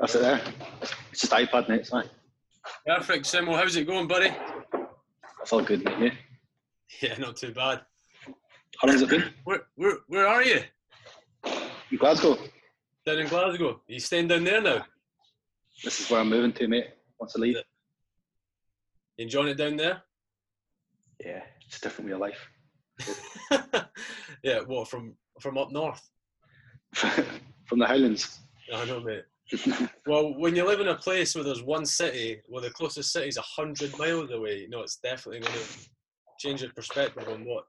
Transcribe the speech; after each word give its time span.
That's 0.00 0.14
it 0.14 0.22
there. 0.22 0.40
It's 1.10 1.20
just 1.20 1.32
iPad, 1.32 1.68
mate. 1.68 1.80
It's 1.80 1.90
fine. 1.90 2.08
Perfect, 2.86 3.24
Simo. 3.24 3.56
How's 3.56 3.76
it 3.76 3.86
going, 3.86 4.06
buddy? 4.06 4.32
That's 5.38 5.52
all 5.52 5.62
good, 5.62 5.84
mate. 5.84 5.98
Yeah. 6.00 6.10
Yeah, 7.10 7.18
not 7.18 7.36
too 7.36 7.52
bad. 7.52 7.82
How 8.80 8.88
long's 8.88 9.02
it 9.02 9.08
been? 9.08 9.24
Where, 9.44 9.62
where, 9.76 9.96
where 10.08 10.26
are 10.26 10.42
you? 10.42 10.60
In 11.90 11.98
Glasgow. 11.98 12.38
Down 13.04 13.18
in 13.18 13.28
Glasgow. 13.28 13.70
Are 13.70 13.92
you 13.92 14.00
staying 14.00 14.28
down 14.28 14.44
there 14.44 14.60
now? 14.60 14.84
This 15.84 16.00
is 16.00 16.10
where 16.10 16.20
I'm 16.20 16.28
moving 16.28 16.52
to, 16.52 16.68
mate. 16.68 16.86
Once 17.20 17.34
I 17.36 17.40
leave. 17.40 17.56
You 19.16 19.24
enjoying 19.24 19.48
it 19.48 19.56
down 19.56 19.76
there? 19.76 20.02
Yeah, 21.24 21.42
it's 21.66 21.78
a 21.78 21.80
different 21.80 22.08
way 22.08 22.14
of 22.14 22.20
life. 22.20 22.48
yeah, 24.42 24.60
what 24.60 24.88
from 24.88 25.14
from 25.40 25.58
up 25.58 25.70
north? 25.70 26.08
From 27.64 27.78
the 27.78 27.86
Highlands. 27.86 28.40
I 28.74 28.86
know, 28.86 29.00
mate. 29.00 29.24
Well, 30.06 30.34
when 30.34 30.56
you 30.56 30.66
live 30.66 30.80
in 30.80 30.88
a 30.88 30.94
place 30.94 31.34
where 31.34 31.44
there's 31.44 31.62
one 31.62 31.84
city, 31.86 32.40
where 32.48 32.62
the 32.62 32.70
closest 32.70 33.12
city 33.12 33.28
is 33.28 33.36
a 33.36 33.42
hundred 33.42 33.96
miles 33.98 34.30
away, 34.30 34.60
you 34.60 34.68
know, 34.68 34.80
it's 34.80 34.96
definitely 34.96 35.40
going 35.40 35.52
to 35.54 35.64
change 36.38 36.62
your 36.62 36.72
perspective 36.72 37.28
on 37.28 37.44
what 37.44 37.64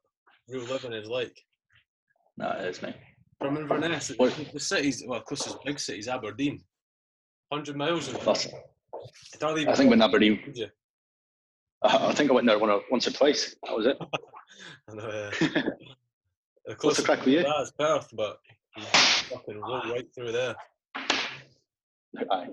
real 0.47 0.63
living 0.63 0.93
is 0.93 1.07
like. 1.07 1.37
no, 2.37 2.49
it 2.51 2.65
is, 2.65 2.81
mate. 2.81 2.95
From 3.39 3.57
Inverness, 3.57 4.11
What- 4.17 4.35
the 4.53 4.59
city's 4.59 5.03
well, 5.07 5.21
closest 5.21 5.63
big 5.63 5.79
city 5.79 5.99
is 5.99 6.07
Aberdeen, 6.07 6.61
hundred 7.51 7.77
miles 7.77 8.09
away. 8.09 8.21
That's, 8.25 8.48
even 9.41 9.70
I 9.70 9.75
think 9.75 9.89
when 9.89 10.01
Aberdeen, 10.01 10.39
you? 10.53 10.67
I, 11.81 12.13
think 12.13 12.29
I 12.29 12.34
went 12.34 12.48
there 12.48 12.59
once 12.59 13.07
or 13.07 13.11
twice. 13.11 13.55
That 13.63 13.75
was 13.75 13.85
it. 13.85 13.98
Know, 14.93 15.03
uh, 15.03 15.31
What's 15.39 15.39
the 15.39 15.73
the 16.65 16.75
closest 16.75 17.05
crack 17.05 17.20
with 17.20 17.29
you? 17.29 17.43
that 17.43 17.61
is 17.61 17.71
Perth, 17.71 18.09
but 18.13 18.39
you 18.75 18.84
fucking 18.84 19.61
roll 19.61 19.81
right 19.91 20.07
through 20.13 20.31
there. 20.31 20.55
Aye. 22.31 22.48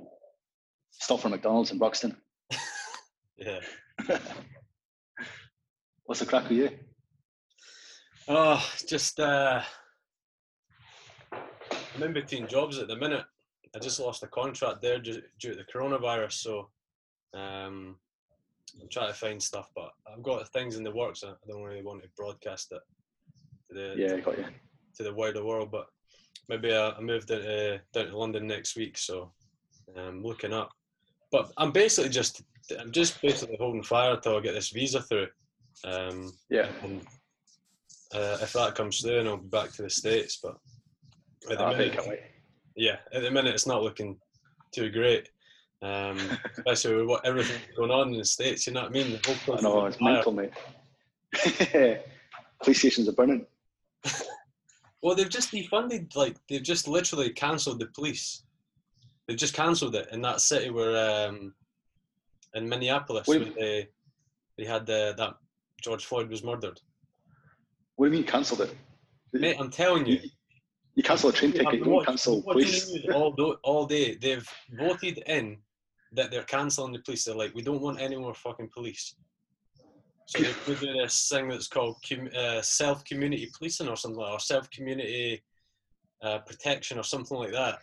Stop 0.91 1.20
for 1.20 1.28
McDonald's 1.28 1.70
in 1.70 1.78
Broxden. 1.78 2.16
Yeah. 3.38 3.60
What's 6.07 6.21
the 6.21 6.26
crack 6.26 6.45
with 6.48 6.52
you? 6.52 6.71
Oh, 8.29 8.65
just 8.87 9.21
uh, 9.21 9.60
I'm 11.32 12.02
in 12.02 12.15
between 12.15 12.46
jobs 12.48 12.79
at 12.79 12.88
the 12.88 12.96
minute. 12.96 13.24
I 13.74 13.79
just 13.79 14.01
lost 14.01 14.23
a 14.23 14.26
contract 14.29 14.80
there 14.80 14.98
due, 14.98 15.21
due 15.38 15.51
to 15.51 15.54
the 15.57 15.65
coronavirus, 15.65 16.32
so 16.32 16.70
um, 17.35 17.96
I'm 18.80 18.88
trying 18.91 19.09
to 19.09 19.15
find 19.15 19.43
stuff. 19.43 19.70
But 19.76 19.91
I've 20.10 20.23
got 20.23 20.51
things 20.54 20.76
in 20.76 20.82
the 20.82 20.91
works. 20.95 21.23
I 21.23 21.35
don't 21.46 21.63
really 21.63 21.82
want 21.82 22.02
to 22.04 22.09
broadcast 22.16 22.73
it 22.73 22.80
to 23.68 23.74
the 23.74 23.95
Yeah, 23.98 24.18
got 24.20 24.38
you. 24.38 24.46
to 24.96 25.02
the 25.02 25.13
wider 25.13 25.45
world. 25.45 25.70
But 25.70 25.88
maybe 26.48 26.73
I, 26.73 26.93
I 26.93 27.01
moved 27.01 27.30
into, 27.30 27.82
down 27.93 28.07
to 28.07 28.16
London 28.16 28.46
next 28.46 28.76
week, 28.76 28.96
so 28.96 29.32
I'm 30.00 30.22
looking 30.22 30.52
up. 30.52 30.70
But 31.32 31.50
I'm 31.56 31.72
basically 31.72 32.10
just 32.10 32.42
I'm 32.80 32.92
just 32.92 33.20
basically 33.22 33.56
holding 33.58 33.82
fire 33.82 34.16
till 34.16 34.36
I 34.36 34.40
get 34.40 34.54
this 34.54 34.70
visa 34.70 35.02
through. 35.02 35.28
Um, 35.84 36.32
Yeah. 36.50 36.68
and 36.82 37.02
uh, 38.14 38.38
if 38.40 38.52
that 38.54 38.74
comes 38.74 39.00
through, 39.00 39.16
then 39.16 39.26
I'll 39.28 39.36
be 39.36 39.48
back 39.48 39.72
to 39.72 39.82
the 39.82 39.90
states. 39.90 40.38
But 40.42 40.56
at 41.50 41.58
the 41.58 41.64
I 41.64 41.76
minute, 41.76 42.22
yeah, 42.76 42.96
at 43.12 43.22
the 43.22 43.30
minute 43.30 43.54
it's 43.54 43.66
not 43.66 43.82
looking 43.82 44.18
too 44.72 44.90
great. 44.90 45.28
Um, 45.82 46.18
especially 46.56 46.96
with 46.96 47.06
what 47.06 47.26
everything 47.26 47.60
going 47.76 47.90
on 47.90 48.12
in 48.12 48.18
the 48.18 48.24
states. 48.24 48.66
You 48.66 48.72
know 48.72 48.82
what 48.82 48.90
I 48.90 48.92
mean? 48.92 49.12
The 49.12 49.36
whole 49.44 49.58
I 49.58 49.60
know, 49.60 49.86
it's 49.86 50.00
mental, 50.00 50.32
mate. 50.32 50.52
Police 52.62 52.78
stations 52.78 53.08
are 53.08 53.12
burning. 53.12 53.46
Well, 55.02 55.14
they've 55.14 55.28
just 55.28 55.52
defunded. 55.52 56.16
Like 56.16 56.36
they've 56.48 56.62
just 56.62 56.88
literally 56.88 57.30
cancelled 57.30 57.78
the 57.78 57.86
police. 57.86 58.42
They've 59.27 59.37
just 59.37 59.55
cancelled 59.55 59.96
it 59.96 60.09
in 60.13 60.23
that 60.23 60.41
city 60.41 60.71
where 60.71 61.29
um, 61.29 61.55
in 62.55 62.69
Minneapolis 62.69 63.27
where 63.27 63.41
they 63.41 63.88
they 64.56 64.65
had 64.65 64.87
the, 64.87 65.15
that 65.19 65.34
George 65.82 66.05
Floyd 66.05 66.31
was 66.31 66.43
murdered. 66.43 66.81
What 67.97 68.06
do 68.06 68.12
you 68.12 68.19
mean 68.19 68.26
cancelled 68.26 68.62
it? 68.62 68.75
Mate, 69.32 69.56
I'm 69.59 69.70
telling 69.70 70.06
you. 70.06 70.20
You 70.94 71.03
cancel 71.03 71.28
a 71.28 71.32
train 71.32 71.53
ticket, 71.53 71.75
you 71.75 71.84
don't 71.84 72.06
cancel 72.06 72.42
police. 72.42 72.91
all, 73.12 73.34
all 73.62 73.84
day. 73.84 74.15
They've 74.15 74.48
voted 74.78 75.19
in 75.26 75.59
that 76.12 76.31
they're 76.31 76.42
cancelling 76.44 76.94
the 76.94 77.00
police. 77.00 77.25
They're 77.25 77.34
like, 77.34 77.54
we 77.54 77.60
don't 77.60 77.82
want 77.82 78.00
any 78.00 78.16
more 78.16 78.32
fucking 78.32 78.70
police. 78.75 79.15
So 80.26 80.42
they 80.42 80.53
put 80.65 80.82
in 80.82 80.97
this 80.97 81.28
thing 81.28 81.48
that's 81.48 81.69
called 81.69 81.97
com- 82.09 82.31
uh, 82.34 82.62
self 82.62 83.04
community 83.04 83.50
policing 83.56 83.88
or 83.88 83.97
something, 83.97 84.20
like, 84.20 84.32
or 84.32 84.41
self 84.41 84.70
community 84.70 85.42
uh, 86.22 86.38
protection 86.38 86.98
or 86.98 87.04
something 87.04 87.36
like 87.36 87.53
that. 87.53 87.78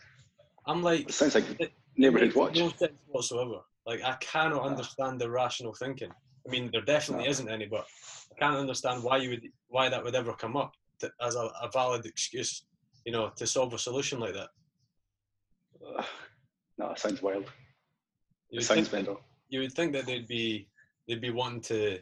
I'm 0.66 0.82
like, 0.82 1.08
It 1.08 1.12
sounds 1.14 1.34
like 1.34 1.44
It 1.60 1.72
neighbourhood 1.96 2.28
makes 2.28 2.36
watch. 2.36 2.56
No 2.58 2.68
sense 2.70 2.92
whatsoever. 3.06 3.60
Like 3.86 4.02
I 4.02 4.14
cannot 4.20 4.62
understand 4.62 5.20
the 5.20 5.30
rational 5.30 5.74
thinking. 5.74 6.10
I 6.46 6.50
mean, 6.50 6.70
there 6.72 6.82
definitely 6.82 7.24
No. 7.24 7.30
isn't 7.30 7.50
any, 7.50 7.66
but 7.66 7.86
I 8.32 8.38
can't 8.38 8.56
understand 8.56 9.02
why 9.02 9.18
you 9.18 9.30
would, 9.30 9.48
why 9.68 9.88
that 9.88 10.02
would 10.02 10.14
ever 10.14 10.32
come 10.34 10.56
up 10.56 10.74
to, 11.00 11.10
as 11.20 11.34
a, 11.36 11.50
a 11.62 11.70
valid 11.72 12.04
excuse, 12.06 12.64
you 13.04 13.12
know, 13.12 13.30
to 13.36 13.46
solve 13.46 13.72
a 13.74 13.78
solution 13.78 14.18
like 14.20 14.34
that. 14.34 14.48
Ugh. 15.98 16.04
No, 16.76 16.90
it 16.90 16.98
sounds 16.98 17.22
wild. 17.22 17.44
You 17.44 17.50
It 18.50 18.56
would, 18.56 18.64
sounds 18.64 18.88
think, 18.88 19.06
mental. 19.06 19.20
you 19.48 19.60
would 19.60 19.72
think 19.74 19.92
that 19.92 20.06
they'd 20.06 20.26
be, 20.26 20.66
they'd 21.06 21.20
be 21.20 21.30
wanting 21.30 21.60
to 21.60 22.00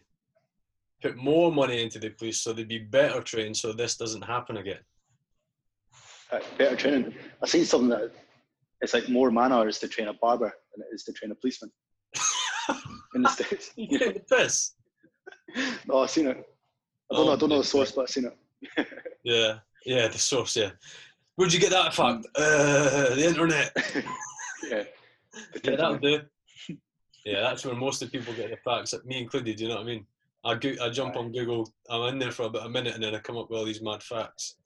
put 1.03 1.15
more 1.19 1.53
money 1.53 1.83
into 1.83 1.99
the 1.99 2.09
police 2.09 2.39
so 2.39 2.55
they'd 2.55 2.69
be 2.69 2.79
better 2.79 3.21
trained 3.21 3.55
so 3.55 3.73
this 3.75 3.99
doesn't 3.99 4.23
happen 4.23 4.57
again. 4.57 4.79
Uh, 6.31 6.39
better 6.57 6.75
training. 6.75 7.15
I've 7.43 7.51
seen 7.51 7.67
something 7.67 7.91
that 7.91 8.13
it's 8.83 8.93
like 8.95 9.09
more 9.09 9.31
man 9.31 9.53
hours 9.53 9.79
to 9.79 9.89
train 9.89 10.09
a 10.09 10.13
barber 10.15 10.53
than 10.75 10.85
it 10.85 10.95
is 10.95 11.05
to 11.05 11.13
train 11.13 11.31
a 11.31 11.35
policeman 11.35 11.71
in 13.15 13.23
the 13.23 13.29
States. 13.29 13.71
You 13.77 13.99
take 13.99 14.15
the 14.15 14.37
piss. 14.37 14.73
No, 15.87 15.99
I've 15.99 16.11
seen 16.11 16.27
it. 16.27 16.45
I 17.11 17.15
don't 17.15 17.27
know, 17.27 17.33
I 17.33 17.37
don't 17.37 17.49
know 17.49 17.59
the 17.59 17.65
source, 17.65 17.93
but 17.93 18.03
I've 18.03 18.11
seen 18.11 18.27
it. 18.27 18.89
Yeah, 19.25 19.59
yeah, 19.87 20.09
the 20.09 20.19
source, 20.19 20.57
yeah. 20.57 20.71
Where'd 21.37 21.53
you 21.53 21.61
get 21.61 21.71
that 21.71 21.95
fact? 21.95 22.27
Uh, 22.35 23.15
the 23.15 23.25
internet. 23.27 23.73
Yeah. 24.71 24.85
Yeah, 25.65 25.77
that'll 25.77 25.99
do. 25.99 26.21
Yeah, 27.25 27.41
that's 27.41 27.65
where 27.65 27.75
most 27.75 28.01
of 28.01 28.11
the 28.11 28.17
people 28.19 28.33
get 28.35 28.51
the 28.51 28.57
facts, 28.59 28.95
me 29.05 29.19
included. 29.19 29.59
You 29.59 29.69
know 29.69 29.75
what 29.75 29.83
I 29.83 29.87
mean? 29.87 30.07
I 30.45 30.55
go, 30.55 30.73
I 30.81 30.89
jump 30.89 31.17
on 31.17 31.33
Google, 31.33 31.69
I'm 31.91 32.13
in 32.13 32.19
there 32.21 32.31
for 32.31 32.45
about 32.45 32.67
a 32.67 32.69
minute, 32.69 32.95
and 32.95 33.03
then 33.03 33.15
I 33.15 33.19
come 33.19 33.37
up 33.37 33.51
with 33.51 33.59
all 33.59 33.65
these 33.65 33.83
mad 33.83 34.03
facts. 34.03 34.57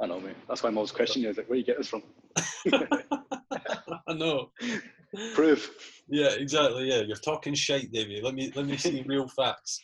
I 0.00 0.06
know, 0.06 0.20
mate. 0.20 0.36
That's 0.48 0.62
why 0.62 0.68
I'm 0.68 0.76
always 0.76 0.92
questioning 0.92 1.28
you. 1.28 1.32
Like, 1.32 1.48
where 1.48 1.58
you 1.58 1.64
get 1.64 1.78
this 1.78 1.88
from? 1.88 2.02
I 4.08 4.12
know. 4.14 4.50
Proof. 5.34 5.70
Yeah, 6.08 6.30
exactly. 6.30 6.88
Yeah, 6.88 7.00
you're 7.00 7.16
talking 7.16 7.54
shite, 7.54 7.90
Davey. 7.92 8.20
Let 8.22 8.34
me 8.34 8.52
let 8.54 8.66
me 8.66 8.76
see 8.76 9.02
real 9.06 9.28
facts. 9.28 9.80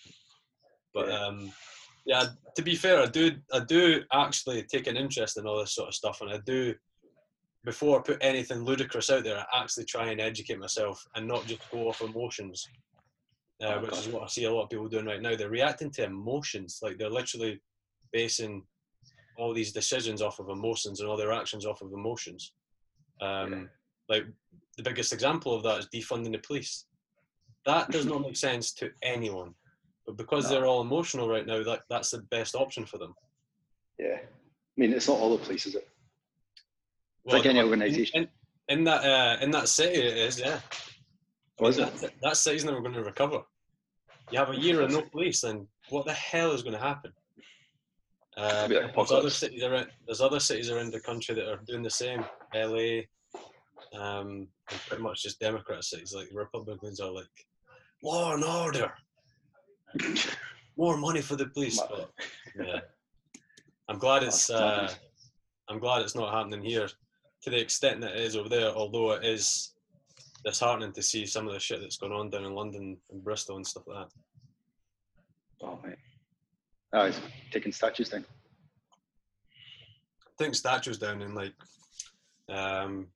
But 0.94 1.08
Yeah. 1.08 1.26
um, 1.26 1.52
yeah, 2.04 2.26
to 2.56 2.62
be 2.62 2.74
fair, 2.74 3.00
I 3.00 3.06
do 3.06 3.32
I 3.52 3.60
do 3.60 4.02
actually 4.12 4.62
take 4.64 4.86
an 4.88 4.96
interest 4.96 5.36
in 5.38 5.46
all 5.46 5.58
this 5.60 5.74
sort 5.74 5.88
of 5.88 5.94
stuff, 5.94 6.20
and 6.20 6.30
I 6.30 6.38
do. 6.44 6.74
Before 7.64 7.96
I 7.96 8.02
put 8.02 8.18
anything 8.20 8.64
ludicrous 8.64 9.08
out 9.08 9.22
there, 9.22 9.38
I 9.38 9.62
actually 9.62 9.84
try 9.84 10.08
and 10.10 10.20
educate 10.20 10.58
myself 10.58 11.00
and 11.14 11.28
not 11.28 11.46
just 11.46 11.62
go 11.70 11.88
off 11.88 12.00
emotions, 12.00 12.68
uh, 13.62 13.66
Oh, 13.76 13.80
which 13.82 13.92
is 13.98 14.08
what 14.08 14.24
I 14.24 14.26
see 14.26 14.44
a 14.46 14.52
lot 14.52 14.64
of 14.64 14.70
people 14.70 14.88
doing 14.88 15.06
right 15.06 15.22
now. 15.22 15.36
They're 15.36 15.48
reacting 15.48 15.92
to 15.92 16.02
emotions, 16.04 16.80
like 16.82 16.98
they're 16.98 17.08
literally 17.08 17.62
basing 18.12 18.64
all 19.38 19.54
these 19.54 19.70
decisions 19.70 20.20
off 20.22 20.40
of 20.40 20.48
emotions 20.48 20.98
and 20.98 21.08
all 21.08 21.16
their 21.16 21.32
actions 21.32 21.64
off 21.64 21.82
of 21.82 21.92
emotions. 21.92 22.52
Um, 23.20 23.52
Yeah. 23.52 23.64
Like 24.08 24.24
the 24.76 24.82
biggest 24.82 25.12
example 25.12 25.54
of 25.54 25.62
that 25.62 25.78
is 25.78 25.88
defunding 25.94 26.32
the 26.32 26.38
police. 26.38 26.86
That 27.66 27.90
does 27.90 28.06
not 28.06 28.22
make 28.22 28.36
sense 28.36 28.72
to 28.74 28.90
anyone, 29.02 29.54
but 30.06 30.16
because 30.16 30.44
No. 30.44 30.50
they're 30.50 30.66
all 30.66 30.80
emotional 30.80 31.28
right 31.28 31.46
now, 31.46 31.62
that 31.62 31.82
that's 31.88 32.10
the 32.10 32.18
best 32.22 32.54
option 32.54 32.84
for 32.84 32.98
them. 32.98 33.14
Yeah. 33.98 34.18
I 34.20 34.80
mean, 34.80 34.92
it's 34.92 35.08
not 35.08 35.18
all 35.18 35.36
the 35.36 35.44
police, 35.44 35.66
is 35.66 35.76
it? 35.76 35.88
Well, 37.24 37.36
like 37.36 37.46
any 37.46 37.60
organisation. 37.60 38.28
In, 38.68 38.78
in 38.78 38.84
that 38.84 39.04
uh, 39.04 39.36
in 39.44 39.50
that 39.52 39.68
city, 39.68 40.00
it 40.00 40.16
is 40.16 40.40
yeah. 40.40 40.60
Or 41.58 41.68
is 41.68 41.78
it? 41.78 41.94
that, 41.98 42.12
that 42.22 42.36
city's 42.36 42.64
never 42.64 42.80
going 42.80 42.94
to 42.94 43.04
recover. 43.04 43.42
You 44.32 44.38
have 44.38 44.50
a 44.50 44.56
year 44.58 44.80
of 44.80 44.90
no 44.90 45.02
police, 45.02 45.42
then 45.42 45.68
what 45.90 46.06
the 46.06 46.12
hell 46.14 46.52
is 46.52 46.62
going 46.62 46.74
to 46.74 46.80
happen? 46.80 47.12
Uh, 48.36 48.66
like 48.70 48.94
there's 48.94 49.12
other 49.12 49.30
cities 49.30 49.62
around. 49.62 49.88
There's 50.06 50.22
other 50.22 50.40
cities 50.40 50.70
around 50.70 50.92
the 50.92 51.00
country 51.00 51.34
that 51.34 51.48
are 51.48 51.60
doing 51.66 51.82
the 51.82 51.90
same. 51.90 52.24
LA, 52.54 53.02
um, 53.98 54.48
and 54.70 54.80
pretty 54.88 55.02
much 55.02 55.22
just 55.22 55.40
Democrat 55.40 55.84
cities. 55.84 56.14
Like 56.14 56.28
Republicans 56.32 57.00
are 57.00 57.10
like, 57.10 57.26
law 58.02 58.34
and 58.34 58.44
order, 58.44 58.92
more 60.76 60.96
money 60.96 61.20
for 61.20 61.36
the 61.36 61.46
police. 61.46 61.80
But, 61.80 62.10
yeah, 62.58 62.80
I'm 63.88 63.98
glad 63.98 64.22
it's. 64.24 64.50
Uh. 64.50 64.92
I'm 65.68 65.78
glad 65.78 66.02
it's 66.02 66.16
not 66.16 66.34
happening 66.34 66.62
here 66.62 66.88
to 67.42 67.50
the 67.50 67.58
extent 67.58 68.00
that 68.02 68.16
it 68.16 68.20
is 68.20 68.36
over 68.36 68.48
there. 68.48 68.70
Although 68.70 69.12
it 69.12 69.24
is 69.24 69.72
disheartening 70.44 70.92
to 70.92 71.02
see 71.02 71.24
some 71.24 71.46
of 71.46 71.54
the 71.54 71.60
shit 71.60 71.80
that's 71.80 71.96
going 71.96 72.12
on 72.12 72.30
down 72.30 72.44
in 72.44 72.54
London 72.54 72.96
and 73.10 73.24
Bristol 73.24 73.56
and 73.56 73.66
stuff 73.66 73.84
like 73.86 74.06
that. 74.06 74.12
Oh, 75.62 75.78
mate. 75.84 75.96
Oh, 76.92 77.06
he's 77.06 77.20
taking 77.50 77.72
statues 77.72 78.10
down. 78.10 78.26
I 80.26 80.30
think 80.38 80.54
statues 80.54 80.98
down 80.98 81.22
in 81.22 81.34
like 81.34 81.54
um, 82.48 83.06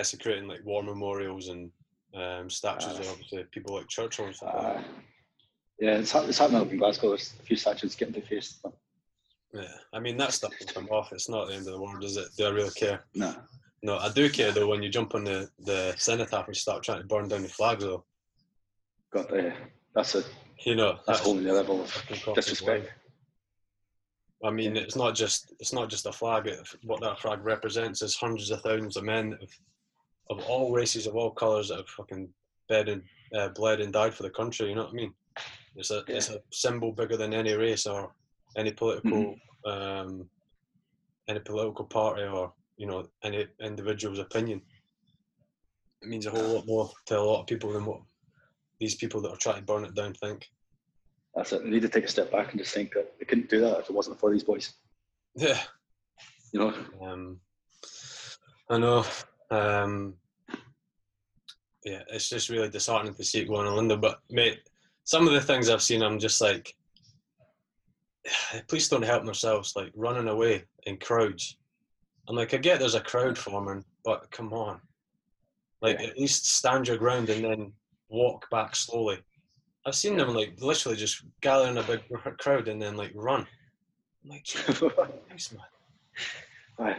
desecrating 0.00 0.46
like 0.46 0.62
war 0.64 0.82
memorials 0.82 1.48
and 1.48 1.70
um, 2.14 2.50
statues 2.50 2.94
Ah. 2.96 3.00
of 3.00 3.08
obviously 3.12 3.44
people 3.50 3.74
like 3.74 3.88
Churchill 3.88 4.26
and 4.26 4.34
stuff 4.36 4.54
Uh, 4.54 4.62
that. 4.74 4.84
yeah, 5.80 5.96
it's, 5.98 6.14
it's 6.14 6.38
happening 6.38 6.60
up 6.60 6.70
in 6.70 6.76
Glasgow. 6.78 7.08
There's 7.08 7.32
a 7.40 7.42
few 7.42 7.56
statues 7.56 7.94
getting 7.94 8.14
defaced. 8.14 8.64
Yeah, 9.54 9.74
I 9.94 10.00
mean 10.00 10.16
that 10.18 10.32
stuff 10.34 10.52
will 10.60 10.66
come 10.66 10.88
off. 10.90 11.12
It's 11.12 11.28
not 11.30 11.46
the 11.48 11.54
end 11.54 11.66
of 11.66 11.72
the 11.72 11.80
world, 11.80 12.04
is 12.04 12.16
it? 12.18 12.28
Do 12.36 12.46
I 12.46 12.50
really 12.50 12.70
care? 12.82 13.04
no, 13.14 13.34
No, 13.82 13.96
I 13.98 14.10
do 14.12 14.28
care 14.28 14.52
though 14.52 14.68
when 14.68 14.82
you 14.82 14.90
jump 14.90 15.14
on 15.14 15.24
the 15.24 15.48
the 15.70 15.94
cenotaph 15.96 16.46
and 16.48 16.56
start 16.56 16.82
trying 16.82 17.00
to 17.00 17.06
burn 17.06 17.28
down 17.28 17.42
the 17.42 17.48
flags. 17.48 17.82
Though, 17.84 18.04
got 19.14 19.28
the 19.30 19.54
that's 19.94 20.14
a 20.14 20.22
you 20.66 20.74
know 20.76 20.98
that's 21.06 21.20
a 21.20 21.24
whole 21.24 21.34
new 21.34 21.52
level 21.60 21.76
of 21.84 21.90
disrespect. 22.34 22.90
I 24.44 24.50
mean, 24.50 24.76
it's 24.76 24.96
not 24.96 25.14
just 25.14 25.54
it's 25.60 25.72
not 25.72 25.88
just 25.88 26.06
a 26.06 26.12
flag. 26.12 26.46
It, 26.46 26.58
what 26.90 27.00
that 27.00 27.18
flag 27.20 27.40
represents 27.42 28.02
is 28.02 28.14
hundreds 28.16 28.50
of 28.50 28.60
thousands 28.62 28.96
of 28.98 29.04
men 29.04 29.26
of, 29.42 29.48
of 30.30 30.40
all 30.48 30.72
races, 30.72 31.06
of 31.06 31.16
all 31.16 31.30
colours 31.30 31.68
that 31.68 31.78
have 31.78 31.88
fucking 31.88 32.28
bled 32.68 32.88
and 32.88 33.02
uh, 33.34 33.48
bled 33.50 33.80
and 33.80 33.92
died 33.92 34.14
for 34.14 34.22
the 34.22 34.30
country. 34.30 34.68
You 34.68 34.74
know 34.74 34.84
what 34.84 34.92
I 34.92 34.96
mean? 34.96 35.12
It's 35.76 35.90
a 35.90 36.02
it's 36.08 36.30
a 36.30 36.40
symbol 36.52 36.92
bigger 36.92 37.16
than 37.16 37.34
any 37.34 37.52
race 37.54 37.86
or 37.86 38.12
any 38.56 38.72
political 38.72 39.36
um, 39.66 40.28
any 41.28 41.40
political 41.40 41.84
party 41.84 42.22
or 42.22 42.52
you 42.76 42.86
know 42.86 43.06
any 43.22 43.46
individual's 43.60 44.18
opinion. 44.18 44.62
It 46.02 46.08
means 46.08 46.26
a 46.26 46.30
whole 46.30 46.54
lot 46.54 46.66
more 46.66 46.90
to 47.06 47.18
a 47.18 47.20
lot 47.20 47.40
of 47.40 47.46
people 47.46 47.72
than 47.72 47.84
what 47.84 48.00
these 48.80 48.94
people 48.94 49.20
that 49.22 49.30
are 49.30 49.36
trying 49.36 49.56
to 49.56 49.62
burn 49.62 49.84
it 49.84 49.94
down 49.94 50.14
think. 50.14 50.48
That's 51.34 51.52
it. 51.52 51.62
We 51.62 51.70
need 51.70 51.82
to 51.82 51.88
take 51.88 52.04
a 52.04 52.08
step 52.08 52.30
back 52.32 52.50
and 52.50 52.58
just 52.58 52.74
think 52.74 52.92
that 52.94 53.18
they 53.18 53.26
couldn't 53.26 53.50
do 53.50 53.60
that 53.60 53.80
if 53.80 53.90
it 53.90 53.94
wasn't 53.94 54.18
for 54.18 54.30
these 54.30 54.44
boys. 54.44 54.72
Yeah. 55.34 55.60
You 56.52 56.60
know, 56.60 56.74
Um, 57.02 57.40
I 58.70 58.78
know. 58.78 59.04
Um, 59.50 60.14
yeah, 61.84 62.02
it's 62.08 62.28
just 62.28 62.48
really 62.48 62.68
disheartening 62.68 63.14
to 63.14 63.24
see 63.24 63.40
it 63.40 63.48
going 63.48 63.66
on, 63.66 63.76
Linda. 63.76 63.96
But 63.96 64.20
mate, 64.30 64.60
some 65.04 65.26
of 65.26 65.34
the 65.34 65.40
things 65.40 65.68
I've 65.70 65.82
seen, 65.82 66.02
I'm 66.02 66.18
just 66.18 66.40
like, 66.40 66.74
please 68.68 68.88
don't 68.88 69.02
help 69.04 69.24
themselves. 69.24 69.74
Like 69.76 69.92
running 69.94 70.28
away 70.28 70.64
in 70.86 70.96
crowds. 70.98 71.56
I'm 72.28 72.34
like, 72.36 72.54
I 72.54 72.56
get 72.56 72.80
there's 72.80 72.96
a 72.96 73.00
crowd 73.00 73.38
forming, 73.38 73.84
but 74.04 74.28
come 74.32 74.52
on, 74.52 74.80
like 75.80 76.00
Yeah. 76.00 76.06
at 76.08 76.18
least 76.18 76.50
stand 76.56 76.88
your 76.88 76.96
ground 76.96 77.30
and 77.30 77.44
then 77.44 77.72
walk 78.08 78.50
back 78.50 78.74
slowly. 78.74 79.18
I've 79.86 79.94
seen 79.94 80.16
them 80.16 80.34
like 80.34 80.60
literally 80.60 80.96
just 80.96 81.22
gather 81.40 81.68
in 81.68 81.78
a 81.78 81.84
big 81.84 82.00
crowd 82.38 82.66
and 82.66 82.82
then 82.82 82.96
like 82.96 83.12
run. 83.14 83.46
I'm 84.24 84.30
like, 84.30 84.46
nice 85.30 85.52
man. 85.52 85.62
Aye. 86.80 86.96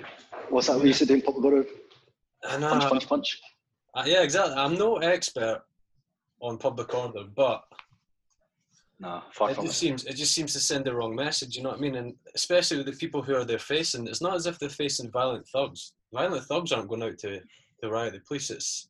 What's 0.50 0.68
that 0.68 0.80
we 0.80 0.88
used 0.88 1.00
to 1.00 1.06
do 1.06 1.16
in 1.16 1.24
order? 1.26 1.66
And, 2.44 2.64
Punch, 2.64 2.84
uh, 2.84 2.90
punch, 2.90 3.08
punch. 3.08 3.40
Uh, 3.96 4.04
yeah, 4.06 4.22
exactly. 4.22 4.54
I'm 4.56 4.76
no 4.78 4.98
expert 4.98 5.64
on 6.42 6.58
public 6.58 6.94
order, 6.94 7.24
but 7.36 7.64
Nah, 9.00 9.22
far 9.32 9.52
it 9.52 9.56
from 9.56 9.66
just 9.66 9.78
it. 9.78 9.80
seems 9.80 10.06
it 10.06 10.16
just 10.16 10.34
seems 10.34 10.54
to 10.54 10.60
send 10.60 10.86
the 10.86 10.94
wrong 10.96 11.16
message. 11.16 11.56
You 11.56 11.62
know 11.64 11.70
what 11.70 11.78
I 11.78 11.82
mean? 11.82 11.96
And 11.96 12.16
especially 12.36 12.78
with 12.78 12.88
the 12.88 12.94
people 12.94 13.22
who 13.22 13.36
are 13.36 13.46
they're 13.46 13.60
facing, 13.60 14.08
it's 14.08 14.22
not 14.22 14.34
as 14.36 14.48
if 14.48 14.58
they're 14.58 14.70
facing 14.70 15.12
violent 15.12 15.48
thugs. 15.50 15.94
Violent 16.12 16.44
thugs 16.46 16.72
aren't 16.72 16.90
going 16.90 17.04
out 17.04 17.18
to 17.20 17.40
to 17.84 17.90
riot 17.90 18.14
the 18.14 18.20
police. 18.22 18.50
It's 18.50 18.90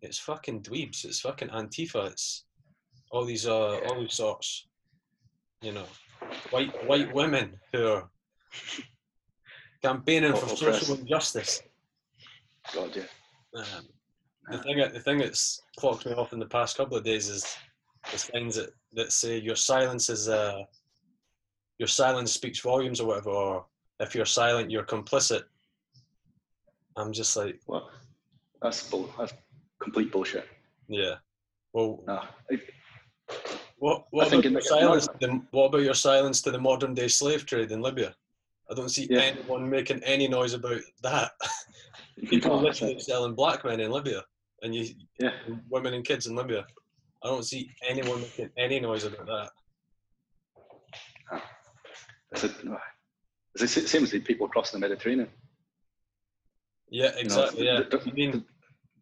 it's 0.00 0.18
fucking 0.18 0.62
dweebs. 0.62 1.04
It's 1.04 1.20
fucking 1.20 1.50
Antifa. 1.50 2.10
It's 2.10 2.46
all 3.12 3.24
these 3.24 3.46
uh 3.46 3.78
all 3.88 4.00
these 4.00 4.14
sorts. 4.14 4.66
You 5.62 5.70
know, 5.72 5.86
white 6.50 6.72
white 6.88 7.14
women 7.14 7.60
who 7.72 7.86
are 7.86 8.10
campaigning 9.82 10.32
for 10.34 10.46
Oppressed. 10.52 10.80
social 10.80 10.96
injustice. 10.96 11.62
God, 12.74 12.96
yeah. 12.96 13.02
Um, 13.56 13.86
the 14.50 14.58
thing, 14.58 14.78
the 14.78 15.00
thing 15.00 15.18
that's 15.18 15.62
clocked 15.78 16.06
me 16.06 16.12
off 16.12 16.32
in 16.32 16.38
the 16.38 16.46
past 16.46 16.76
couple 16.76 16.96
of 16.96 17.04
days 17.04 17.28
is 17.28 17.56
the 18.10 18.18
signs 18.18 18.56
that, 18.56 18.70
that 18.94 19.12
say 19.12 19.38
your 19.38 19.56
silence 19.56 20.08
is 20.08 20.28
uh, 20.28 20.62
your 21.78 21.86
silence 21.88 22.32
speaks 22.32 22.60
volumes 22.60 23.00
or 23.00 23.08
whatever, 23.08 23.30
or 23.30 23.66
if 24.00 24.14
you're 24.14 24.26
silent, 24.26 24.70
you're 24.70 24.84
complicit. 24.84 25.42
I'm 26.96 27.12
just 27.12 27.36
like, 27.36 27.60
What? 27.66 27.84
That's 28.60 28.88
bull. 28.90 29.12
That's 29.18 29.32
complete 29.80 30.12
bullshit. 30.12 30.46
yeah. 30.88 31.16
Well, 31.72 32.02
Nah. 32.06 32.26
What 33.78 34.04
what 34.10 34.32
I 34.32 34.36
about 34.36 34.52
your 34.52 34.60
silence? 34.60 35.06
To 35.08 35.26
the, 35.26 35.42
what 35.50 35.66
about 35.66 35.82
your 35.82 35.94
silence 35.94 36.40
to 36.42 36.50
the 36.52 36.60
modern 36.60 36.94
day 36.94 37.08
slave 37.08 37.46
trade 37.46 37.72
in 37.72 37.80
Libya? 37.80 38.14
I 38.70 38.74
don't 38.74 38.88
see 38.90 39.08
Yeah. 39.10 39.20
anyone 39.20 39.68
making 39.68 40.02
any 40.04 40.28
noise 40.28 40.52
about 40.54 40.80
that. 41.02 41.32
People 42.28 42.52
are 42.52 42.62
literally 42.62 42.94
it. 42.94 43.02
selling 43.02 43.34
black 43.34 43.64
men 43.64 43.80
in 43.80 43.90
Libya, 43.90 44.22
and 44.62 44.74
you 44.74 44.94
Yeah. 45.18 45.32
women 45.68 45.94
and 45.94 46.04
kids 46.04 46.26
in 46.26 46.36
Libya. 46.36 46.66
I 47.24 47.28
don't 47.28 47.44
see 47.44 47.70
anyone 47.88 48.20
making 48.20 48.50
any 48.58 48.80
noise 48.80 49.04
about 49.04 49.26
that. 49.26 49.50
It's, 52.32 52.44
a, 52.44 52.50
it's 53.54 53.74
the 53.74 53.88
same 53.88 54.04
as 54.04 54.10
the 54.10 54.20
people 54.20 54.48
crossing 54.48 54.80
the 54.80 54.88
Mediterranean. 54.88 55.28
Yeah, 56.90 57.08
You 57.18 57.28
know, 57.28 57.44
exactly. 57.44 57.64
yeah, 57.66 57.80
I 57.92 58.10
mean, 58.12 58.44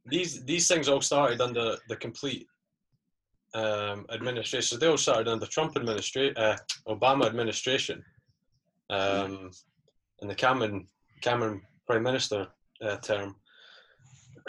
these 0.06 0.44
these 0.44 0.68
things 0.68 0.88
all 0.88 1.00
started 1.00 1.40
under 1.40 1.76
the 1.88 1.96
complete 1.96 2.46
um, 3.54 4.06
administration. 4.12 4.78
They 4.78 4.86
all 4.86 4.96
started 4.96 5.28
under 5.28 5.46
Trump 5.46 5.76
administration, 5.76 6.36
uh, 6.36 6.56
Obama 6.88 7.26
administration, 7.26 8.02
um, 8.90 9.50
and 10.20 10.30
the 10.30 10.34
Cameron 10.34 10.86
Cameron 11.22 11.62
Prime 11.86 12.02
Minister 12.02 12.48
uh, 12.82 12.96
term, 12.96 13.36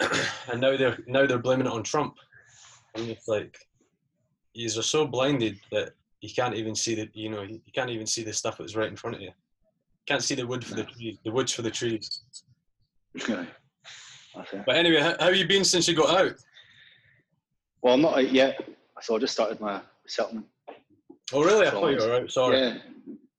and 0.50 0.60
now 0.60 0.76
they're 0.76 0.98
now 1.06 1.26
they're 1.26 1.38
blaming 1.38 1.66
it 1.66 1.72
on 1.72 1.82
Trump. 1.82 2.14
And 2.94 3.08
it's 3.08 3.28
like, 3.28 3.56
yous 4.54 4.76
are 4.76 4.82
so 4.82 5.06
blinded 5.06 5.58
that 5.70 5.94
you 6.20 6.30
can't 6.34 6.54
even 6.54 6.74
see 6.74 6.94
that 6.96 7.14
you 7.14 7.30
know 7.30 7.42
you 7.42 7.60
can't 7.74 7.90
even 7.90 8.06
see 8.06 8.22
the 8.22 8.32
stuff 8.32 8.58
that's 8.58 8.76
right 8.76 8.88
in 8.88 8.96
front 8.96 9.16
of 9.16 9.22
you. 9.22 9.30
Can't 10.06 10.22
see 10.22 10.34
the 10.34 10.46
wood 10.46 10.64
for 10.64 10.74
the 10.74 10.84
trees. 10.84 11.18
The 11.24 11.30
wood's 11.30 11.52
for 11.52 11.62
the 11.62 11.70
trees. 11.70 12.22
Aye. 13.28 13.46
That's. 14.34 14.50
But 14.66 14.76
anyway, 14.76 15.00
how, 15.00 15.14
how 15.18 15.26
have 15.26 15.36
you 15.36 15.46
been 15.46 15.64
since 15.64 15.86
you 15.86 15.94
got 15.94 16.18
out? 16.18 16.34
Well, 17.82 17.94
I'm 17.94 18.00
not 18.00 18.18
out 18.18 18.32
yet. 18.32 18.60
So 19.00 19.16
I 19.16 19.18
just 19.18 19.32
started 19.34 19.60
my 19.60 19.80
settlement. 20.06 20.46
Oh, 21.32 21.42
really? 21.44 21.66
I 21.66 21.70
So 21.70 21.80
thought 21.80 21.88
you 21.88 21.98
were 21.98 22.14
out. 22.14 22.30
Sorry. 22.30 22.58
Yeah. 22.58 22.78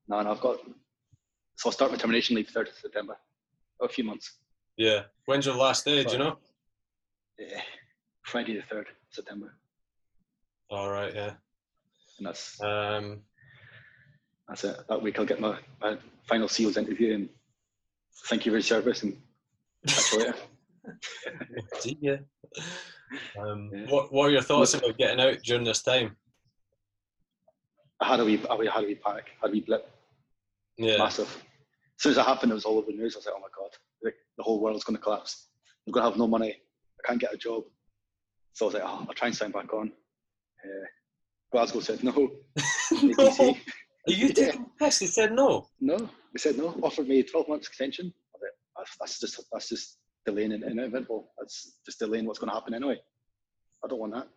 No, 0.08 0.22
no, 0.22 0.32
I've 0.32 0.42
got. 0.42 0.58
So 1.56 1.68
I'll 1.70 1.72
start 1.72 1.92
my 1.92 1.98
termination 1.98 2.36
leave 2.36 2.50
30th 2.54 2.82
September. 2.82 3.16
A 3.82 3.88
few 3.88 4.04
months. 4.04 4.34
Yeah. 4.78 5.02
When's 5.26 5.46
your 5.46 5.56
last 5.56 5.86
day? 5.86 6.04
Do 6.04 6.14
you 6.14 6.18
know? 6.20 6.38
Yeah. 7.40 7.62
Friday 8.24 8.56
the 8.56 8.76
3rd 8.76 8.86
September. 9.12 9.56
All 10.70 10.90
right. 10.90 11.14
Yeah. 11.14 11.34
And 12.18 12.28
that's 12.28 12.60
Um. 12.62 13.22
that's 14.48 14.64
it. 14.64 14.78
That 14.90 15.02
week 15.02 15.20
I'll 15.20 15.26
get 15.26 15.40
my, 15.40 15.58
my 15.82 15.98
final 16.28 16.48
SEALs 16.48 16.78
interview 16.78 17.14
and 17.16 17.30
thank 18.28 18.46
you 18.46 18.52
for 18.52 18.58
your 18.58 18.62
service 18.64 19.04
and 19.04 19.18
catch 19.88 20.12
you 20.14 20.20
later. 20.20 20.36
See 21.80 21.98
ya. 22.02 22.16
Um. 23.40 23.70
Yeah. 23.74 23.86
What 23.90 24.12
What 24.12 24.26
are 24.28 24.32
your 24.32 24.42
thoughts 24.42 24.74
Look- 24.74 24.84
about 24.84 24.98
getting 24.98 25.20
out 25.22 25.42
during 25.44 25.64
this 25.64 25.82
time? 25.84 26.16
I 28.02 28.08
had 28.08 28.20
a 28.20 28.26
wee, 28.26 28.42
I 28.50 28.56
had 28.74 28.84
a 28.84 28.88
wee 28.88 28.96
panic, 28.96 29.28
had 29.42 29.50
a 29.50 29.54
wee 29.54 29.62
blip, 29.62 29.90
Yeah. 30.78 30.98
massive. 30.98 31.28
As 31.28 32.04
soon 32.04 32.12
as 32.12 32.18
it 32.18 32.26
happened, 32.26 32.52
it 32.52 32.56
was 32.56 32.66
all 32.66 32.78
over 32.80 32.88
the 32.92 32.98
news. 32.98 33.16
I 33.16 33.20
was 33.20 33.26
like, 33.28 33.36
oh 33.38 33.40
my 33.40 33.48
god, 33.56 33.70
the 34.38 34.44
whole 34.44 34.62
world's 34.62 34.84
going 34.84 34.98
to 34.98 35.02
collapse. 35.02 35.48
I'm 35.86 35.92
going 35.94 36.04
to 36.04 36.10
have 36.10 36.18
no 36.20 36.28
money. 36.28 36.52
I 37.04 37.08
can't 37.08 37.20
get 37.20 37.34
a 37.34 37.38
job. 37.38 37.64
So 38.54 38.66
I 38.66 38.68
was 38.68 38.74
like, 38.76 38.84
oh, 38.86 39.06
I'll 39.08 39.14
try 39.16 39.28
and 39.28 39.36
sign 39.36 39.52
back 39.52 39.74
on. 39.74 39.92
Uh, 40.64 40.86
Glasgow 41.52 41.80
said 41.82 42.04
no. 42.04 42.12
no. 42.92 43.56
You 44.08 44.28
Yeah. 44.28 44.28
taking 44.34 44.66
the? 44.80 44.86
They 44.86 44.90
said 44.90 45.32
no. 45.34 45.68
no. 45.80 45.98
They 45.98 46.38
said 46.40 46.58
no. 46.58 46.70
Offered 46.82 47.08
me 47.08 47.24
12 47.24 47.48
months 47.48 47.68
extension. 47.68 48.14
I 48.36 48.38
was 48.82 48.90
like, 49.00 49.00
that's, 49.00 49.20
just 49.20 49.40
that's 49.52 49.70
just 49.70 49.98
delaying 50.26 50.52
an 50.52 50.64
inevitable. 50.64 51.32
That's 51.38 51.78
just 51.86 52.00
delaying 52.00 52.26
what's 52.26 52.40
going 52.40 52.50
to 52.50 52.56
happen 52.56 52.74
anyway. 52.74 53.00
I 53.84 53.88
don't 53.88 54.00
want 54.00 54.14
that. 54.14 54.28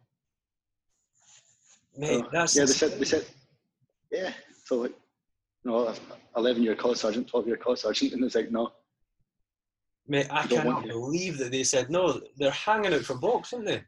Mate, 1.96 2.20
So, 2.20 2.28
that's 2.32 2.56
yeah. 2.56 2.64
They 2.64 2.72
said 2.72 2.98
they 2.98 3.04
said 3.04 3.24
yeah. 4.12 4.32
So 4.64 4.76
like, 4.82 4.94
no, 5.64 5.92
11 6.36 6.62
year 6.62 6.74
colour 6.74 6.94
sergeant, 6.94 7.28
12 7.28 7.46
year 7.46 7.56
colour 7.56 7.76
sergeant, 7.76 8.12
and 8.12 8.24
it's 8.24 8.34
like 8.34 8.50
no. 8.50 8.72
Mate. 10.08 10.26
I 10.30 10.46
cannot 10.46 10.84
believe 10.86 11.38
that 11.38 11.50
they 11.50 11.64
said 11.64 11.90
no. 11.90 12.20
They're 12.36 12.50
hanging 12.50 12.94
out 12.94 13.02
for 13.02 13.14
blocks, 13.14 13.52
aren't 13.52 13.66
they? 13.66 13.82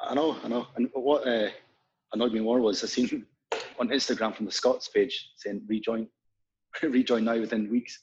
I 0.00 0.14
know, 0.14 0.36
I 0.42 0.48
know. 0.48 0.66
And 0.76 0.88
what 0.94 1.26
uh, 1.26 1.48
annoyed 2.12 2.32
me 2.32 2.40
more 2.40 2.60
was 2.60 2.82
I 2.82 2.86
seen 2.86 3.26
on 3.78 3.88
Instagram 3.88 4.34
from 4.34 4.46
the 4.46 4.52
Scots 4.52 4.88
page 4.88 5.30
saying 5.36 5.62
rejoin, 5.68 6.08
rejoin 6.82 7.24
now 7.24 7.38
within 7.38 7.70
weeks. 7.70 8.00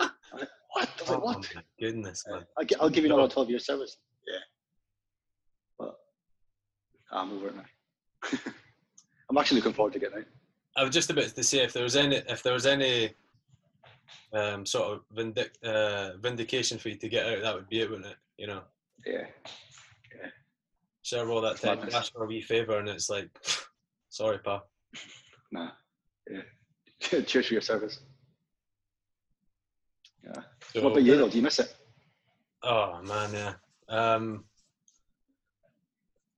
I 0.00 0.10
was 0.32 0.40
like, 0.40 0.48
what? 0.72 0.88
Like, 1.00 1.10
Oh 1.10 1.18
what? 1.18 1.52
goodness, 1.80 2.24
man. 2.28 2.44
I'll, 2.58 2.66
I'll 2.80 2.90
give 2.90 3.04
you 3.04 3.12
another 3.12 3.32
12 3.32 3.50
year 3.50 3.58
service. 3.58 3.96
Yeah. 4.26 4.38
But 5.78 5.96
I'm 7.12 7.32
over 7.32 7.48
it 7.48 7.56
now. 7.56 8.38
I'm 9.30 9.38
actually 9.38 9.58
looking 9.58 9.72
forward 9.74 9.92
to 9.94 9.98
getting 9.98 10.18
out. 10.18 10.24
I 10.76 10.84
was 10.84 10.92
just 10.92 11.10
about 11.10 11.24
to 11.24 11.42
say 11.42 11.58
if 11.58 11.72
there 11.72 11.82
was 11.82 11.96
any 11.96 12.16
if 12.16 12.42
there 12.42 12.52
was 12.52 12.66
any 12.66 13.10
um, 14.32 14.64
sort 14.66 14.92
of 14.92 15.00
vindic- 15.14 15.56
uh, 15.64 16.16
vindication 16.18 16.78
for 16.78 16.88
you 16.88 16.96
to 16.96 17.08
get 17.08 17.26
out, 17.26 17.42
that 17.42 17.54
would 17.54 17.68
be 17.68 17.80
it, 17.80 17.90
wouldn't 17.90 18.08
it? 18.08 18.16
You 18.38 18.46
know, 18.48 18.62
Yeah. 19.06 19.26
serve 21.02 21.30
all 21.30 21.40
that 21.40 21.52
It's 21.52 21.60
time, 21.62 21.88
ask 21.92 22.12
for 22.12 22.24
a 22.24 22.26
wee 22.26 22.42
favour, 22.42 22.78
and 22.78 22.88
it's 22.88 23.10
like, 23.10 23.28
sorry, 24.10 24.38
pal. 24.38 24.68
Nah. 25.52 25.70
Yeah. 26.30 26.42
Cheers 27.26 27.46
for 27.46 27.54
your 27.54 27.60
service. 27.62 28.00
Yeah. 30.24 30.42
So, 30.72 30.82
what 30.82 30.92
about 30.92 31.02
you 31.02 31.16
though? 31.16 31.28
Do 31.28 31.36
you 31.36 31.42
miss 31.42 31.58
it? 31.58 31.74
Oh 32.62 33.00
man, 33.02 33.32
yeah. 33.32 33.54
Um, 33.88 34.44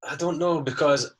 I 0.09 0.17
don't 0.17 0.39
know 0.39 0.61
because 0.61 1.15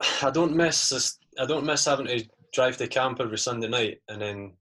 I 0.22 0.30
don't 0.30 0.54
miss 0.54 0.90
this. 0.90 1.18
I 1.40 1.46
don't 1.46 1.64
miss 1.66 1.84
having 1.86 2.06
to 2.06 2.24
drive 2.52 2.76
to 2.78 2.86
camp 2.88 3.20
every 3.20 3.38
Sunday 3.38 3.68
night, 3.68 4.00
and 4.08 4.20
then 4.20 4.52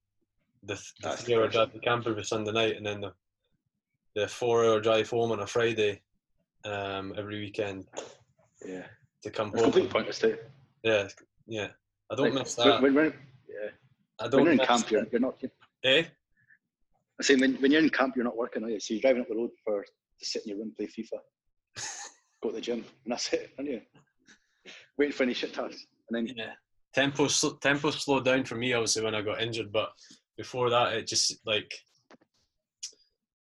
the, 0.66 0.82
the 1.02 1.10
three-hour 1.18 1.48
drive 1.48 1.74
to 1.74 1.80
camp 1.80 2.06
every 2.08 2.24
Sunday 2.24 2.52
night, 2.52 2.76
and 2.78 2.86
then 2.86 3.02
the 3.02 3.14
the 4.16 4.28
four-hour 4.28 4.80
drive 4.80 5.10
home 5.10 5.32
on 5.34 5.42
a 5.42 5.48
Friday 5.48 6.02
um, 6.64 7.14
every 7.18 7.38
weekend 7.40 7.86
Yeah. 8.66 8.86
to 9.24 9.30
come 9.30 9.48
It's 9.50 9.56
home. 9.58 9.64
completely 9.66 9.90
pointless 9.92 10.20
too. 10.20 10.38
Yeah, 10.84 11.10
yeah. 11.48 11.68
I 12.10 12.16
don't 12.16 12.34
Like, 12.34 12.44
miss 12.46 12.56
that. 12.56 12.82
When, 12.82 12.94
we're, 12.94 13.06
yeah. 13.50 13.72
I 14.20 14.30
don't 14.30 14.44
you're 14.46 14.54
in 14.54 14.60
camp, 14.60 14.90
you're, 14.90 15.02
that. 15.02 15.12
you're 15.12 15.20
not. 15.20 15.44
Eh? 15.84 16.04
I 17.20 17.24
say 17.24 17.36
when, 17.36 17.56
when 17.56 17.72
you're 17.72 17.82
in 17.84 17.90
camp, 17.90 18.16
you're 18.16 18.24
not 18.24 18.38
working, 18.38 18.64
are 18.64 18.70
you? 18.70 18.80
So 18.80 18.94
you're 18.94 19.02
driving 19.02 19.22
up 19.22 19.28
the 19.28 19.36
road 19.36 19.50
for 19.66 19.84
to 19.84 20.26
sit 20.26 20.44
in 20.46 20.50
your 20.52 20.60
room, 20.60 20.74
play 20.78 20.88
FIFA, 20.88 21.20
go 22.42 22.50
to 22.52 22.56
the 22.56 22.62
gym, 22.62 22.86
and 23.04 23.12
that's 23.12 23.34
it, 23.34 23.52
aren't 23.58 23.70
you? 23.70 23.82
Waiting 24.98 25.12
for 25.14 25.24
any 25.24 25.34
shit 25.34 25.54
tasks, 25.54 25.88
and 26.10 26.16
then 26.30 26.34
Yeah. 26.38 26.54
Tempo 26.94 27.28
sl- 27.28 27.56
tempo 27.60 27.92
slowed 27.92 28.24
down 28.24 28.46
for 28.46 28.56
me 28.56 28.72
obviously 28.72 29.04
when 29.04 29.14
I 29.16 29.22
got 29.22 29.42
injured, 29.42 29.74
but 29.74 29.90
before 30.38 30.70
that 30.70 30.94
it 30.94 31.08
just 31.08 31.38
like 31.46 31.74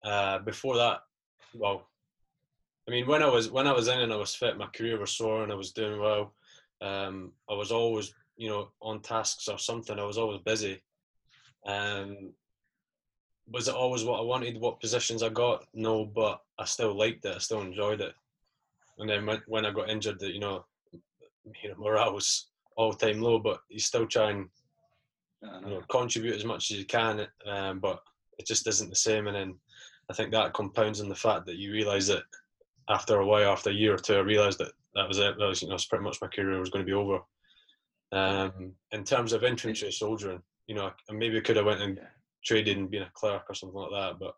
uh 0.04 0.38
before 0.40 0.76
that 0.76 1.00
well 1.54 1.88
I 2.86 2.90
mean 2.90 3.06
when 3.06 3.22
I 3.22 3.28
was 3.28 3.50
when 3.50 3.66
I 3.66 3.72
was 3.72 3.88
in 3.88 4.00
and 4.00 4.12
I 4.12 4.16
was 4.16 4.34
fit, 4.34 4.56
my 4.56 4.66
career 4.66 4.98
was 4.98 5.12
soaring, 5.12 5.50
I 5.50 5.54
was 5.54 5.72
doing 5.72 6.00
well. 6.00 6.32
Um 6.80 7.32
I 7.50 7.54
was 7.54 7.70
always, 7.70 8.14
you 8.36 8.48
know, 8.48 8.70
on 8.80 9.00
tasks 9.00 9.48
or 9.48 9.58
something, 9.58 9.98
I 9.98 10.04
was 10.04 10.16
always 10.16 10.40
busy. 10.40 10.80
Um 11.66 12.32
was 13.50 13.68
it 13.68 13.74
always 13.74 14.04
what 14.04 14.20
I 14.20 14.22
wanted, 14.22 14.60
what 14.60 14.80
positions 14.80 15.22
I 15.22 15.28
got? 15.28 15.66
No, 15.74 16.04
but 16.04 16.40
I 16.58 16.64
still 16.64 16.94
liked 16.96 17.24
it, 17.24 17.36
I 17.36 17.38
still 17.38 17.60
enjoyed 17.62 18.00
it. 18.00 18.14
And 18.98 19.08
then 19.08 19.28
when, 19.46 19.64
I 19.64 19.70
got 19.70 19.88
injured, 19.88 20.20
you 20.22 20.40
know, 20.40 20.64
you 20.92 21.68
know, 21.68 21.76
morale 21.78 22.14
was 22.14 22.48
all 22.76 22.92
time 22.92 23.20
low, 23.20 23.38
but 23.38 23.60
you 23.68 23.78
still 23.78 24.06
try 24.06 24.30
and 24.30 24.48
you 25.42 25.70
know. 25.70 25.82
contribute 25.88 26.34
as 26.34 26.44
much 26.44 26.70
as 26.70 26.78
you 26.78 26.86
can, 26.86 27.26
um, 27.46 27.78
but 27.78 28.00
it 28.38 28.46
just 28.46 28.66
isn't 28.66 28.90
the 28.90 28.96
same. 28.96 29.26
And 29.26 29.36
then 29.36 29.54
I 30.10 30.14
think 30.14 30.32
that 30.32 30.52
compounds 30.52 31.00
on 31.00 31.08
the 31.08 31.14
fact 31.14 31.46
that 31.46 31.56
you 31.56 31.72
realise 31.72 32.08
that 32.08 32.22
after 32.88 33.18
a 33.18 33.26
while, 33.26 33.52
after 33.52 33.70
a 33.70 33.74
year 33.74 33.94
or 33.94 33.98
two, 33.98 34.16
I 34.16 34.20
realised 34.20 34.58
that 34.58 34.72
that 34.94 35.08
was 35.08 35.18
it. 35.18 35.36
That 35.38 35.46
was 35.46 35.62
you 35.62 35.68
know, 35.68 35.76
pretty 35.88 36.04
much 36.04 36.20
my 36.20 36.28
career 36.28 36.58
was 36.58 36.70
going 36.70 36.84
to 36.84 36.90
be 36.90 36.94
over. 36.94 37.20
Um, 38.10 38.72
in 38.92 39.04
terms 39.04 39.32
of 39.32 39.44
infantry 39.44 39.92
soldiering, 39.92 40.42
you 40.66 40.74
know, 40.74 40.90
I 41.10 41.12
maybe 41.12 41.40
could 41.40 41.56
have 41.56 41.66
went 41.66 41.82
and 41.82 42.00
traded 42.44 42.78
and 42.78 42.90
been 42.90 43.02
a 43.02 43.10
clerk 43.12 43.44
or 43.48 43.54
something 43.54 43.78
like 43.78 43.90
that, 43.90 44.18
but 44.18 44.34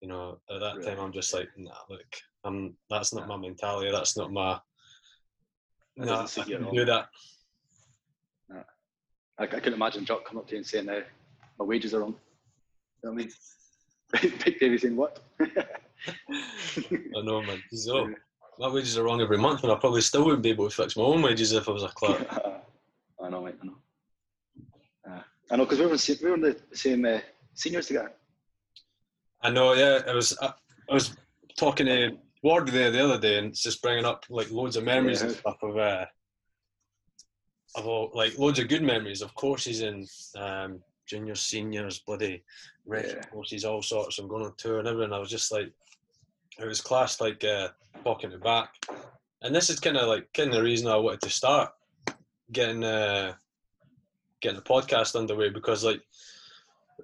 you 0.00 0.08
know, 0.08 0.38
at 0.50 0.60
that 0.60 0.82
time 0.82 0.98
I'm 0.98 1.12
just 1.12 1.34
like, 1.34 1.48
nah, 1.56 1.72
look, 1.90 2.06
I'm 2.44 2.76
that's 2.90 3.14
not 3.14 3.28
my 3.28 3.36
mentality. 3.36 3.90
That's 3.90 4.16
not 4.16 4.32
my. 4.32 4.58
That 5.96 6.06
Nah, 6.06 6.22
I 6.22 6.44
can 6.44 6.74
do 6.74 6.84
that. 6.84 7.08
I, 9.38 9.44
I 9.44 9.46
couldn't 9.46 9.74
imagine 9.74 10.04
Jock 10.04 10.26
coming 10.26 10.40
up 10.40 10.48
to 10.48 10.52
you 10.52 10.58
and 10.58 10.66
saying, 10.66 10.88
uh, 10.88 11.00
"My 11.58 11.64
wages 11.64 11.94
are 11.94 12.00
wrong." 12.00 12.14
You 13.02 13.10
know 13.10 13.14
what 13.14 13.22
I 14.22 14.24
mean? 14.24 14.32
Big 14.44 14.58
Davey 14.58 14.78
saying, 14.78 14.96
"What?" 14.96 15.20
I 15.40 17.22
know, 17.22 17.42
man. 17.42 17.62
So, 17.72 18.08
my 18.58 18.68
wages 18.68 18.96
are 18.96 19.04
wrong 19.04 19.20
every 19.20 19.38
month, 19.38 19.62
and 19.62 19.72
I 19.72 19.76
probably 19.76 20.00
still 20.00 20.24
wouldn't 20.24 20.42
be 20.42 20.50
able 20.50 20.68
to 20.68 20.74
fix 20.74 20.96
my 20.96 21.02
own 21.02 21.22
wages 21.22 21.52
if 21.52 21.68
I 21.68 21.72
was 21.72 21.82
a 21.82 21.88
clerk. 21.88 22.26
I 23.22 23.28
know, 23.28 23.42
mate. 23.42 23.56
I 23.62 23.66
know. 23.66 23.76
Uh, 25.08 25.22
I 25.50 25.56
know 25.56 25.64
because 25.64 25.78
we 25.78 25.86
were 25.86 25.92
in, 25.92 26.00
we 26.22 26.30
were 26.30 26.36
in 26.36 26.42
the 26.42 26.76
same 26.76 27.04
uh, 27.04 27.18
seniors 27.54 27.86
together. 27.86 28.12
I 29.42 29.50
know, 29.50 29.74
yeah. 29.74 30.00
I 30.08 30.14
was 30.14 30.36
I, 30.40 30.52
I 30.90 30.94
was 30.94 31.16
talking 31.56 31.86
to 31.86 32.16
Ward 32.42 32.68
there 32.68 32.90
the 32.90 33.04
other 33.04 33.18
day, 33.18 33.38
and 33.38 33.48
it's 33.48 33.62
just 33.62 33.82
bringing 33.82 34.04
up 34.04 34.24
like 34.28 34.50
loads 34.50 34.76
of 34.76 34.84
memories 34.84 35.22
and 35.22 35.32
stuff 35.32 35.56
of 35.62 35.76
uh, 35.76 36.06
of 37.76 37.86
all, 37.86 38.10
like 38.14 38.38
loads 38.38 38.58
of 38.58 38.68
good 38.68 38.82
memories 38.82 39.22
of 39.22 39.34
courses 39.34 39.82
in 39.82 40.06
um, 40.36 40.80
juniors, 41.06 41.40
seniors, 41.42 42.00
bloody 42.00 42.42
rec 42.86 43.06
Yeah. 43.06 43.20
courses, 43.30 43.64
all 43.64 43.82
sorts, 43.82 44.18
I'm 44.18 44.28
going 44.28 44.44
on 44.44 44.54
tour 44.56 44.78
and 44.78 44.88
everything. 44.88 45.12
I 45.12 45.18
was 45.18 45.30
just 45.30 45.52
like, 45.52 45.72
it 46.58 46.64
was 46.66 46.80
class 46.80 47.20
like 47.20 47.44
uh, 47.44 47.68
it 48.06 48.42
back, 48.42 48.70
and 49.42 49.54
this 49.54 49.68
is 49.68 49.80
kind 49.80 49.96
of 49.96 50.08
like 50.08 50.32
kind 50.32 50.50
of 50.50 50.56
the 50.56 50.62
reason 50.62 50.88
I 50.88 50.96
wanted 50.96 51.20
to 51.22 51.30
start 51.30 51.70
getting 52.52 52.84
uh, 52.84 53.34
getting 54.40 54.56
the 54.56 54.62
podcast 54.62 55.16
underway 55.16 55.50
because 55.50 55.84
like 55.84 56.00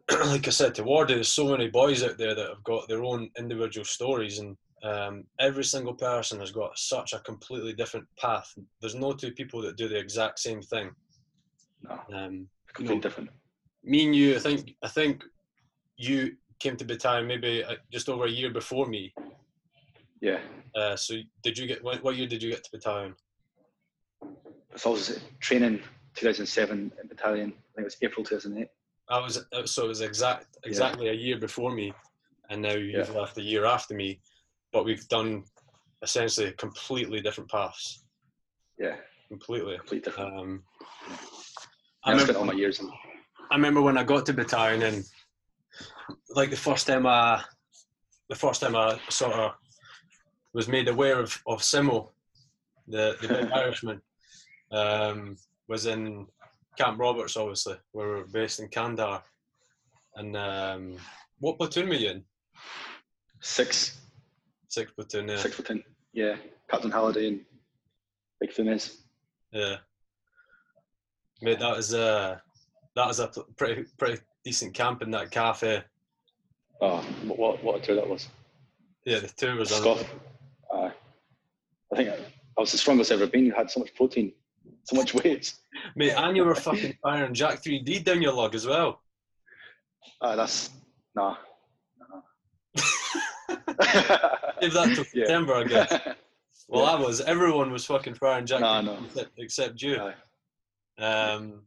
like 0.27 0.47
I 0.47 0.51
said 0.51 0.75
to 0.77 0.85
Ward, 0.85 1.09
there's 1.09 1.29
so 1.29 1.51
many 1.51 1.69
boys 1.69 2.03
out 2.03 2.17
there 2.19 2.35
that 2.35 2.49
have 2.49 2.65
got 2.65 2.89
their 2.89 3.03
own 3.03 3.31
individual 3.39 3.85
stories, 3.85 4.39
and 4.39 4.57
um, 4.83 5.25
every 5.39 5.65
single 5.65 5.95
person 5.95 6.41
has 6.41 6.51
got 6.51 6.77
such 6.79 7.13
a 7.13 7.21
completely 7.21 7.73
different 7.73 8.07
path. 8.19 8.53
There's 8.81 8.95
no 8.95 9.13
two 9.13 9.33
people 9.33 9.63
that 9.63 9.77
do 9.77 9.89
the 9.89 9.99
exact 9.99 10.39
same 10.41 10.61
thing. 10.63 10.91
No, 11.83 12.01
Um, 12.13 12.49
completely 12.75 12.97
No. 12.97 13.01
different. 13.01 13.31
me 13.85 14.05
and 14.07 14.15
you, 14.15 14.37
I 14.37 14.39
think, 14.39 14.77
I 14.83 14.89
think 14.89 15.25
you 15.97 16.37
came 16.61 16.77
to 16.77 16.85
battalion 16.85 17.27
maybe 17.27 17.65
uh, 17.65 17.75
just 17.93 18.09
over 18.09 18.27
a 18.27 18.31
year 18.31 18.51
before 18.51 18.87
me. 18.87 19.13
Yeah. 20.21 20.41
Uh, 20.75 20.97
so 20.97 21.17
did 21.43 21.59
you 21.59 21.67
get 21.67 21.83
what, 21.83 22.03
what 22.03 22.17
year 22.17 22.29
did 22.29 22.43
you 22.43 22.51
get 22.51 22.63
to 22.65 22.71
battalion? 22.73 23.15
So 24.77 24.91
I 24.91 24.93
was 24.93 25.21
training 25.41 25.81
2007 26.15 26.93
in 27.01 27.09
battalion. 27.09 27.49
I 27.51 27.75
think 27.75 27.79
it 27.79 27.85
was 27.85 27.97
April 28.03 28.25
2008. 28.25 28.69
I 29.09 29.19
was 29.19 29.39
uh, 29.53 29.67
so 29.67 29.85
it 29.85 29.89
was 29.89 30.01
exact 30.01 30.57
exactly 30.65 31.09
a 31.09 31.13
year 31.13 31.37
before 31.39 31.75
me, 31.75 31.93
and 32.49 32.63
now 32.63 32.75
you've 32.75 33.09
Yeah. 33.09 33.21
left 33.21 33.37
a 33.37 33.43
year 33.43 33.65
after 33.67 33.95
me, 33.95 34.21
but 34.73 34.85
we've 34.85 35.07
done 35.09 35.45
essentially 36.03 36.53
completely 36.53 37.21
different 37.21 37.51
paths. 37.51 38.05
Yeah, 38.79 38.97
Completely. 39.29 39.77
completely 39.79 40.05
different. 40.11 40.37
Um, 40.37 40.63
I, 42.05 42.13
I, 42.13 42.19
spent 42.19 42.37
all 42.37 42.43
remember, 42.43 42.53
my 42.53 42.59
years 42.59 42.81
in. 42.81 42.91
I 43.51 43.55
remember 43.55 43.81
when 43.81 43.97
I 43.97 44.05
got 44.05 44.27
to 44.27 44.33
battalion 44.33 44.83
and 44.83 45.05
like 46.35 46.51
the 46.51 46.57
first 46.57 46.87
time 46.87 47.07
I, 47.07 47.43
the 48.29 48.35
first 48.35 48.61
time 48.61 48.77
I 48.77 48.99
sort 49.09 49.33
of 49.33 49.53
was 50.53 50.69
made 50.69 50.89
aware 50.89 51.19
of 51.19 51.41
of 51.47 51.61
Simo, 51.61 52.09
the 52.89 53.17
the 53.23 53.29
big 53.29 53.51
Irishman, 53.55 54.03
um, 54.71 55.37
was 55.69 55.87
in 55.87 56.27
Camp 56.77 56.99
Roberts, 56.99 57.37
obviously, 57.37 57.77
where 57.93 58.09
we 58.09 58.15
we're 58.17 58.27
based 58.27 58.61
in 58.61 58.69
Kandahar. 58.69 59.23
And 60.17 60.37
um, 60.37 60.97
what 61.41 61.57
platoon 61.57 61.89
were 61.89 61.95
you 61.95 62.11
in? 62.11 62.25
Six, 63.41 64.02
Sixth 64.73 64.97
platoon, 64.97 65.29
yeah. 65.29 65.37
six 65.37 65.55
foot 65.55 65.67
ten. 65.67 65.85
Yeah, 66.15 66.37
Captain 66.71 66.91
Halliday 66.91 67.29
and 67.29 67.41
Big 68.41 68.53
Funes. 68.55 69.01
Yeah. 69.53 69.77
Mate, 71.43 71.59
that 71.59 71.77
was 71.77 71.93
uh 71.93 72.39
that 72.97 73.07
was 73.07 73.21
a 73.21 73.31
pretty 73.59 73.85
pretty 73.99 74.23
decent 74.47 74.73
camp 74.73 75.03
in 75.03 75.11
that 75.11 75.31
cafe. 75.31 75.85
Oh, 76.81 77.03
what, 77.27 77.63
what, 77.63 77.83
a 77.83 77.85
tour 77.85 77.97
that 77.97 78.09
was. 78.09 78.29
Yeah, 79.05 79.19
the 79.19 79.29
tour 79.29 79.57
was 79.57 79.73
on. 79.73 79.83
Scoff. 79.83 80.15
Uh, 80.75 80.91
I 81.93 81.97
think 81.97 82.09
I, 82.09 82.15
I 82.15 82.61
was 82.61 82.73
the 82.73 82.79
strongest 82.79 83.13
I've 83.13 83.21
ever 83.21 83.31
been. 83.31 83.45
You 83.45 83.53
had 83.53 83.71
so 83.71 83.79
much 83.79 83.95
protein, 83.95 84.33
so 84.85 84.97
much 84.97 85.13
weight. 85.13 85.53
Mate, 85.97 86.15
and 86.17 86.35
you 86.35 86.47
were 86.47 86.55
fucking 86.55 86.97
firing 87.03 87.35
Jack 87.35 87.63
3D 87.63 88.05
down 88.05 88.23
your 88.23 88.33
lug 88.33 88.55
as 88.55 88.67
well. 88.67 89.03
Uh, 90.23 90.35
that's 90.35 90.71
nah. 91.15 91.37
Give 94.61 94.73
that 94.75 94.93
to 94.97 95.07
Yeah. 95.15 95.27
September, 95.27 95.55
I 95.55 95.65
guess. 95.65 95.93
Well, 96.69 96.85
Yeah. 96.85 96.91
I 96.93 97.01
was. 97.01 97.21
Everyone 97.21 97.71
was 97.73 97.85
fucking 97.85 98.15
firing 98.15 98.47
Jack 98.47 98.61
No, 98.61 98.81
no. 98.81 98.99
except, 99.05 99.31
except 99.37 99.83
you. 99.83 99.97
Aye. 100.01 101.03
Um, 101.03 101.63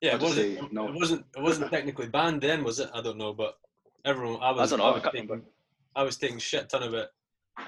yeah, 0.00 0.14
it 0.16 0.20
wasn't. 0.22 0.58
say 0.58 0.68
no. 0.72 0.88
It 0.88 0.94
wasn't. 0.94 1.24
It 1.36 1.42
wasn't 1.42 1.70
technically 1.70 2.08
banned 2.08 2.40
then, 2.40 2.64
was 2.64 2.80
it? 2.80 2.90
I 2.94 3.00
don't 3.02 3.18
know, 3.18 3.32
but 3.32 3.56
everyone. 4.04 4.40
I 4.42 4.48
I 4.48 4.52
was. 4.52 4.70
don't 4.70 4.78
know. 4.80 4.86
I 4.86 4.92
was 4.94 5.02
taking, 5.02 5.28
remember. 5.28 5.44
I 5.94 6.02
was 6.02 6.16
taking 6.16 6.38
shit 6.38 6.68
ton 6.68 6.82
of 6.82 6.94
it. 6.94 7.08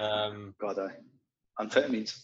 Um, 0.01 0.55
God, 0.59 0.79
I. 0.79 1.63
Amphetamines. 1.63 2.23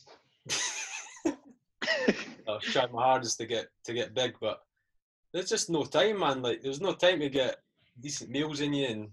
I 1.26 2.58
trying 2.62 2.92
my 2.92 3.02
hardest 3.02 3.38
to 3.38 3.46
get 3.46 3.66
to 3.84 3.92
get 3.92 4.14
big, 4.14 4.34
but 4.40 4.60
there's 5.32 5.48
just 5.50 5.70
no 5.70 5.84
time, 5.84 6.18
man. 6.20 6.42
Like 6.42 6.62
there's 6.62 6.80
no 6.80 6.94
time 6.94 7.20
to 7.20 7.28
get 7.28 7.56
decent 8.00 8.30
meals 8.30 8.60
in 8.60 8.72
you 8.72 8.86
and 8.88 9.08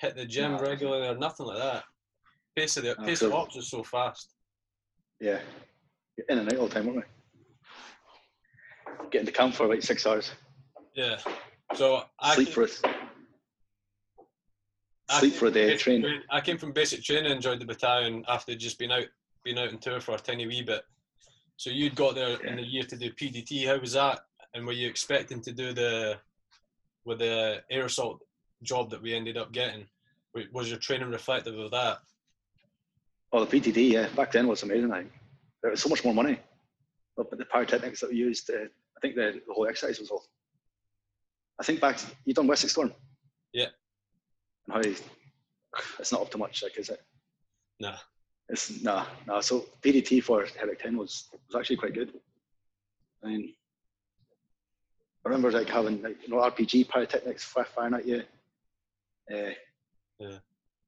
hit 0.00 0.16
the 0.16 0.24
gym 0.24 0.52
Nah. 0.52 0.58
regularly 0.58 1.08
or 1.08 1.16
nothing 1.16 1.46
like 1.46 1.58
that. 1.58 1.84
Pace 2.56 2.76
of 2.76 2.84
the 2.84 2.94
pace 2.96 3.22
of 3.22 3.32
ops 3.32 3.56
is 3.56 3.68
so 3.70 3.82
fast. 3.82 4.34
Yeah. 5.20 5.40
In 6.28 6.38
and 6.38 6.52
out 6.52 6.58
all 6.58 6.68
the 6.68 6.74
time, 6.74 6.86
weren't 6.86 6.98
we? 6.98 7.04
Getting 9.10 9.26
to 9.26 9.32
camp 9.32 9.54
for 9.54 9.66
about 9.66 9.82
six 9.82 10.06
hours. 10.06 10.32
Yeah, 10.94 11.18
So 11.74 12.02
I 12.18 12.34
sleep 12.34 12.48
for 12.48 12.66
sleep 15.10 15.34
for 15.34 15.46
a 15.46 15.50
day, 15.50 15.68
basic 15.68 15.80
train. 15.80 16.22
I 16.30 16.40
came 16.40 16.58
from 16.58 16.72
basic 16.72 17.02
training, 17.04 17.30
enjoyed 17.30 17.60
the 17.60 17.64
battalion 17.66 18.24
after 18.28 18.54
just 18.54 18.78
been 18.78 18.90
out 18.90 19.04
been 19.44 19.58
out 19.58 19.68
on 19.72 19.78
tour 19.78 20.00
for 20.00 20.14
a 20.14 20.18
tiny 20.18 20.46
wee 20.46 20.62
bit. 20.62 20.82
So 21.56 21.70
you'd 21.70 21.94
got 21.94 22.14
there 22.16 22.40
in 22.44 22.56
the 22.56 22.62
year 22.62 22.82
to 22.84 22.96
do 22.96 23.12
PDT. 23.12 23.66
How 23.66 23.78
was 23.78 23.92
that? 23.92 24.20
And 24.54 24.66
were 24.66 24.72
you 24.72 24.88
expecting 24.88 25.40
to 25.42 25.52
do 25.52 25.72
the 25.72 26.18
with 27.04 27.20
the 27.20 27.62
air 27.70 27.84
assault 27.86 28.20
job 28.62 28.90
that 28.90 29.02
we 29.02 29.14
ended 29.14 29.36
up 29.36 29.52
getting? 29.52 29.86
Was 30.52 30.68
your 30.68 30.78
training 30.78 31.10
reflective 31.10 31.58
of 31.58 31.70
that? 31.72 31.98
Oh, 33.32 33.44
the 33.44 33.60
PTD, 33.60 33.90
yeah, 33.92 34.08
back 34.16 34.32
then 34.32 34.46
was 34.46 34.62
amazing. 34.62 34.92
I 34.92 35.00
think 35.00 35.12
there 35.62 35.70
was 35.70 35.82
so 35.82 35.88
much 35.88 36.04
more 36.04 36.14
money. 36.14 36.38
But 37.16 37.30
the 37.30 37.44
pyrotechnics 37.44 38.00
that 38.00 38.10
we 38.10 38.16
used, 38.16 38.48
uh, 38.50 38.54
I 38.96 39.00
think 39.02 39.16
the, 39.16 39.40
the 39.46 39.52
whole 39.52 39.66
exercise 39.66 39.98
was 39.98 40.10
all. 40.10 40.24
I 41.60 41.64
think 41.64 41.80
back, 41.80 41.98
you 42.24 42.32
done 42.34 42.46
Wessex 42.46 42.72
Storm? 42.72 42.92
Yeah. 43.52 43.66
And 44.66 44.74
how 44.74 44.88
you- 44.88 44.96
it's 45.98 46.12
not 46.12 46.22
up 46.22 46.30
to 46.30 46.38
much, 46.38 46.62
like, 46.62 46.78
is 46.78 46.88
it? 46.88 47.02
Nah. 47.80 47.96
It's 48.48 48.82
nah, 48.82 49.04
nah. 49.26 49.40
So 49.40 49.66
PDT 49.82 50.22
for 50.22 50.46
Herrick 50.58 50.80
10 50.80 50.96
was, 50.96 51.28
was 51.46 51.56
actually 51.58 51.76
quite 51.76 51.94
good. 51.94 52.12
I 53.22 53.26
mean, 53.28 53.54
I 55.24 55.28
remember 55.28 55.50
like 55.52 55.68
having 55.68 56.00
like 56.00 56.16
you 56.22 56.28
know 56.34 56.40
RPG 56.40 56.88
pyrotechnics 56.88 57.44
fi- 57.44 57.64
firing 57.64 57.94
at 57.94 58.06
you. 58.06 58.22
Uh, 59.32 59.52
Yeah. 60.18 60.38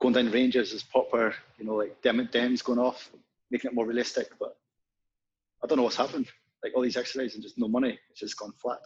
Going 0.00 0.14
down 0.14 0.30
ranges 0.30 0.73
is 0.73 0.82
proper, 0.82 1.35
you 1.59 1.66
know, 1.66 1.75
like 1.75 2.00
dem- 2.02 2.28
dems 2.28 2.64
going 2.64 2.78
off, 2.78 3.11
making 3.50 3.70
it 3.70 3.75
more 3.75 3.87
realistic. 3.87 4.28
But 4.38 4.56
I 5.62 5.66
don't 5.66 5.76
know 5.76 5.85
what's 5.85 5.97
happened. 5.97 6.26
Like 6.64 6.73
all 6.75 6.82
these 6.82 6.97
exercises 6.97 7.35
and 7.35 7.42
just 7.42 7.59
no 7.59 7.68
money. 7.68 7.99
It's 8.11 8.20
just 8.20 8.38
gone 8.38 8.52
flat. 8.52 8.80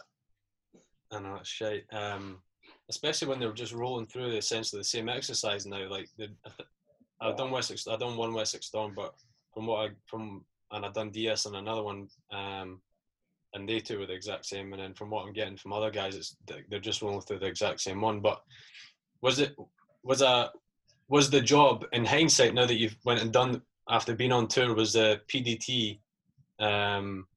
I 1.11 1.19
know 1.19 1.35
it's 1.35 1.49
shite. 1.49 1.85
Um, 1.93 2.41
especially 2.89 3.27
when 3.29 3.39
they're 3.39 3.53
just 3.53 3.73
rolling 3.73 4.05
through 4.07 4.31
essentially 4.31 4.79
the 4.81 4.85
same 4.85 5.09
exercise 5.09 5.65
now. 5.65 5.89
Like 5.89 6.09
the, 6.17 6.29
I've 7.21 7.37
done 7.37 7.51
Wessex, 7.51 7.87
I've 7.87 7.99
done 7.99 8.17
one 8.17 8.33
Wessex 8.33 8.67
Storm, 8.67 8.93
but 8.95 9.13
from 9.53 9.67
what 9.67 9.89
I 9.89 9.93
from 10.05 10.43
and 10.71 10.85
I've 10.85 10.93
done 10.93 11.11
DS 11.11 11.45
and 11.45 11.55
another 11.55 11.83
one, 11.83 12.07
um, 12.31 12.81
and 13.53 13.69
they 13.69 13.79
two 13.79 13.99
were 13.99 14.05
the 14.05 14.13
exact 14.13 14.45
same. 14.45 14.73
And 14.73 14.81
then 14.81 14.93
from 14.93 15.09
what 15.09 15.25
I'm 15.25 15.33
getting 15.33 15.57
from 15.57 15.73
other 15.73 15.91
guys, 15.91 16.15
it's 16.15 16.35
they're 16.69 16.79
just 16.79 17.01
rolling 17.01 17.21
through 17.21 17.39
the 17.39 17.45
exact 17.45 17.79
same 17.81 18.01
one. 18.01 18.19
But 18.19 18.41
was 19.25 19.39
it 19.39 19.55
was 20.03 20.21
a 20.21 20.51
was 21.07 21.29
the 21.29 21.41
job 21.41 21.85
in 21.93 22.05
hindsight 22.05 22.53
now 22.53 22.65
that 22.65 22.75
you've 22.75 22.95
went 23.03 23.21
and 23.21 23.31
done 23.33 23.61
after 23.89 24.15
being 24.15 24.31
on 24.31 24.47
tour 24.47 24.73
was 24.75 24.93
the 24.93 25.19
PDT 25.27 25.99
um, 26.59 27.27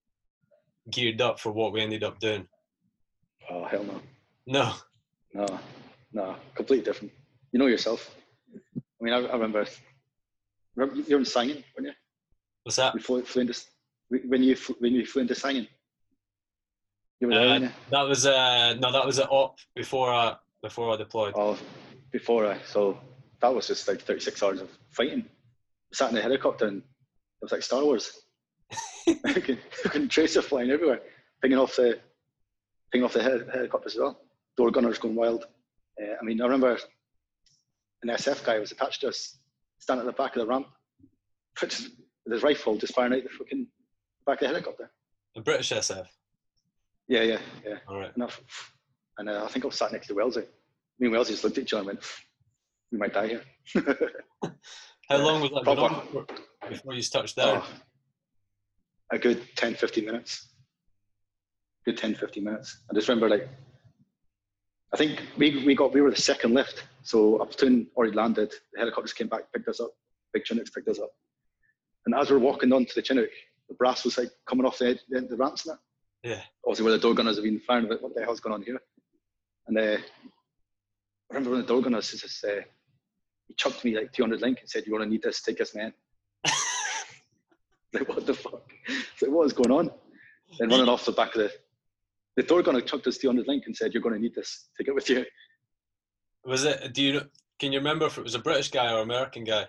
geared 0.91 1.21
up 1.21 1.41
for 1.41 1.51
what 1.53 1.73
we 1.73 1.81
ended 1.81 2.05
up 2.05 2.19
doing? 2.21 2.47
Oh 3.51 3.65
hell 3.65 3.85
no. 3.85 4.01
No. 4.47 4.73
No, 5.35 5.61
no, 6.13 6.37
completely 6.55 6.85
different. 6.85 7.13
You 7.53 7.59
know 7.59 7.67
yourself. 7.67 8.15
I 8.77 9.05
mean, 9.05 9.13
I, 9.15 9.19
I 9.19 9.33
remember, 9.33 9.67
remember 10.75 10.97
you 10.97 11.17
were 11.17 11.19
in 11.19 11.25
Sangin, 11.25 11.63
weren't 11.75 11.89
you? 11.89 11.93
What's 12.63 12.77
that? 12.77 12.95
We 12.95 13.01
flew, 13.01 13.23
flew 13.23 13.43
into, 13.43 13.55
when 14.27 14.43
you 14.43 14.57
flew, 14.57 14.77
when 14.79 14.95
you 14.95 15.05
flew 15.07 15.23
into 15.23 15.35
Sangin. 15.35 15.69
You 17.21 17.29
were 17.29 17.35
there, 17.35 17.49
Uh, 17.49 17.59
you? 17.59 17.71
That 17.91 18.03
was 18.03 18.27
uh 18.27 18.75
no, 18.81 18.93
that 18.93 19.05
was 19.05 19.19
at 19.19 19.31
op 19.31 19.57
before 19.75 20.13
I 20.13 20.37
before 20.63 20.93
I 20.93 20.97
deployed. 20.97 21.35
Oh, 21.37 21.59
before 22.13 22.47
I, 22.47 22.59
so 22.63 22.99
that 23.41 23.55
was 23.55 23.67
just 23.67 23.87
like 23.89 24.01
36 24.01 24.43
hours 24.43 24.61
of 24.61 24.71
fighting. 24.91 25.25
Sat 25.93 26.11
in 26.11 26.15
the 26.17 26.23
helicopter 26.23 26.67
and 26.67 26.79
it 26.79 27.43
was 27.43 27.53
like 27.53 27.63
Star 27.63 27.83
Wars. 27.83 28.23
I 29.25 29.33
could, 29.33 29.59
I 29.85 29.89
could 29.89 30.11
trace 30.11 30.37
it 30.37 30.43
flying 30.43 30.71
everywhere, 30.71 31.01
pinging 31.41 31.59
off 31.59 31.77
the, 31.77 31.99
pinging 32.93 33.05
off 33.05 33.15
the 33.15 33.23
heli- 33.23 33.47
helicopters 33.53 33.95
as 33.95 34.01
well. 34.01 34.21
Door 34.57 34.73
gunners 34.73 34.99
going 34.99 35.15
wild. 35.15 35.45
Uh, 36.01 36.15
I 36.21 36.25
mean, 36.25 36.41
I 36.41 36.45
remember 36.45 36.77
an 38.03 38.11
SF 38.11 38.45
guy 38.45 38.59
was 38.59 38.73
attached 38.73 39.01
to 39.03 39.09
us, 39.09 39.39
standing 39.79 40.07
at 40.07 40.17
the 40.17 40.23
back 40.23 40.37
of 40.37 40.41
the 40.41 40.47
ramp, 40.47 40.67
with 41.63 41.91
his 42.31 42.43
rifle 42.43 42.77
just 42.77 42.95
firing 42.95 43.15
out 43.15 43.23
the 43.23 43.29
fucking 43.31 43.67
back 44.27 44.37
of 44.37 44.41
the 44.41 44.47
helicopter. 44.49 44.91
A 45.37 45.41
British 45.41 45.71
SF. 45.71 46.07
Yeah, 47.09 47.23
yeah, 47.23 47.39
yeah. 47.67 47.77
All 47.89 47.99
right. 47.99 48.13
I, 48.21 48.29
and 49.19 49.29
uh, 49.29 49.45
I 49.45 49.49
think 49.49 49.65
I 49.65 49.69
was 49.69 49.77
sat 49.77 49.93
next 49.93 50.07
to 50.07 50.15
Wellesley. 50.15 50.45
Me 50.99 51.07
and 51.07 51.13
Wellesley 51.13 51.35
just 51.35 51.45
looked 51.45 51.59
at 51.59 51.65
each 51.65 51.73
other 51.73 51.81
and 51.81 51.87
went, 51.89 52.05
we 52.91 52.99
might 52.99 53.13
die 53.13 53.29
here. 53.29 53.43
How 55.09 55.19
long 55.19 55.41
was 55.41 55.51
that 55.51 55.65
going 55.65 55.79
on 55.79 56.27
before, 56.69 56.95
you 56.95 57.03
touched 57.03 57.37
down? 57.37 57.63
Oh, 57.63 57.67
a 59.11 59.19
good 59.19 59.43
10, 59.57 59.75
15 59.75 60.05
minutes. 60.05 60.49
Good 61.85 61.99
10, 61.99 62.15
15 62.15 62.45
minutes. 62.45 62.79
I 62.91 62.95
just 62.95 63.09
remember 63.09 63.29
like, 63.29 63.49
I 64.93 64.97
think 64.97 65.23
we, 65.37 65.65
we 65.65 65.75
got, 65.75 65.93
we 65.93 66.01
were 66.01 66.11
the 66.11 66.17
second 66.17 66.55
lift. 66.55 66.85
So 67.03 67.37
a 67.37 67.47
platoon 67.47 67.89
already 67.97 68.15
landed, 68.15 68.53
the 68.73 68.81
helicopters 68.81 69.13
came 69.13 69.29
back, 69.29 69.53
picked 69.53 69.69
us 69.69 69.81
up, 69.81 69.91
big 70.33 70.45
Chinooks 70.45 70.71
picked 70.71 70.89
us 70.89 70.99
up. 70.99 71.11
And 72.07 72.15
as 72.15 72.31
we 72.31 72.37
we're 72.37 72.43
walking 72.43 72.73
onto 72.73 72.95
the 72.95 73.03
Chinook, 73.03 73.31
the 73.69 73.75
brass 73.75 74.05
was 74.05 74.17
like 74.17 74.31
coming 74.47 74.67
off 74.67 74.79
the, 74.79 74.99
the, 75.09 75.23
the 75.23 75.37
ramps 75.37 75.67
and 75.67 75.75
that. 75.75 76.29
Yeah. 76.29 76.41
Obviously 76.65 76.85
where 76.85 76.93
the 76.93 76.99
door 76.99 77.15
gunners 77.15 77.37
have 77.37 77.45
been 77.45 77.61
firing, 77.61 77.89
but 77.89 78.03
what 78.03 78.15
the 78.15 78.23
hell's 78.23 78.41
going 78.41 78.55
on 78.55 78.63
here? 78.63 78.81
And 79.69 79.79
uh, 79.79 79.83
I 79.83 81.35
remember 81.35 81.51
when 81.51 81.61
the 81.61 81.67
door 81.67 81.83
gunners 81.83 82.11
just, 82.11 82.45
uh, 82.45 82.63
he 83.47 83.55
chucked 83.55 83.85
me 83.85 83.95
like 83.97 84.13
200 84.13 84.41
link 84.41 84.59
and 84.61 84.69
said, 84.69 84.85
you're 84.87 84.99
going 84.99 85.09
to 85.09 85.13
need 85.13 85.23
this, 85.23 85.43
take 85.43 85.59
this 85.59 85.75
man. 85.75 85.93
like, 87.93 88.09
what 88.09 88.27
the 88.27 88.35
fuck? 88.35 88.63
It's 88.89 89.23
like, 89.23 89.31
what 89.31 89.47
is 89.47 89.53
going 89.53 89.71
on? 89.71 89.91
Then 90.59 90.71
running 90.71 90.89
off 90.89 91.05
the 91.05 91.13
back 91.13 91.35
of 91.35 91.43
the, 91.43 91.53
the 92.37 92.43
door 92.43 92.63
gunner 92.63 92.81
chucked 92.81 93.07
us 93.07 93.19
200 93.19 93.47
link 93.47 93.65
and 93.67 93.77
said, 93.77 93.93
you're 93.93 94.03
going 94.03 94.15
to 94.15 94.21
need 94.21 94.35
this, 94.35 94.69
take 94.77 94.89
it 94.89 94.95
with 94.95 95.09
you. 95.11 95.25
Was 96.45 96.65
it? 96.65 96.95
Do 96.95 97.03
you 97.03 97.21
can 97.59 97.73
you 97.73 97.79
remember 97.81 98.07
if 98.07 98.17
it 98.17 98.23
was 98.23 98.37
a 98.37 98.39
British 98.39 98.71
guy 98.71 98.91
or 98.93 99.01
American 99.01 99.43
guy? 99.45 99.67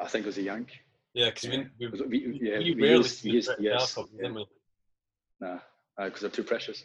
I 0.00 0.06
think 0.06 0.24
it 0.24 0.28
was 0.28 0.38
a 0.38 0.42
Yank. 0.42 0.70
Yeah, 1.12 1.30
because 1.30 1.50
we, 1.50 1.66
we, 1.88 1.88
we- 2.06 2.38
yeah, 2.40 2.58
we 2.58 2.74
we 2.76 2.88
used- 2.88 3.24
used- 3.24 3.50
yes, 3.58 3.98
yeah. 3.98 4.04
didn't? 4.28 4.48
Nah, 5.40 5.58
because 5.98 6.20
they're 6.20 6.30
too 6.30 6.44
precious. 6.44 6.84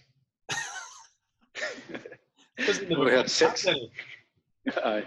Because 2.57 2.79
We 2.79 2.85
never 2.87 3.11
had 3.11 3.29
six. 3.29 3.65
had 3.65 3.75
any. 3.75 3.91
aye, 4.83 5.03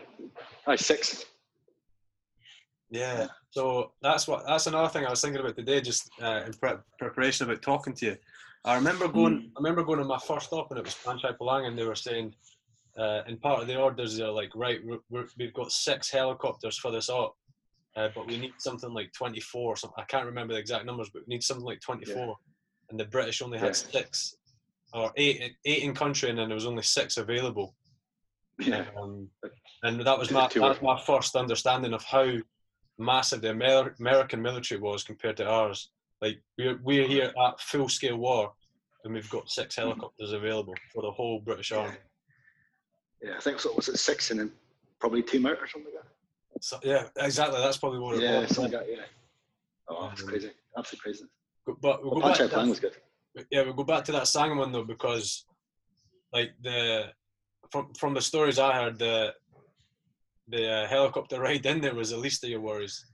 aye, 0.67 0.77
six. 0.77 1.25
Yeah. 2.91 3.29
So 3.51 3.93
that's 4.03 4.29
what 4.29 4.45
that's 4.47 4.67
another 4.67 4.89
thing 4.89 5.07
I 5.07 5.11
was 5.11 5.21
thinking 5.21 5.41
about 5.41 5.57
today, 5.57 5.81
just 5.81 6.11
uh, 6.23 6.43
in 6.47 6.53
pre- 6.53 6.75
preparation 6.99 7.47
about 7.49 7.63
talking 7.63 7.95
to 7.95 8.07
you. 8.07 8.17
I 8.65 8.75
remember 8.75 9.09
going. 9.09 9.51
I 9.57 9.61
remember 9.61 9.83
going 9.85 9.99
to 10.01 10.05
my 10.05 10.19
first 10.19 10.47
stop, 10.47 10.71
and 10.71 10.79
it 10.79 10.85
was 10.85 10.95
Panchai 10.95 11.37
Palang, 11.39 11.67
and 11.69 11.79
they 11.79 11.85
were 11.85 11.95
saying, 11.95 12.35
uh, 12.99 13.23
in 13.27 13.39
part 13.39 13.61
of 13.63 13.67
the 13.67 13.77
orders, 13.81 14.17
they're 14.17 14.29
like, 14.31 14.51
right, 14.55 14.81
we're, 14.85 14.99
we're, 15.11 15.27
we've 15.39 15.55
got 15.55 15.71
six 15.73 16.11
helicopters 16.11 16.77
for 16.79 16.91
this 16.91 17.09
op, 17.09 17.35
uh, 17.97 18.09
but 18.15 18.27
we 18.27 18.37
need 18.39 18.53
something 18.59 18.93
like 18.93 19.13
24. 19.13 19.77
Some 19.77 19.91
I 19.97 20.03
can't 20.05 20.27
remember 20.27 20.53
the 20.55 20.61
exact 20.61 20.85
numbers, 20.87 21.09
but 21.13 21.23
we 21.27 21.35
need 21.35 21.43
something 21.43 21.65
like 21.65 21.81
24. 21.81 22.37
And 22.91 22.99
the 23.01 23.05
British 23.07 23.43
only 23.43 23.59
had 23.59 23.69
Yeah. 23.69 23.73
six 23.73 24.35
or 24.95 25.13
eight, 25.17 25.55
eight 25.65 25.83
in 25.83 25.95
country, 25.95 26.31
and 26.31 26.39
then 26.39 26.49
there 26.49 26.55
was 26.55 26.67
only 26.67 26.83
six 26.83 27.17
available. 27.17 27.75
Yeah, 28.59 28.87
Um, 29.01 29.29
and 29.85 30.01
that 30.05 30.19
was 30.19 30.31
my 30.31 30.49
that 30.49 30.57
was 30.61 30.83
my 30.83 31.01
first 31.07 31.37
understanding 31.37 31.93
of 31.93 32.03
how 32.03 32.33
massive 32.99 33.41
the 33.43 33.51
Amer- 33.51 33.95
American 34.01 34.43
military 34.43 34.81
was 34.81 35.05
compared 35.05 35.37
to 35.37 35.49
ours. 35.49 35.91
Like 36.21 36.43
we're 36.57 36.79
we're 36.83 37.07
here 37.07 37.33
at 37.47 37.61
full 37.61 37.89
scale 37.89 38.17
war, 38.17 38.53
and 39.05 39.15
we've 39.15 39.31
got 39.31 39.49
six 39.51 39.77
helicopters 39.77 40.33
available 40.33 40.75
for 40.93 41.03
the 41.03 41.11
whole 41.13 41.39
British. 41.41 41.71
Army. 41.71 41.97
yeah. 43.23 43.37
I 43.37 43.41
think 43.41 43.61
so. 43.61 43.73
Was 43.75 43.89
it 43.89 43.99
six 43.99 44.31
and 44.33 44.41
then 44.41 44.53
probably 44.99 45.23
two 45.23 45.47
out 45.47 45.59
or 45.61 45.69
something 45.69 45.93
like 45.95 46.03
that? 46.03 46.65
So, 46.65 46.81
yeah, 46.83 47.05
exactly. 47.19 47.61
That's 47.61 47.77
probably 47.77 48.01
what 48.01 48.17
it 48.17 48.23
Yeah, 48.23 48.41
was. 48.41 48.49
something 48.57 48.73
like 48.73 48.87
that. 48.89 48.93
Yeah. 48.93 49.05
Oh, 49.89 50.09
it's 50.13 50.23
Um, 50.23 50.29
crazy. 50.29 50.51
Absolutely 50.77 51.03
crazy. 51.13 51.25
But 51.65 52.03
we'll 52.03 52.11
Well, 52.11 52.15
go 52.15 52.15
back 52.17 52.23
Punch 52.23 52.37
to 52.39 52.45
Out 52.45 52.51
Plan 52.51 52.69
was 52.71 52.81
good. 52.81 52.97
Yeah, 53.51 53.63
we'll 53.63 53.75
go 53.75 53.85
back 53.85 54.05
to 54.07 54.13
that 54.13 54.25
Sangin 54.25 54.57
one 54.59 54.73
though 54.73 54.85
because, 54.85 55.45
like 56.33 56.51
the 56.63 57.07
from 57.71 57.93
from 57.95 58.15
the 58.15 58.23
stories 58.23 58.59
I 58.59 58.73
heard, 58.75 58.99
the 58.99 59.35
the 60.49 60.71
uh, 60.71 60.87
helicopter 60.89 61.41
ride 61.47 61.67
in 61.67 61.81
there 61.81 61.95
was 61.95 62.11
the 62.11 62.17
least 62.17 62.45
of 62.45 62.51
your 62.51 62.61
worries. 62.61 63.05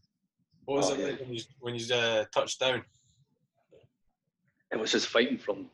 What 0.65 0.77
was 0.79 0.91
Oh, 0.91 0.95
it 0.95 1.01
yeah. 1.01 1.07
like 1.07 1.21
when 1.21 1.35
you 1.35 1.43
when 1.61 1.75
you 1.75 1.95
uh, 1.95 2.25
touched 2.33 2.61
down? 2.61 2.83
It 4.73 4.79
was 4.79 4.93
just 4.93 5.09
fighting 5.09 5.39
from 5.39 5.69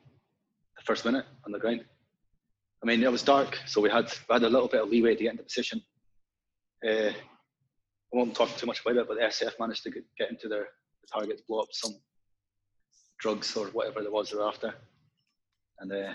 the 0.76 0.82
first 0.84 1.04
minute 1.04 1.24
on 1.46 1.52
the 1.52 1.58
ground. 1.58 1.84
I 2.82 2.86
mean, 2.86 3.02
it 3.02 3.12
was 3.12 3.22
dark, 3.22 3.58
so 3.66 3.80
we 3.80 3.90
had 3.90 4.06
we 4.28 4.32
had 4.34 4.42
a 4.42 4.48
little 4.48 4.68
bit 4.68 4.82
of 4.82 4.88
leeway 4.88 5.14
to 5.14 5.22
get 5.22 5.32
into 5.32 5.44
position. 5.44 5.82
Uh, 6.86 7.10
I 7.10 8.16
won't 8.16 8.34
talk 8.34 8.56
too 8.56 8.66
much 8.66 8.80
about 8.80 8.96
it, 8.96 9.06
but 9.08 9.14
the 9.18 9.24
SF 9.24 9.52
managed 9.60 9.82
to 9.84 9.90
get, 9.90 10.04
get 10.18 10.30
into 10.30 10.48
their 10.48 10.68
the 11.02 11.06
targets, 11.12 11.42
blow 11.46 11.60
up 11.60 11.68
some 11.72 11.94
drugs 13.20 13.56
or 13.56 13.66
whatever 13.68 14.00
it 14.00 14.12
was 14.12 14.30
they're 14.30 14.42
after, 14.42 14.74
and 15.78 15.92
uh, 15.92 16.14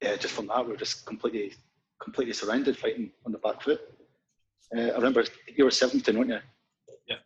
yeah, 0.00 0.16
just 0.16 0.34
from 0.34 0.48
that 0.48 0.64
we 0.64 0.72
were 0.72 0.78
just 0.78 1.06
completely 1.06 1.54
completely 2.02 2.34
surrounded, 2.34 2.76
fighting 2.76 3.10
on 3.24 3.32
the 3.32 3.38
back 3.38 3.62
foot. 3.62 3.80
Uh, 4.76 4.80
I 4.80 4.96
remember 4.96 5.24
you 5.56 5.64
were 5.64 5.70
Seventeen, 5.70 6.18
weren't 6.18 6.30
you? 6.30 6.38
Yeah. 7.08 7.16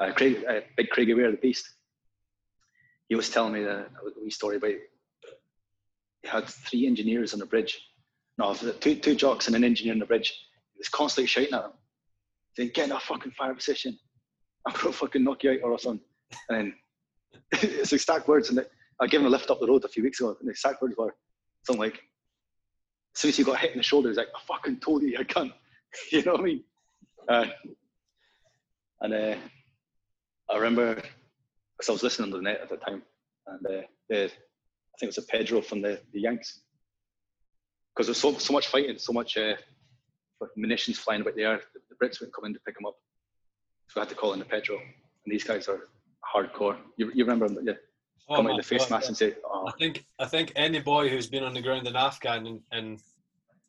Uh, 0.00 0.12
Craig, 0.12 0.44
uh, 0.48 0.60
big 0.76 0.88
Craig 0.90 1.10
Aware, 1.10 1.32
the 1.32 1.36
Beast 1.36 1.68
he 3.08 3.14
was 3.14 3.30
telling 3.30 3.52
me 3.52 3.62
the, 3.62 3.80
a 3.80 4.22
wee 4.22 4.30
story 4.30 4.56
about 4.56 4.70
he 4.70 6.28
had 6.28 6.48
three 6.48 6.86
engineers 6.86 7.34
on 7.34 7.38
the 7.38 7.46
bridge. 7.46 7.80
No, 8.38 8.54
two 8.54 8.96
two 8.96 9.14
jocks 9.14 9.46
and 9.46 9.54
an 9.54 9.64
engineer 9.64 9.92
on 9.92 9.98
the 9.98 10.06
bridge. 10.06 10.30
He 10.72 10.78
was 10.78 10.88
constantly 10.88 11.28
shouting 11.28 11.54
at 11.54 11.62
them, 11.62 11.72
saying, 12.56 12.70
"Get 12.74 12.86
in 12.86 12.92
a 12.92 13.00
fucking 13.00 13.32
fire 13.32 13.54
position. 13.54 13.98
I'm 14.66 14.74
gonna 14.74 14.92
fucking 14.92 15.22
knock 15.22 15.44
you 15.44 15.52
out 15.52 15.62
or 15.62 15.78
something." 15.78 16.04
And 16.48 16.58
then 16.58 16.74
it's 17.52 17.92
exact 17.92 18.28
words, 18.28 18.50
and 18.50 18.64
I 19.00 19.06
gave 19.06 19.20
him 19.20 19.26
a 19.26 19.30
lift 19.30 19.50
up 19.50 19.60
the 19.60 19.66
road 19.66 19.84
a 19.84 19.88
few 19.88 20.02
weeks 20.02 20.20
ago, 20.20 20.36
and 20.38 20.48
the 20.48 20.50
exact 20.50 20.82
words 20.82 20.94
were 20.96 21.14
something 21.64 21.80
like, 21.80 21.94
"As 23.14 23.20
soon 23.20 23.28
as 23.30 23.36
he 23.36 23.44
got 23.44 23.58
hit 23.58 23.72
in 23.72 23.78
the 23.78 23.82
shoulder, 23.82 24.08
he's 24.08 24.18
like, 24.18 24.28
I 24.34 24.40
fucking 24.46 24.80
told 24.80 25.02
you, 25.02 25.16
I 25.18 25.24
can't." 25.24 25.52
you 26.12 26.22
know 26.22 26.32
what 26.32 26.40
I 26.40 26.44
mean? 26.44 26.64
Uh, 27.28 27.46
and 29.00 29.14
uh, 29.14 29.36
I 30.50 30.56
remember, 30.56 30.94
because 30.94 31.88
I 31.88 31.92
was 31.92 32.02
listening 32.02 32.30
to 32.30 32.36
the 32.36 32.42
net 32.42 32.60
at 32.62 32.68
the 32.68 32.76
time, 32.76 33.02
and 33.46 33.66
uh, 33.66 33.82
the, 34.08 34.24
I 34.24 34.96
think 34.98 35.02
it 35.02 35.06
was 35.06 35.18
a 35.18 35.22
Pedro 35.22 35.60
from 35.60 35.82
the, 35.82 36.00
the 36.12 36.20
Yanks. 36.20 36.60
Because 37.94 38.06
there's 38.06 38.18
so, 38.18 38.36
so 38.38 38.52
much 38.52 38.68
fighting, 38.68 38.98
so 38.98 39.12
much 39.12 39.36
uh, 39.36 39.54
munitions 40.56 40.98
flying 40.98 41.20
about 41.20 41.36
the 41.36 41.44
air, 41.44 41.60
the, 41.74 41.80
the 41.88 41.94
Brits 41.94 42.20
wouldn't 42.20 42.34
come 42.34 42.44
in 42.44 42.54
to 42.54 42.60
pick 42.60 42.74
them 42.74 42.86
up. 42.86 42.96
So 43.88 44.00
I 44.00 44.04
had 44.04 44.08
to 44.10 44.14
call 44.14 44.32
in 44.32 44.38
the 44.38 44.44
Pedro. 44.44 44.76
And 44.76 45.32
these 45.32 45.44
guys 45.44 45.68
are 45.68 45.88
hardcore. 46.32 46.76
You, 46.96 47.10
you 47.14 47.24
remember 47.24 47.48
yeah? 47.62 47.74
Oh, 48.28 48.36
come 48.36 48.46
out 48.46 48.56
the 48.56 48.62
face 48.62 48.88
mask 48.88 49.08
and 49.08 49.16
say, 49.16 49.34
oh. 49.44 49.66
I 49.68 49.72
think 49.72 50.04
I 50.18 50.24
think 50.24 50.52
any 50.56 50.80
boy 50.80 51.08
who's 51.08 51.26
been 51.26 51.44
on 51.44 51.52
the 51.52 51.60
ground 51.60 51.86
in 51.86 51.94
Afghan 51.94 52.46
and, 52.46 52.60
and 52.72 53.00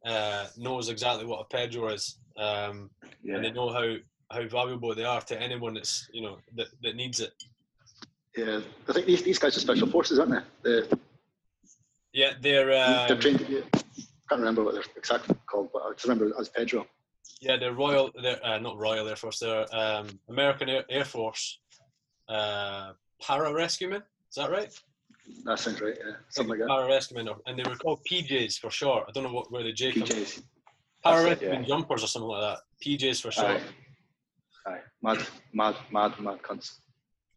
uh, 0.06 0.48
knows 0.58 0.90
exactly 0.90 1.26
what 1.26 1.42
a 1.42 1.56
Pedro 1.56 1.90
is, 1.90 2.20
um, 2.38 2.90
yeah. 3.22 3.36
and 3.36 3.44
they 3.44 3.52
know 3.52 3.70
how, 3.70 3.96
how 4.32 4.48
valuable 4.48 4.96
they 4.96 5.04
are 5.04 5.22
to 5.22 5.42
anyone 5.42 5.74
that's 5.74 6.08
you 6.14 6.22
know 6.22 6.38
that, 6.56 6.68
that 6.84 6.96
needs 6.96 7.20
it. 7.20 7.34
Yeah, 8.38 8.62
I 8.88 8.94
think 8.94 9.08
these, 9.08 9.24
these 9.24 9.40
guys 9.40 9.56
are 9.58 9.62
special 9.62 9.88
forces, 9.88 10.20
aren't 10.20 10.32
they? 10.32 10.40
The, 10.64 11.00
yeah, 12.14 12.34
they're. 12.42 12.72
Um, 12.72 13.08
they're 13.08 13.18
trained. 13.18 13.46
Yeah, 13.50 13.62
I 13.74 13.82
can't 14.30 14.40
remember 14.40 14.64
what 14.64 14.74
they're 14.74 14.84
exactly 14.96 15.36
called, 15.48 15.70
but 15.74 15.84
I 15.84 15.92
just 15.92 16.06
remember 16.06 16.32
as 16.40 16.50
Pedro. 16.50 16.88
Yeah, 17.42 17.58
they're 17.58 17.74
Royal. 17.74 18.12
They're 18.22 18.44
uh, 18.46 18.60
not 18.60 18.78
Royal 18.78 19.08
Air 19.08 19.16
Force. 19.18 19.40
They're 19.40 19.66
um, 19.76 20.08
American 20.30 20.70
Air, 20.70 20.86
Air 20.90 21.06
Force 21.06 21.60
uh, 22.28 22.94
para 23.22 23.54
rescuemen. 23.54 24.02
Is 24.30 24.36
that 24.36 24.50
right? 24.50 24.72
That 25.46 25.60
sounds 25.60 25.82
right. 25.82 25.96
Yeah, 25.98 26.14
something 26.30 26.52
like 26.52 26.60
that. 26.60 26.68
Para 26.68 26.88
rescuemen, 26.88 27.30
and 27.46 27.58
they 27.58 27.64
were 27.64 27.76
called 27.76 28.00
PJs 28.10 28.60
for 28.60 28.70
short. 28.70 29.06
I 29.08 29.12
don't 29.12 29.24
know 29.24 29.34
what 29.34 29.52
where 29.52 29.64
the 29.64 29.74
J 29.74 29.92
comes. 29.92 30.10
PJs. 30.10 30.44
Para 31.04 31.24
rescuemen 31.24 31.62
yeah. 31.62 31.68
jumpers 31.68 32.04
or 32.04 32.08
something 32.08 32.30
like 32.30 32.42
that. 32.42 32.60
PJs 32.86 33.22
for 33.22 33.32
short. 33.32 33.62
Aye. 34.68 34.72
Aye. 34.72 34.82
Mad, 35.02 35.26
mad, 35.54 35.76
mad, 35.92 36.20
mad 36.20 36.42
cunts. 36.42 36.80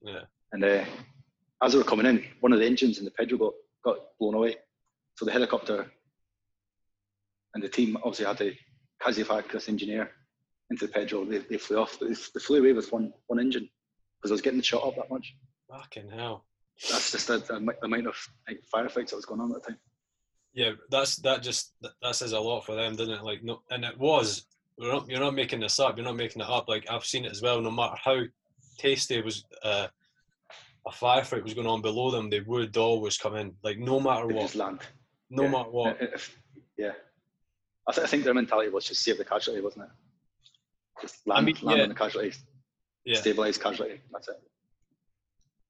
Yeah. 0.02 0.20
And 0.52 0.64
uh, 0.64 0.84
as 1.62 1.72
they 1.72 1.78
were 1.78 1.84
coming 1.84 2.06
in, 2.06 2.24
one 2.40 2.52
of 2.52 2.60
the 2.60 2.66
engines 2.66 2.98
in 2.98 3.04
the 3.04 3.10
Pedro 3.10 3.38
got, 3.38 3.52
got 3.84 3.98
blown 4.18 4.34
away. 4.34 4.56
So 5.16 5.24
the 5.24 5.32
helicopter 5.32 5.90
and 7.54 7.62
the 7.62 7.68
team 7.68 7.96
obviously 7.98 8.24
had 8.24 8.38
to 8.38 8.54
this 9.52 9.68
engineer 9.68 10.10
into 10.70 10.86
the 10.86 10.92
Pedro. 10.92 11.24
They, 11.24 11.38
they 11.38 11.58
flew 11.58 11.78
off. 11.78 11.98
They, 11.98 12.08
they 12.08 12.40
flew 12.40 12.60
away 12.60 12.72
with 12.72 12.90
one, 12.92 13.12
one 13.26 13.40
engine 13.40 13.68
because 14.18 14.30
I 14.30 14.34
was 14.34 14.42
getting 14.42 14.60
shot 14.60 14.84
up 14.84 14.96
that 14.96 15.10
much. 15.10 15.34
Fucking 15.70 16.10
hell. 16.10 16.44
That's 16.90 17.12
just 17.12 17.26
the, 17.26 17.38
the 17.38 17.56
amount 17.84 18.06
of 18.06 18.16
like, 18.46 18.60
firefights 18.72 19.10
that 19.10 19.16
was 19.16 19.24
going 19.24 19.40
on 19.40 19.50
at 19.50 19.62
the 19.62 19.70
time. 19.70 19.78
Yeah, 20.54 20.72
that's 20.90 21.16
that 21.16 21.42
just 21.42 21.74
that 21.80 22.14
says 22.14 22.32
a 22.32 22.40
lot 22.40 22.64
for 22.64 22.74
them, 22.74 22.96
doesn't 22.96 23.14
it? 23.14 23.24
Like 23.24 23.42
no, 23.42 23.62
and 23.70 23.84
it 23.84 23.98
was. 23.98 24.46
You're 24.80 24.92
not, 24.92 25.08
you're 25.08 25.20
not 25.20 25.34
making 25.34 25.58
this 25.58 25.80
up. 25.80 25.96
You're 25.96 26.06
not 26.06 26.16
making 26.16 26.40
it 26.40 26.48
up. 26.48 26.68
Like 26.68 26.86
I've 26.88 27.04
seen 27.04 27.24
it 27.24 27.32
as 27.32 27.42
well. 27.42 27.60
No 27.60 27.70
matter 27.70 27.96
how 27.96 28.22
tasty 28.78 29.20
was 29.20 29.44
uh, 29.64 29.88
a 30.86 30.90
firefight 30.90 31.42
was 31.42 31.54
going 31.54 31.66
on 31.66 31.82
below 31.82 32.10
them, 32.12 32.30
they 32.30 32.40
would 32.40 32.76
always 32.76 33.18
come 33.18 33.34
in. 33.34 33.52
Like 33.62 33.78
no 33.78 33.98
matter 34.00 34.26
what. 34.26 34.42
Just 34.42 34.54
land. 34.54 34.80
No 35.30 35.44
yeah. 35.44 35.50
matter 35.50 35.70
what. 35.70 35.96
If, 36.00 36.38
yeah. 36.76 36.92
I, 37.88 37.92
th- 37.92 38.04
I, 38.04 38.08
think 38.08 38.24
their 38.24 38.34
mentality 38.34 38.70
was 38.70 38.86
just 38.86 39.02
save 39.02 39.18
the 39.18 39.24
casualty, 39.24 39.60
wasn't 39.60 39.86
it? 39.86 39.90
Just 41.02 41.26
land, 41.26 41.38
I 41.38 41.42
mean, 41.42 41.56
land 41.62 41.78
yeah. 41.78 41.82
on 41.84 41.88
the 41.88 41.94
casualties. 41.94 42.44
Yeah. 43.08 43.20
Stabilize 43.20 43.56
casualty. 43.56 44.00
That's 44.12 44.28
it. 44.28 44.40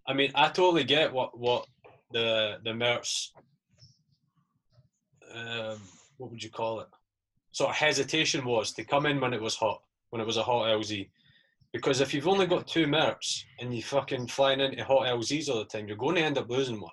I 0.09 0.13
mean, 0.13 0.33
I 0.35 0.49
totally 0.49 0.85
get 0.85 1.13
what 1.13 1.39
what 1.39 1.67
the 2.13 2.59
the 2.65 2.75
MERTs. 2.75 3.33
Um, 5.35 5.79
what 6.17 6.31
would 6.31 6.43
you 6.43 6.51
call 6.51 6.81
it? 6.81 6.89
Sort 7.53 7.71
of 7.71 7.77
hesitation 7.77 8.45
was 8.45 8.73
to 8.73 8.85
come 8.85 9.07
in 9.07 9.21
when 9.21 9.35
it 9.35 9.41
was 9.41 9.55
hot, 9.55 9.83
when 10.11 10.21
it 10.21 10.27
was 10.27 10.37
a 10.37 10.43
hot 10.43 10.67
LZ 10.67 11.09
because 11.73 12.01
if 12.01 12.15
you've 12.15 12.29
only 12.29 12.47
got 12.47 12.67
two 12.67 12.87
MERTs 12.87 13.45
and 13.61 13.75
you 13.75 13.83
fucking 13.83 14.27
flying 14.27 14.61
into 14.61 14.83
hot 14.85 15.07
LZs 15.07 15.49
all 15.49 15.59
the 15.59 15.65
time, 15.67 15.87
you're 15.87 15.97
going 15.97 16.17
to 16.17 16.23
end 16.23 16.39
up 16.39 16.49
losing 16.49 16.81
one. 16.81 16.93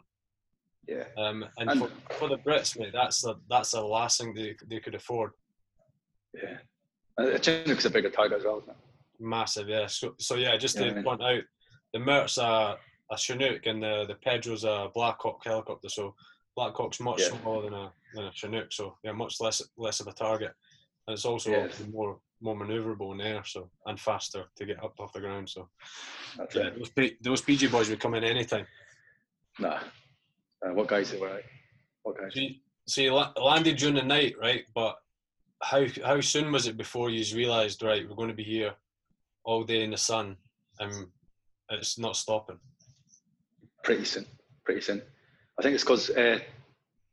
Yeah. 0.88 1.06
Um, 1.18 1.46
and, 1.58 1.72
and 1.72 1.80
for, 1.80 1.90
for, 2.20 2.30
the 2.30 2.38
Brits, 2.38 2.78
mate, 2.78 2.92
that's 2.94 3.22
the 3.22 3.36
that's 3.50 3.72
the 3.72 3.82
last 3.82 4.20
thing 4.20 4.34
they, 4.36 4.56
they 4.70 4.80
could 4.80 4.94
afford. 4.94 5.32
Yeah. 6.34 6.58
Uh, 7.18 7.38
Chinook's 7.40 7.86
a 7.86 7.90
bigger 7.90 8.10
target 8.10 8.40
as 8.40 8.44
well, 8.44 8.58
isn't 8.60 8.70
it? 8.70 8.76
Massive, 9.20 9.70
yeah. 9.70 9.88
So, 9.88 10.16
so 10.20 10.36
yeah, 10.36 10.58
just 10.58 10.78
yeah, 10.80 10.94
to 10.94 11.04
point 11.04 11.24
out, 11.24 11.44
the 11.94 12.00
Mert's 12.00 12.38
a, 12.38 12.78
a 13.12 13.18
Chinook 13.18 13.66
and 13.66 13.82
the, 13.82 14.06
the 14.08 14.16
Pedro's 14.16 14.64
a 14.64 14.90
Black 14.94 15.20
Hawk 15.20 15.42
helicopter. 15.44 15.90
So 15.90 16.16
Black 16.56 16.74
Hawk's 16.74 17.00
much 17.00 17.22
yeah. 17.22 17.30
smaller 17.40 17.64
than 17.64 17.74
a, 17.74 17.92
than 18.14 18.26
a 18.26 18.32
Chinook, 18.34 18.72
so 18.72 18.98
yeah, 19.04 19.12
much 19.12 19.40
less 19.40 19.62
less 19.78 20.00
of 20.00 20.08
a 20.08 20.14
target. 20.14 20.54
And 21.08 21.14
it's 21.14 21.26
also 21.26 21.52
yeah. 21.52 21.68
more 21.92 22.20
more 22.42 22.56
manoeuvrable 22.56 23.14
in 23.14 23.22
air, 23.22 23.44
so 23.46 23.70
and 23.86 24.00
faster 24.00 24.46
to 24.56 24.66
get 24.66 24.84
up 24.84 24.94
off 25.00 25.14
the 25.14 25.20
ground. 25.20 25.50
So 25.50 25.70
That's 26.38 26.56
yeah, 26.56 26.70
those, 26.78 26.90
P, 26.90 27.18
those 27.22 27.42
PJ 27.42 27.72
boys 27.72 27.90
would 27.90 28.00
come 28.00 28.16
in 28.16 28.24
anytime. 28.24 28.68
Nah, 29.60 29.80
uh, 30.66 30.74
what 30.74 30.88
guys 30.88 31.12
they 31.12 31.20
were? 31.20 31.42
What 32.04 32.18
guys? 32.18 32.34
So 32.34 32.40
you, 32.40 32.56
so 32.88 33.02
you 33.02 33.14
landed 33.42 33.78
during 33.78 33.96
the 33.96 34.04
night, 34.04 34.36
right? 34.40 34.64
But 34.74 34.98
how 35.62 35.86
how 36.04 36.22
soon 36.22 36.52
was 36.52 36.68
it 36.68 36.78
before 36.78 37.10
you 37.10 37.24
realised, 37.36 37.84
right, 37.84 38.08
we're 38.08 38.16
going 38.16 38.30
to 38.30 38.36
be 38.36 38.44
here 38.44 38.74
all 39.46 39.64
day 39.64 39.84
in 39.84 39.92
the 39.92 39.98
sun, 39.98 40.36
and 40.80 41.08
it's 41.70 41.98
not 41.98 42.16
stopping? 42.16 42.60
Pretty 43.84 44.04
soon, 44.04 44.26
pretty 44.66 44.82
soon. 44.82 45.02
I 45.58 45.62
think 45.62 45.76
it's 45.76 45.84
because, 45.84 46.10
uh, 46.10 46.40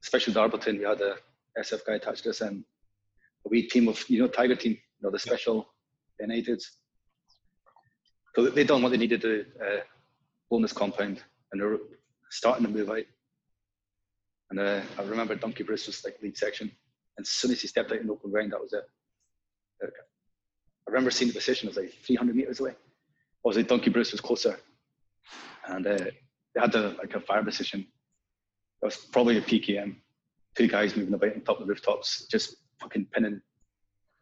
especially 0.02 0.34
Darbarton, 0.34 0.78
we 0.78 0.84
had 0.84 1.00
a 1.00 1.16
SF 1.58 1.84
guy 1.86 1.94
attached 1.94 2.24
to 2.24 2.30
us, 2.30 2.40
and 2.40 2.64
a 3.46 3.48
wee 3.48 3.68
team 3.68 3.88
of 3.88 4.02
you 4.08 4.20
know 4.20 4.28
Tiger 4.28 4.56
team 4.56 4.72
you 4.72 4.78
know, 5.02 5.10
the 5.10 5.18
special 5.18 5.68
yeah. 6.18 6.26
Uniteds. 6.26 6.64
So 8.34 8.48
they 8.48 8.64
done 8.64 8.82
what 8.82 8.90
they 8.90 8.96
needed 8.96 9.20
to 9.22 9.44
uh, 9.60 9.80
bonus 10.50 10.72
compound, 10.72 11.22
and 11.52 11.60
they're 11.60 11.78
starting 12.30 12.64
to 12.64 12.72
move 12.72 12.90
out. 12.90 13.04
And 14.50 14.58
uh, 14.58 14.80
I 14.98 15.02
remember 15.02 15.34
Donkey 15.34 15.64
Bruce 15.64 15.86
was 15.86 16.02
like 16.04 16.16
lead 16.22 16.36
section, 16.36 16.70
and 17.18 17.24
as 17.24 17.30
soon 17.30 17.50
as 17.50 17.60
he 17.60 17.68
stepped 17.68 17.92
out 17.92 17.98
in 18.00 18.10
open 18.10 18.30
ground, 18.30 18.52
that 18.52 18.60
was 18.60 18.72
it. 18.72 18.84
I 20.86 20.90
remember 20.90 21.10
seeing 21.10 21.28
the 21.28 21.34
position; 21.34 21.68
it 21.68 21.74
was 21.74 21.84
like 21.84 21.94
300 22.04 22.36
meters 22.36 22.60
away. 22.60 22.74
Obviously, 23.44 23.68
Donkey 23.68 23.90
Bruce 23.90 24.12
was 24.12 24.20
closer, 24.20 24.58
and 25.66 25.86
uh, 25.86 25.96
they 26.54 26.60
had 26.60 26.72
the, 26.72 26.96
like 26.98 27.14
a 27.14 27.20
fire 27.20 27.42
position. 27.44 27.80
It 27.80 28.84
was 28.84 28.96
probably 28.96 29.38
a 29.38 29.42
PKM, 29.42 29.96
two 30.56 30.68
guys 30.68 30.96
moving 30.96 31.14
about 31.14 31.34
on 31.34 31.40
top 31.42 31.60
of 31.60 31.66
the 31.66 31.70
rooftops, 31.72 32.26
just 32.26 32.56
fucking 32.80 33.06
pinning 33.12 33.40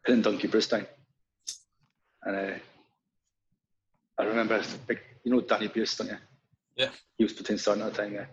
pinning 0.05 0.21
Donkey 0.21 0.47
Brewstein. 0.47 0.85
And 2.23 2.35
uh, 2.35 2.53
I 4.19 4.23
remember, 4.23 4.61
big, 4.87 4.99
you 5.23 5.31
know 5.31 5.41
Danny 5.41 5.67
Buse, 5.67 5.95
don't 5.97 6.09
you? 6.09 6.17
Yeah. 6.75 6.89
He 7.17 7.23
was 7.23 7.33
platoon 7.33 7.57
sergeant 7.57 7.87
at 7.87 7.93
the 7.93 8.01
time. 8.03 8.13
Yeah. 8.13 8.25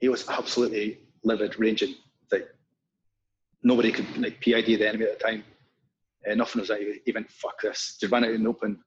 He 0.00 0.08
was 0.08 0.28
absolutely 0.28 1.00
livid, 1.22 1.58
ranging. 1.58 1.94
Like 2.30 2.48
nobody 3.62 3.92
could 3.92 4.16
like 4.18 4.40
PID 4.40 4.66
the 4.66 4.88
enemy 4.88 5.04
at 5.04 5.18
the 5.18 5.24
time. 5.24 5.44
Uh, 6.28 6.34
nothing 6.34 6.60
was 6.60 6.70
like 6.70 6.80
he 7.04 7.12
went 7.12 7.30
fuck 7.30 7.60
this. 7.62 7.96
Just 8.00 8.12
ran 8.12 8.24
out 8.24 8.30
in 8.30 8.42
the 8.42 8.48
open, 8.48 8.78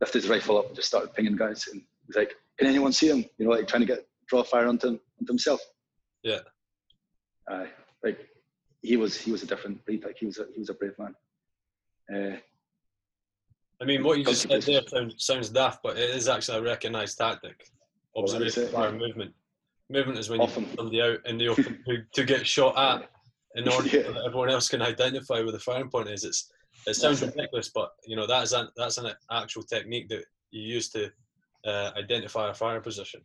lifted 0.00 0.22
his 0.22 0.30
rifle 0.30 0.58
up, 0.58 0.66
and 0.66 0.76
just 0.76 0.88
started 0.88 1.14
pinging 1.14 1.36
guys. 1.36 1.66
And 1.72 1.80
he 1.80 1.86
was 2.08 2.16
like, 2.16 2.34
"Can 2.58 2.66
anyone 2.66 2.92
see 2.92 3.08
him?" 3.08 3.24
You 3.38 3.46
know, 3.46 3.50
like 3.52 3.68
trying 3.68 3.82
to 3.82 3.86
get 3.86 4.06
draw 4.28 4.42
fire 4.42 4.66
onto, 4.66 4.88
him, 4.88 5.00
onto 5.20 5.30
himself. 5.32 5.60
Yeah. 6.22 6.40
Uh, 7.50 7.66
like 8.02 8.18
he 8.82 8.96
was 8.96 9.20
he 9.20 9.30
was 9.30 9.42
a 9.42 9.46
different 9.46 9.84
breed. 9.84 10.04
Like 10.04 10.16
he 10.18 10.26
was 10.26 10.38
a, 10.38 10.46
he 10.52 10.58
was 10.58 10.70
a 10.70 10.74
brave 10.74 10.94
man. 10.98 11.14
Uh, 12.12 12.36
I 13.80 13.84
mean, 13.84 14.04
what 14.04 14.18
you 14.18 14.24
just 14.24 14.42
said 14.42 14.62
there 14.62 14.80
sounds, 14.86 15.14
sounds 15.18 15.50
daft, 15.50 15.82
but 15.82 15.98
it 15.98 16.10
is 16.10 16.28
actually 16.28 16.58
a 16.58 16.62
recognised 16.62 17.18
tactic. 17.18 17.68
Observation, 18.16 18.68
fire, 18.68 18.90
yeah. 18.90 18.98
movement. 18.98 19.34
Movement 19.90 20.18
is 20.18 20.30
when 20.30 20.40
Often. 20.40 20.62
you 20.62 20.68
put 20.68 20.78
somebody 20.78 21.02
out 21.02 21.18
in 21.26 21.38
the 21.38 21.48
open 21.48 21.82
to, 21.88 22.02
to 22.14 22.24
get 22.24 22.46
shot 22.46 22.76
at 22.76 23.10
in 23.56 23.68
order 23.68 23.88
yeah. 23.88 24.02
that 24.02 24.22
everyone 24.26 24.50
else 24.50 24.68
can 24.68 24.82
identify 24.82 25.40
where 25.40 25.52
the 25.52 25.58
firing 25.58 25.90
point 25.90 26.08
is. 26.08 26.24
It's 26.24 26.52
it 26.86 26.94
sounds 26.94 27.22
ridiculous, 27.22 27.70
but 27.74 27.90
you 28.06 28.16
know 28.16 28.26
that 28.26 28.42
is 28.44 28.52
an 28.52 28.68
that's 28.76 28.98
an 28.98 29.10
actual 29.32 29.62
technique 29.62 30.08
that 30.10 30.24
you 30.50 30.62
use 30.62 30.88
to 30.90 31.10
uh, 31.66 31.90
identify 31.96 32.50
a 32.50 32.54
firing 32.54 32.82
position, 32.82 33.20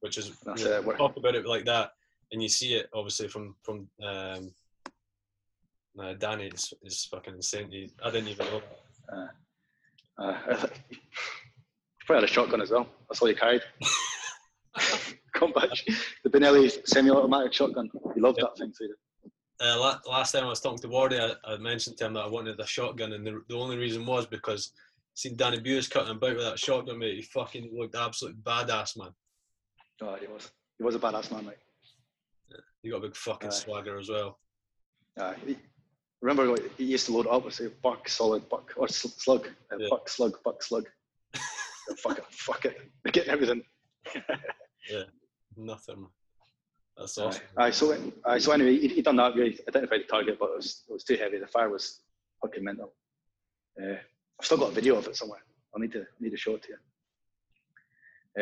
which 0.00 0.16
is 0.16 0.32
you 0.56 0.64
know, 0.64 0.82
talk 0.92 1.16
about 1.16 1.34
it 1.34 1.46
like 1.46 1.64
that, 1.66 1.90
and 2.30 2.42
you 2.42 2.48
see 2.48 2.74
it 2.74 2.88
obviously 2.94 3.28
from 3.28 3.54
from 3.62 3.88
um, 4.02 4.52
no, 5.94 6.14
Danny 6.14 6.46
is, 6.46 6.72
is 6.82 7.04
fucking 7.10 7.34
insane. 7.34 7.70
He, 7.70 7.90
I 8.02 8.10
didn't 8.10 8.28
even 8.28 8.46
know. 8.46 8.62
Uh, 9.12 9.26
uh, 10.22 10.66
you 10.88 10.96
probably 12.06 12.22
had 12.22 12.24
a 12.24 12.26
shotgun 12.26 12.62
as 12.62 12.70
well. 12.70 12.86
That's 13.08 13.20
all 13.20 13.28
you 13.28 13.36
carried. 13.36 13.62
come 15.34 15.52
back. 15.52 15.68
The 16.24 16.30
Benelli 16.30 16.70
semi-automatic 16.86 17.52
shotgun. 17.52 17.90
He 18.14 18.20
loved 18.20 18.38
Yep. 18.38 18.48
that 18.48 18.58
thing. 18.58 18.72
So 18.74 18.84
he. 18.84 18.90
Uh, 19.62 19.78
last 20.08 20.32
time 20.32 20.44
I 20.44 20.48
was 20.48 20.60
talking 20.60 20.78
to 20.78 20.88
Wardy, 20.88 21.20
I, 21.20 21.52
I 21.52 21.56
mentioned 21.58 21.96
to 21.98 22.06
him 22.06 22.14
that 22.14 22.24
I 22.24 22.28
wanted 22.28 22.58
a 22.58 22.66
shotgun, 22.66 23.12
and 23.12 23.24
the, 23.26 23.42
the 23.48 23.54
only 23.56 23.76
reason 23.76 24.04
was 24.04 24.26
because 24.26 24.72
seen 25.14 25.36
Danny 25.36 25.60
Bewes 25.60 25.86
cutting 25.88 26.10
about 26.16 26.34
with 26.36 26.44
that 26.44 26.58
shotgun, 26.58 26.98
mate. 26.98 27.16
He 27.16 27.22
fucking 27.22 27.70
looked 27.72 27.94
absolute 27.94 28.42
badass, 28.42 28.96
man. 28.98 29.10
Oh, 30.00 30.16
he 30.16 30.26
was. 30.26 30.50
He 30.78 30.84
was 30.84 30.96
a 30.96 30.98
badass 30.98 31.30
man. 31.30 31.46
Like, 31.46 31.60
He 32.82 32.90
got 32.90 32.96
a 32.96 33.00
big 33.00 33.14
fucking 33.16 33.50
Aye. 33.50 33.52
swagger 33.52 33.98
as 33.98 34.08
well. 34.08 34.38
uh, 35.20 35.34
he, 35.46 35.56
remember, 36.22 36.56
he 36.76 36.84
used 36.84 37.06
to 37.06 37.12
load 37.12 37.28
up 37.28 37.44
with 37.44 37.54
say 37.54 37.68
buck, 37.82 38.08
solid, 38.08 38.48
buck, 38.48 38.72
or 38.76 38.88
sl- 38.88 39.08
slug, 39.08 39.48
uh, 39.72 39.76
Yeah. 39.78 39.86
buck, 39.90 40.08
slug, 40.08 40.38
buck, 40.44 40.62
slug. 40.62 40.88
Uh, 41.34 41.38
fuck 41.98 42.18
it, 42.18 42.24
fuck 42.30 42.64
it. 42.64 42.80
They're 43.04 43.12
getting 43.12 43.30
everything. 43.32 43.62
Yeah, 44.90 45.04
nothing. 45.56 46.00
man. 46.00 46.10
That's 46.96 47.18
Aye. 47.18 47.24
awesome. 47.24 47.42
Aye, 47.56 47.70
so, 47.70 47.96
aye, 48.26 48.38
so 48.38 48.52
anyway, 48.52 48.78
he, 48.78 48.88
he 48.88 49.02
done 49.02 49.16
that. 49.16 49.34
We 49.34 49.58
identified 49.68 50.00
the 50.00 50.04
target, 50.04 50.38
but 50.38 50.50
it 50.50 50.56
was, 50.56 50.82
it 50.88 50.92
was 50.92 51.04
too 51.04 51.16
heavy. 51.16 51.38
The 51.38 51.46
fire 51.46 51.70
was 51.70 52.00
fucking 52.42 52.62
mental. 52.62 52.92
Uh, 53.80 53.94
I've 53.94 54.46
still 54.46 54.58
got 54.58 54.70
a 54.70 54.74
video 54.74 54.96
of 54.96 55.06
it 55.06 55.16
somewhere. 55.16 55.42
I'll 55.74 55.80
need 55.80 55.92
to 55.92 56.04
need 56.20 56.30
to 56.30 56.36
show 56.36 56.54
it 56.54 56.62
to 56.64 56.68
you. 56.68 56.76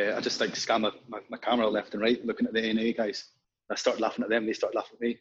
Uh, 0.03 0.17
I 0.17 0.21
just 0.21 0.41
like 0.41 0.55
scan 0.57 0.83
my, 0.83 0.91
my, 1.09 1.21
my 1.31 1.37
camera 1.37 1.69
left 1.69 1.95
and 1.95 2.03
right, 2.03 2.25
looking 2.25 2.47
at 2.47 2.53
the 2.53 2.73
NA 2.73 2.93
guys. 2.97 3.27
I 3.71 3.77
started 3.77 4.01
laughing 4.01 4.25
at 4.25 4.31
them. 4.31 4.47
They 4.47 4.53
started 4.53 4.77
laughing 4.77 4.97
at 4.97 5.01
me. 5.01 5.19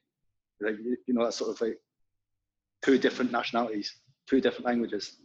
Like 0.62 0.78
you 0.84 0.98
you 1.06 1.13
know, 1.13 1.26
that 1.26 1.34
sort 1.34 1.52
of 1.52 1.62
like 1.62 1.80
two 2.84 2.98
different 2.98 3.32
nationalities, 3.32 3.96
two 4.28 4.42
different 4.42 4.65
languages. 4.65 5.18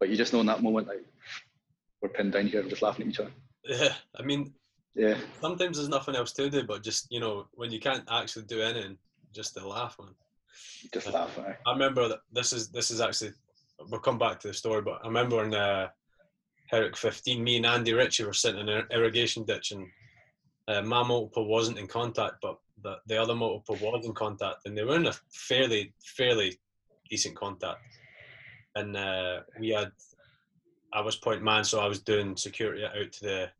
But 0.00 0.08
you 0.08 0.16
just 0.16 0.32
know 0.32 0.40
in 0.40 0.46
that 0.46 0.62
moment, 0.62 0.88
like 0.88 1.04
we're 2.00 2.08
pinned 2.08 2.32
down 2.32 2.46
here, 2.46 2.62
just 2.62 2.82
laughing 2.82 3.06
at 3.06 3.12
each 3.12 3.20
other. 3.20 3.30
Yeah, 3.64 3.94
I 4.18 4.22
mean, 4.22 4.54
Yeah, 4.94 5.16
sometimes 5.40 5.76
there's 5.76 5.88
nothing 5.88 6.14
else 6.14 6.32
to 6.32 6.48
do, 6.48 6.62
but 6.62 6.82
just 6.82 7.10
you 7.10 7.20
know, 7.20 7.46
when 7.54 7.72
you 7.72 7.80
can't 7.80 8.04
actually 8.10 8.44
do 8.44 8.62
anything, 8.62 8.96
just 9.32 9.54
to 9.54 9.66
laugh, 9.66 9.96
man. 9.98 10.14
just 10.92 11.12
laugh. 11.12 11.36
Aye. 11.38 11.56
I 11.66 11.72
remember 11.72 12.08
that 12.08 12.20
this 12.32 12.52
is 12.52 12.68
this 12.68 12.90
is 12.90 13.00
actually 13.00 13.32
we'll 13.88 14.00
come 14.00 14.18
back 14.18 14.40
to 14.40 14.48
the 14.48 14.54
story, 14.54 14.82
but 14.82 15.00
I 15.02 15.06
remember 15.06 15.42
in 15.44 15.54
uh, 15.54 15.88
Herrick 16.66 16.96
15, 16.96 17.42
me 17.42 17.56
and 17.56 17.66
Andy 17.66 17.92
Ritchie 17.92 18.24
were 18.24 18.32
sitting 18.32 18.60
in 18.60 18.68
an 18.68 18.86
irrigation 18.90 19.44
ditch, 19.44 19.72
and 19.72 19.86
uh, 20.68 20.82
my 20.82 21.02
multiple 21.02 21.46
wasn't 21.46 21.78
in 21.78 21.86
contact, 21.86 22.36
but 22.40 22.58
the, 22.82 22.96
the 23.06 23.20
other 23.20 23.34
multiple 23.34 23.76
was 23.80 24.06
in 24.06 24.14
contact, 24.14 24.66
and 24.66 24.76
they 24.76 24.84
were 24.84 24.96
in 24.96 25.06
a 25.06 25.12
fairly 25.30 25.92
fairly 26.04 26.58
decent 27.10 27.36
contact. 27.36 27.80
And 28.76 28.96
uh, 28.96 29.40
we 29.58 29.70
had, 29.70 29.92
I 30.92 31.00
was 31.00 31.16
point 31.16 31.42
man, 31.42 31.64
so 31.64 31.80
I 31.80 31.86
was 31.86 32.00
doing 32.00 32.36
security 32.36 32.84
out 32.84 33.12
to 33.12 33.20
the, 33.20 33.50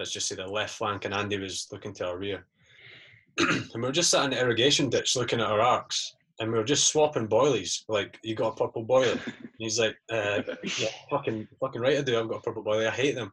let's 0.00 0.12
just 0.12 0.26
say 0.28 0.34
the 0.34 0.46
left 0.46 0.74
flank, 0.74 1.04
and 1.04 1.12
Andy 1.12 1.38
was 1.38 1.68
looking 1.70 1.92
to 1.94 2.06
our 2.08 2.16
rear. 2.16 2.46
and 3.38 3.68
we 3.74 3.82
were 3.82 3.92
just 3.92 4.10
sat 4.10 4.24
in 4.24 4.30
the 4.30 4.40
irrigation 4.40 4.88
ditch 4.88 5.14
looking 5.14 5.40
at 5.40 5.46
our 5.46 5.60
arcs, 5.60 6.16
and 6.40 6.50
we 6.50 6.56
were 6.56 6.64
just 6.64 6.88
swapping 6.88 7.28
boilies. 7.28 7.82
Like, 7.86 8.18
you 8.24 8.34
got 8.34 8.54
a 8.54 8.56
purple 8.56 8.82
boiler. 8.82 9.20
And 9.60 9.66
he's 9.68 9.78
like, 9.78 9.94
uh, 10.10 10.40
yeah, 10.78 10.88
fucking, 11.10 11.46
fucking 11.60 11.82
right 11.82 11.98
I 11.98 12.00
do. 12.00 12.18
I've 12.18 12.30
got 12.30 12.38
a 12.38 12.40
purple 12.40 12.62
boiler. 12.62 12.88
I 12.88 12.90
hate 12.90 13.14
them. 13.14 13.30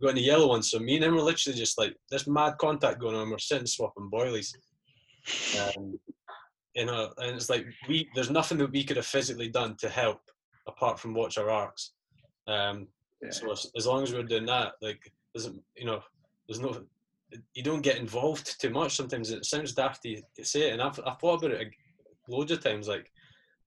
We've 0.00 0.08
got 0.08 0.16
any 0.16 0.26
yellow 0.26 0.48
ones. 0.48 0.68
So 0.72 0.80
me 0.80 0.96
and 0.96 1.04
him 1.04 1.14
were 1.14 1.22
literally 1.22 1.56
just 1.56 1.78
like 1.78 1.94
this 2.10 2.26
mad 2.26 2.54
contact 2.58 2.98
going 2.98 3.14
on. 3.14 3.30
We're 3.30 3.38
sitting 3.38 3.68
swapping 3.68 4.10
boilies. 4.12 4.48
Um, 5.76 5.96
you 6.74 6.86
know, 6.86 7.12
and 7.18 7.36
it's 7.36 7.48
like 7.48 7.64
we 7.88 8.08
there's 8.16 8.30
nothing 8.30 8.58
that 8.58 8.72
we 8.72 8.82
could 8.82 8.96
have 8.96 9.06
physically 9.06 9.48
done 9.48 9.76
to 9.76 9.88
help 9.88 10.20
apart 10.66 10.98
from 10.98 11.14
watch 11.14 11.38
our 11.38 11.48
arcs. 11.48 11.92
Um, 12.48 12.88
Yeah. 13.22 13.30
so 13.30 13.52
as, 13.52 13.70
as 13.76 13.86
long 13.86 14.02
as 14.02 14.12
we're 14.12 14.22
doing 14.24 14.46
that, 14.46 14.72
like, 14.82 15.12
doesn't 15.38 15.62
you 15.76 15.86
know, 15.86 16.00
there's 16.48 16.60
no, 16.60 16.82
you 17.54 17.62
don't 17.62 17.82
get 17.82 17.98
involved 17.98 18.60
too 18.60 18.70
much. 18.70 18.96
Sometimes 18.96 19.30
it 19.30 19.44
sounds 19.44 19.72
daft 19.72 20.02
to, 20.02 20.20
to 20.36 20.44
say 20.44 20.68
it, 20.68 20.72
and 20.72 20.82
I've, 20.82 20.98
I've 21.06 21.18
thought 21.20 21.44
about 21.44 21.52
it 21.60 21.68
loads 22.28 22.50
of 22.50 22.62
times. 22.62 22.88
Like, 22.88 23.10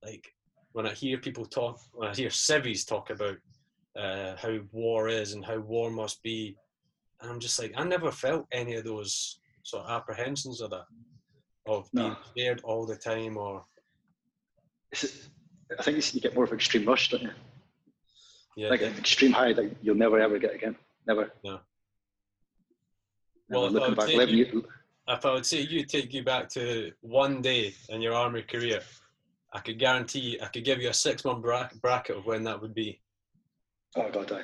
like 0.03 0.27
when 0.73 0.85
I 0.85 0.93
hear 0.93 1.17
people 1.17 1.45
talk, 1.45 1.79
when 1.93 2.09
I 2.09 2.13
hear 2.13 2.29
civvies 2.29 2.83
talk 2.85 3.09
about 3.09 3.37
uh, 3.97 4.35
how 4.35 4.59
war 4.71 5.07
is 5.07 5.33
and 5.33 5.45
how 5.45 5.59
war 5.59 5.89
must 5.89 6.21
be, 6.23 6.57
and 7.21 7.31
I'm 7.31 7.39
just 7.39 7.59
like, 7.59 7.71
I 7.77 7.83
never 7.83 8.11
felt 8.11 8.47
any 8.51 8.75
of 8.75 8.83
those 8.83 9.39
sort 9.63 9.85
of 9.85 9.91
apprehensions 9.91 10.59
of 10.59 10.71
that, 10.71 10.85
of 11.67 11.89
being 11.93 12.09
No. 12.09 12.17
scared 12.31 12.61
all 12.63 12.85
the 12.85 12.95
time, 12.95 13.37
or 13.37 13.63
I 14.93 15.83
think 15.83 16.13
you 16.13 16.19
get 16.19 16.35
more 16.35 16.43
of 16.43 16.51
an 16.51 16.57
extreme 16.57 16.85
rush, 16.85 17.11
don't 17.11 17.21
you? 17.21 17.31
yeah, 18.57 18.69
like 18.69 18.81
an 18.81 18.97
extreme 18.97 19.31
high 19.31 19.53
that 19.53 19.71
you'll 19.81 19.95
never 19.95 20.19
ever 20.19 20.37
get 20.37 20.53
again. 20.53 20.75
Never. 21.07 21.31
No. 21.43 21.59
Never. 23.49 23.61
Well, 23.61 23.65
if 23.65 23.69
I 23.69 23.73
looking 23.73 23.89
would 23.89 23.97
back, 23.97 24.07
say 24.07 24.25
you- 24.25 24.67
if 25.07 25.25
I 25.25 25.33
would 25.33 25.45
say 25.45 25.61
you 25.61 25.85
take 25.85 26.13
you 26.13 26.23
back 26.23 26.47
to 26.49 26.91
one 27.01 27.41
day 27.41 27.73
in 27.89 28.01
your 28.01 28.13
army 28.13 28.43
career, 28.43 28.81
I 29.53 29.59
could 29.59 29.79
guarantee 29.79 30.39
I 30.41 30.47
could 30.47 30.63
give 30.63 30.81
you 30.81 30.89
a 30.89 30.93
six 30.93 31.25
month 31.25 31.41
bra- 31.41 31.69
bracket 31.81 32.17
of 32.17 32.25
when 32.25 32.43
that 32.43 32.61
would 32.61 32.73
be, 32.73 33.01
oh 33.97 34.09
god, 34.11 34.31
I, 34.31 34.43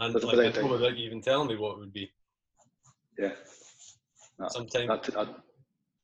and 0.00 0.14
Without 0.14 0.34
like 0.36 0.58
I 0.58 0.62
without 0.62 0.96
you 0.96 1.06
even 1.06 1.20
telling 1.22 1.48
me 1.48 1.56
what 1.56 1.74
it 1.74 1.78
would 1.78 1.92
be. 1.92 2.10
yeah, 3.18 3.32
No, 4.38 4.48
Sometime, 4.48 4.88
that, 4.88 5.02
that, 5.04 5.12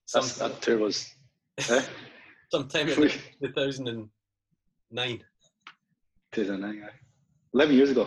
some, 0.06 0.22
that's, 0.22 0.38
that 0.38 0.62
tour 0.62 0.78
was. 0.78 1.12
eh? 1.58 1.82
sometime 2.52 2.88
in 2.88 2.94
2009. 3.42 5.24
2009, 6.32 6.82
aye. 6.84 6.90
11 7.54 7.74
years 7.74 7.90
ago. 7.90 8.06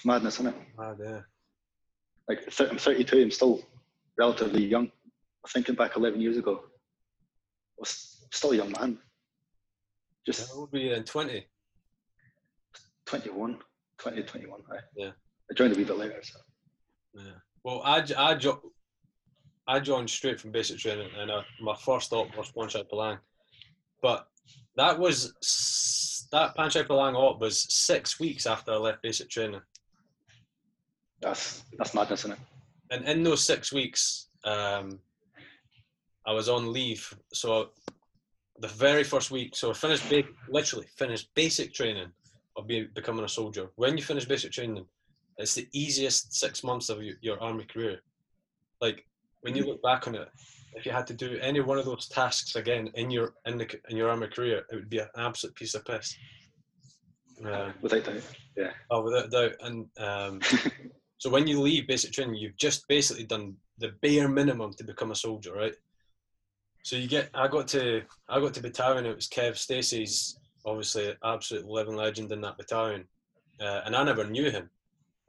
It's 0.00 0.06
madness, 0.06 0.40
isn't 0.40 0.46
it? 0.46 0.54
Ah, 0.78 0.94
yeah. 0.98 1.20
Like, 2.26 2.40
I'm 2.70 2.78
32, 2.78 3.20
I'm 3.20 3.30
still 3.30 3.62
relatively 4.16 4.64
young. 4.64 4.90
Thinking 5.50 5.74
back 5.74 5.94
11 5.94 6.22
years 6.22 6.38
ago, 6.38 6.60
I 6.64 7.80
was 7.80 8.24
still 8.32 8.52
a 8.52 8.56
young 8.56 8.72
man. 8.72 8.96
Just 10.24 10.48
That 10.48 10.58
would 10.58 10.70
be 10.70 10.90
in 10.90 11.04
20. 11.04 11.46
21, 13.04 13.58
20, 13.98 14.22
21. 14.22 14.60
Aye. 14.72 14.76
Yeah. 14.96 15.10
I 15.50 15.54
joined 15.54 15.74
a 15.74 15.76
wee 15.76 15.84
bit 15.84 15.98
later. 15.98 16.22
So. 16.22 16.38
Yeah. 17.16 17.32
Well, 17.62 17.82
I, 17.84 18.02
I, 18.16 18.34
jo- 18.36 18.72
I 19.68 19.80
joined 19.80 20.08
straight 20.08 20.40
from 20.40 20.50
basic 20.50 20.78
training, 20.78 21.10
and 21.18 21.30
uh, 21.30 21.42
my 21.60 21.76
first 21.76 22.06
stop 22.06 22.34
was 22.38 22.50
Panchai 22.52 22.88
Palang. 22.90 23.18
But 24.00 24.26
that 24.76 24.98
was 24.98 25.34
that 26.32 26.56
Panchai 26.56 26.86
Palang 26.86 27.16
op 27.16 27.38
was 27.38 27.66
six 27.74 28.18
weeks 28.18 28.46
after 28.46 28.72
I 28.72 28.76
left 28.76 29.02
basic 29.02 29.28
training, 29.28 29.60
That's, 31.20 31.64
that's 31.78 31.94
madness, 31.94 32.20
isn't 32.20 32.32
it? 32.32 32.38
and 32.90 33.06
in 33.06 33.22
those 33.22 33.44
six 33.44 33.72
weeks, 33.72 34.28
um, 34.44 34.98
I 36.26 36.32
was 36.32 36.48
on 36.48 36.72
leave. 36.72 37.12
So 37.32 37.70
the 38.58 38.68
very 38.68 39.04
first 39.04 39.30
week, 39.30 39.54
so 39.56 39.70
I 39.70 39.74
finished 39.74 40.08
ba- 40.10 40.24
literally 40.48 40.86
finished 40.96 41.28
basic 41.34 41.72
training 41.72 42.08
of 42.56 42.66
being 42.66 42.88
becoming 42.94 43.24
a 43.24 43.28
soldier. 43.28 43.70
When 43.76 43.96
you 43.96 44.02
finish 44.02 44.24
basic 44.26 44.52
training, 44.52 44.84
it's 45.38 45.54
the 45.54 45.68
easiest 45.72 46.34
six 46.34 46.62
months 46.64 46.88
of 46.88 47.02
your, 47.02 47.14
your 47.22 47.40
army 47.42 47.64
career. 47.64 48.00
Like 48.80 49.06
when 49.42 49.54
you 49.56 49.64
look 49.64 49.82
back 49.82 50.06
on 50.08 50.14
it, 50.14 50.28
if 50.74 50.84
you 50.84 50.92
had 50.92 51.06
to 51.08 51.14
do 51.14 51.38
any 51.40 51.60
one 51.60 51.78
of 51.78 51.84
those 51.84 52.08
tasks 52.08 52.56
again 52.56 52.90
in 52.94 53.10
your 53.10 53.34
in 53.46 53.56
the 53.58 53.68
in 53.88 53.96
your 53.96 54.10
army 54.10 54.28
career, 54.28 54.64
it 54.70 54.74
would 54.74 54.90
be 54.90 54.98
an 54.98 55.08
absolute 55.16 55.54
piece 55.54 55.74
of 55.74 55.84
piss. 55.84 56.16
Um, 57.44 57.72
Without 57.80 58.04
doubt. 58.04 58.22
Yeah. 58.56 58.72
Oh, 58.90 59.02
without 59.02 59.30
doubt. 59.30 59.52
And 59.62 59.86
um, 59.98 60.40
so 61.20 61.28
when 61.28 61.46
you 61.46 61.60
leave 61.60 61.86
basic 61.86 62.12
training, 62.12 62.34
you've 62.36 62.56
just 62.56 62.88
basically 62.88 63.24
done 63.24 63.54
the 63.78 63.92
bare 64.00 64.26
minimum 64.26 64.72
to 64.78 64.84
become 64.84 65.10
a 65.10 65.14
soldier, 65.14 65.52
right? 65.54 65.74
So 66.82 66.96
you 66.96 67.06
get, 67.08 67.28
I 67.34 67.46
got 67.46 67.68
to, 67.68 68.00
I 68.28 68.40
got 68.40 68.54
to 68.54 68.62
battalion. 68.62 69.04
It 69.04 69.14
was 69.14 69.28
Kev 69.28 69.56
Stacey's, 69.58 70.38
obviously 70.64 71.14
absolute 71.22 71.66
living 71.66 71.94
legend 71.94 72.32
in 72.32 72.40
that 72.40 72.56
battalion, 72.56 73.04
uh, 73.60 73.82
and 73.84 73.94
I 73.94 74.02
never 74.02 74.24
knew 74.24 74.50
him. 74.50 74.70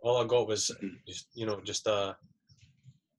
All 0.02 0.18
I 0.24 0.26
got 0.26 0.48
was 0.48 0.72
just, 1.06 1.28
you 1.34 1.46
know, 1.46 1.60
just 1.62 1.86
a, 1.88 2.16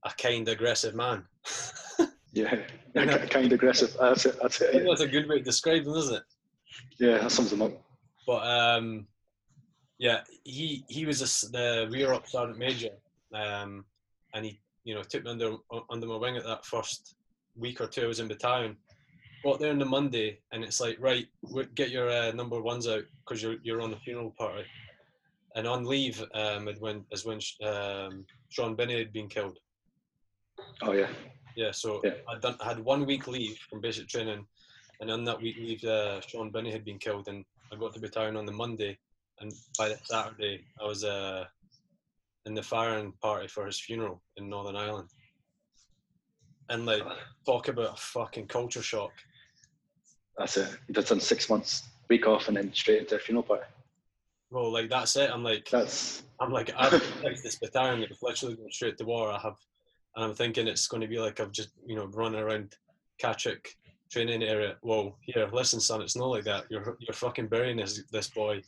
a 0.04 0.10
kind, 0.18 0.48
aggressive 0.48 0.94
man. 0.94 1.24
Yeah, 2.34 2.54
Yeah. 2.94 3.26
kind 3.26 3.52
aggressive. 3.52 3.94
That's 4.00 4.24
it. 4.24 4.36
That's 4.40 4.62
I 4.62 4.70
think 4.72 4.84
it. 4.84 4.86
that's 4.88 5.02
a 5.02 5.06
good 5.06 5.28
way 5.28 5.36
to 5.40 5.44
describe 5.44 5.82
him, 5.86 5.92
isn't 5.92 6.14
it? 6.16 6.22
Yeah, 6.98 7.18
that 7.18 7.30
sums 7.30 7.50
them 7.50 7.60
up. 7.60 7.72
But 8.26 8.42
um, 8.46 9.06
yeah, 10.02 10.22
he 10.42 10.84
he 10.88 11.06
was 11.06 11.22
a 11.22 11.50
the 11.52 11.88
rear 11.88 12.12
up 12.12 12.26
sergeant 12.26 12.58
major, 12.58 12.90
um, 13.32 13.84
and 14.34 14.44
he 14.44 14.58
you 14.82 14.96
know 14.96 15.02
took 15.04 15.22
me 15.22 15.30
under 15.30 15.54
under 15.90 16.08
my 16.08 16.16
wing 16.16 16.36
at 16.36 16.44
that 16.44 16.66
first 16.66 17.14
week 17.54 17.80
or 17.80 17.86
two 17.86 18.02
I 18.02 18.06
was 18.08 18.18
in 18.18 18.26
battalion. 18.26 18.76
Got 19.44 19.60
there 19.60 19.70
on 19.70 19.78
the 19.78 19.84
Monday, 19.84 20.40
and 20.50 20.64
it's 20.64 20.80
like 20.80 20.96
right, 20.98 21.28
get 21.76 21.90
your 21.90 22.10
uh, 22.10 22.32
number 22.32 22.60
ones 22.60 22.88
out 22.88 23.04
because 23.20 23.40
you're 23.40 23.58
you're 23.62 23.80
on 23.80 23.92
the 23.92 23.96
funeral 23.98 24.34
party. 24.36 24.64
And 25.54 25.68
on 25.68 25.84
leave, 25.84 26.20
um, 26.34 26.68
when 26.80 27.04
is 27.12 27.24
when 27.24 27.38
um, 27.64 28.26
Sean 28.48 28.74
Binney 28.74 28.98
had 28.98 29.12
been 29.12 29.28
killed. 29.28 29.58
Oh 30.82 30.92
yeah, 30.92 31.10
Yeah, 31.54 31.70
so 31.70 32.00
Yeah. 32.02 32.14
I'd 32.28 32.40
done 32.40 32.56
I 32.60 32.70
had 32.70 32.80
one 32.80 33.06
week 33.06 33.28
leave 33.28 33.56
from 33.70 33.80
basic 33.80 34.08
training, 34.08 34.44
and 35.00 35.12
on 35.12 35.22
that 35.26 35.40
week 35.40 35.58
leave, 35.58 35.84
uh, 35.84 36.20
Sean 36.22 36.50
Binney 36.50 36.72
had 36.72 36.84
been 36.84 36.98
killed, 36.98 37.28
and 37.28 37.44
I 37.72 37.76
got 37.76 37.94
to 37.94 38.00
battalion 38.00 38.36
on 38.36 38.46
the 38.46 38.52
Monday, 38.52 38.98
and 39.42 39.52
by 39.78 39.88
the 39.88 39.98
Saturday 40.04 40.64
I 40.80 40.86
was 40.86 41.04
uh, 41.04 41.44
in 42.46 42.54
the 42.54 42.62
firing 42.62 43.12
party 43.22 43.48
for 43.48 43.66
his 43.66 43.78
funeral 43.78 44.22
in 44.36 44.48
Northern 44.48 44.76
Ireland. 44.76 45.08
And 46.68 46.86
like, 46.86 47.02
talk 47.44 47.68
about 47.68 47.94
a 47.94 48.00
fucking 48.00 48.46
culture 48.46 48.82
shock. 48.82 49.12
That's 50.38 50.56
it. 50.56 50.70
Did 50.90 51.04
done 51.04 51.20
six 51.20 51.50
months 51.50 51.88
week 52.08 52.26
off 52.26 52.48
and 52.48 52.56
then 52.56 52.72
straight 52.72 53.00
into 53.00 53.16
a 53.16 53.18
funeral 53.18 53.42
party. 53.42 53.64
Well, 54.50 54.72
like 54.72 54.90
that's 54.90 55.16
it. 55.16 55.30
I'm 55.30 55.42
like, 55.42 55.68
That's 55.70 56.22
I'm 56.40 56.52
like, 56.52 56.72
I've 56.76 56.92
like 57.22 57.42
this 57.42 57.56
battalion 57.56 58.00
that 58.00 58.10
was 58.10 58.22
literally 58.22 58.56
going 58.56 58.70
straight 58.70 58.98
to 58.98 59.04
war. 59.04 59.30
I 59.30 59.38
have, 59.38 59.56
and 60.16 60.24
I'm 60.24 60.34
thinking 60.34 60.66
it's 60.66 60.88
going 60.88 61.00
to 61.00 61.08
be 61.08 61.18
like 61.18 61.40
I've 61.40 61.52
just, 61.52 61.70
you 61.86 61.96
know, 61.96 62.06
running 62.06 62.40
around 62.40 62.76
Catterick 63.22 63.66
training 64.10 64.42
area. 64.42 64.76
Well, 64.82 65.16
here, 65.22 65.48
listen, 65.52 65.80
son, 65.80 66.02
it's 66.02 66.16
not 66.16 66.28
like 66.28 66.44
that. 66.44 66.64
You're 66.70 66.96
you're 67.00 67.14
fucking 67.14 67.48
burying 67.48 67.78
this 67.78 68.02
this 68.12 68.28
boy, 68.28 68.62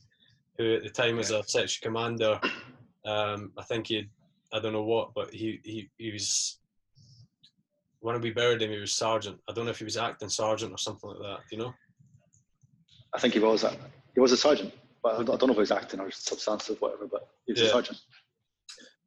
who 0.58 0.74
at 0.76 0.82
the 0.82 0.90
time 0.90 1.16
was 1.16 1.30
a 1.30 1.42
section 1.44 1.80
commander. 1.82 2.40
Um, 3.04 3.52
I 3.58 3.62
think 3.64 3.88
he, 3.88 4.08
I 4.52 4.60
don't 4.60 4.72
know 4.72 4.84
what, 4.84 5.12
but 5.14 5.32
he 5.32 5.60
he 5.64 5.90
he 5.98 6.12
was. 6.12 6.58
When 8.00 8.20
we 8.20 8.32
buried 8.32 8.60
him, 8.60 8.70
he 8.70 8.78
was 8.78 8.92
sergeant. 8.92 9.38
I 9.48 9.52
don't 9.52 9.64
know 9.64 9.70
if 9.70 9.78
he 9.78 9.84
was 9.84 9.96
acting 9.96 10.28
sergeant 10.28 10.72
or 10.72 10.78
something 10.78 11.08
like 11.10 11.18
that. 11.20 11.38
You 11.50 11.58
know? 11.58 11.74
I 13.14 13.18
think 13.18 13.32
he 13.34 13.40
was 13.40 13.64
a, 13.64 13.74
he 14.14 14.20
was 14.20 14.32
a 14.32 14.36
sergeant, 14.36 14.74
but 15.02 15.14
I 15.18 15.22
don't 15.22 15.42
know 15.46 15.50
if 15.50 15.54
he 15.56 15.60
was 15.60 15.70
acting 15.70 16.00
or 16.00 16.10
substantive 16.10 16.80
whatever. 16.82 17.06
But 17.06 17.28
he 17.46 17.52
was 17.52 17.62
Yeah. 17.62 17.68
a 17.68 17.70
sergeant. 17.70 18.00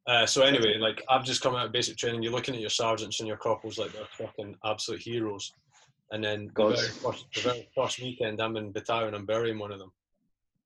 Uh, 0.07 0.25
so 0.25 0.41
anyway, 0.41 0.77
like 0.79 1.03
I've 1.09 1.25
just 1.25 1.41
come 1.41 1.53
out 1.55 1.65
of 1.67 1.71
basic 1.71 1.97
training. 1.97 2.23
You're 2.23 2.31
looking 2.31 2.55
at 2.55 2.61
your 2.61 2.69
sergeants 2.69 3.19
and 3.19 3.27
your 3.27 3.37
corporals 3.37 3.77
like 3.77 3.91
they're 3.91 4.07
fucking 4.27 4.55
absolute 4.65 5.01
heroes. 5.01 5.53
And 6.11 6.23
then 6.23 6.49
the 6.55 6.69
very, 6.69 6.87
first, 6.87 7.25
the 7.35 7.41
very 7.41 7.69
first 7.75 7.99
weekend, 7.99 8.41
I'm 8.41 8.55
in 8.55 8.71
battalion. 8.71 9.13
I'm 9.13 9.25
burying 9.25 9.59
one 9.59 9.73
of 9.73 9.79
them, 9.79 9.91